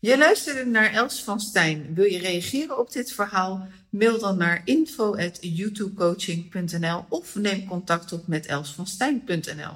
Je 0.00 0.18
luisterde 0.18 0.64
naar 0.64 0.92
Els 0.92 1.22
van 1.22 1.40
Stijn. 1.40 1.94
Wil 1.94 2.04
je 2.04 2.18
reageren 2.18 2.78
op 2.78 2.92
dit 2.92 3.12
verhaal? 3.12 3.68
Mail 3.90 4.18
dan 4.18 4.36
naar 4.36 4.62
info.youtubecoaching.nl 4.64 7.04
of 7.08 7.34
neem 7.34 7.66
contact 7.66 8.12
op 8.12 8.26
met 8.26 8.46
elsvanstijn.nl. 8.46 9.72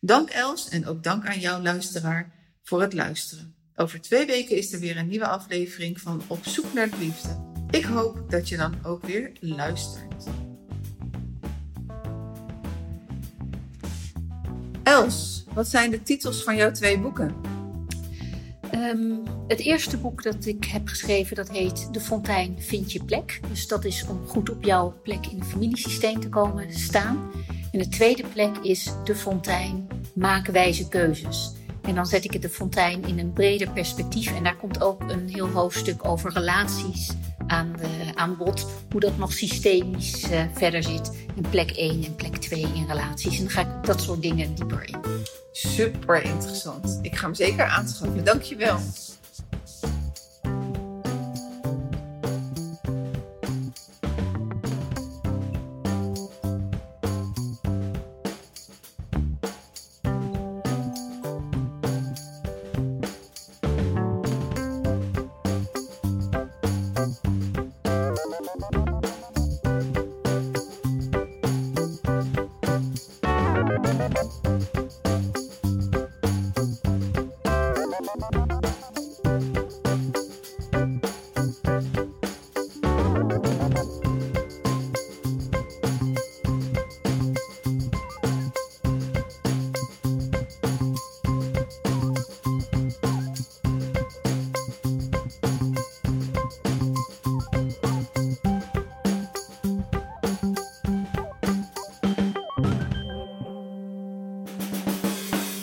Dank 0.00 0.30
Els 0.30 0.68
en 0.68 0.86
ook 0.86 1.02
dank 1.02 1.26
aan 1.26 1.40
jou 1.40 1.62
luisteraar 1.62 2.32
voor 2.62 2.80
het 2.80 2.92
luisteren. 2.92 3.54
Over 3.74 4.00
twee 4.00 4.26
weken 4.26 4.56
is 4.56 4.72
er 4.72 4.80
weer 4.80 4.96
een 4.96 5.08
nieuwe 5.08 5.28
aflevering 5.28 6.00
van 6.00 6.22
Op 6.26 6.44
zoek 6.44 6.72
naar 6.72 6.90
de 6.90 6.98
liefde. 6.98 7.46
Ik 7.70 7.84
hoop 7.84 8.30
dat 8.30 8.48
je 8.48 8.56
dan 8.56 8.74
ook 8.82 9.06
weer 9.06 9.32
luistert. 9.40 10.24
Els, 14.82 15.44
wat 15.52 15.68
zijn 15.68 15.90
de 15.90 16.02
titels 16.02 16.42
van 16.42 16.56
jouw 16.56 16.70
twee 16.70 16.98
boeken? 16.98 17.57
Ehm, 18.70 19.12
het 19.48 19.60
eerste 19.60 19.96
boek 19.96 20.22
dat 20.22 20.46
ik 20.46 20.64
heb 20.64 20.88
geschreven, 20.88 21.36
dat 21.36 21.50
heet 21.50 21.88
De 21.92 22.00
Fontein 22.00 22.56
Vind 22.58 22.92
je 22.92 23.04
plek. 23.04 23.40
Dus 23.48 23.68
dat 23.68 23.84
is 23.84 24.06
om 24.08 24.26
goed 24.26 24.50
op 24.50 24.64
jouw 24.64 24.94
plek 25.02 25.26
in 25.26 25.38
het 25.38 25.48
familiesysteem 25.48 26.20
te 26.20 26.28
komen 26.28 26.72
staan. 26.72 27.30
En 27.72 27.78
de 27.78 27.88
tweede 27.88 28.24
plek 28.32 28.56
is 28.56 28.92
De 29.04 29.14
Fontein 29.14 29.88
Maak 30.14 30.46
wijze 30.46 30.88
keuzes. 30.88 31.52
En 31.82 31.94
dan 31.94 32.06
zet 32.06 32.24
ik 32.24 32.32
het 32.32 32.42
de 32.42 32.48
fontein 32.48 33.04
in 33.04 33.18
een 33.18 33.32
breder 33.32 33.70
perspectief. 33.70 34.36
En 34.36 34.42
daar 34.42 34.56
komt 34.56 34.82
ook 34.82 35.00
een 35.08 35.28
heel 35.28 35.48
hoofdstuk 35.48 36.08
over 36.08 36.32
relaties 36.32 37.10
aan, 37.48 37.72
de, 37.76 38.12
aan 38.14 38.36
bod. 38.36 38.66
Hoe 38.90 39.00
dat 39.00 39.18
nog 39.18 39.32
systemisch 39.32 40.22
eh, 40.22 40.42
verder 40.54 40.82
zit. 40.82 41.12
In 41.34 41.44
plek 41.50 41.70
1 41.70 42.04
en 42.04 42.14
plek 42.14 42.36
2 42.36 42.60
in 42.60 42.86
relaties. 42.86 43.38
En 43.38 43.44
dan 43.44 43.52
ga 43.52 43.60
ik 43.60 43.86
dat 43.86 44.00
soort 44.00 44.22
dingen 44.22 44.54
dieper 44.54 44.88
in. 44.88 44.96
Super 45.52 46.22
interessant. 46.22 46.98
Ik 47.02 47.16
ga 47.16 47.24
hem 47.24 47.34
zeker 47.34 47.64
aanschaffen. 47.64 48.24
Dankjewel. 48.24 48.78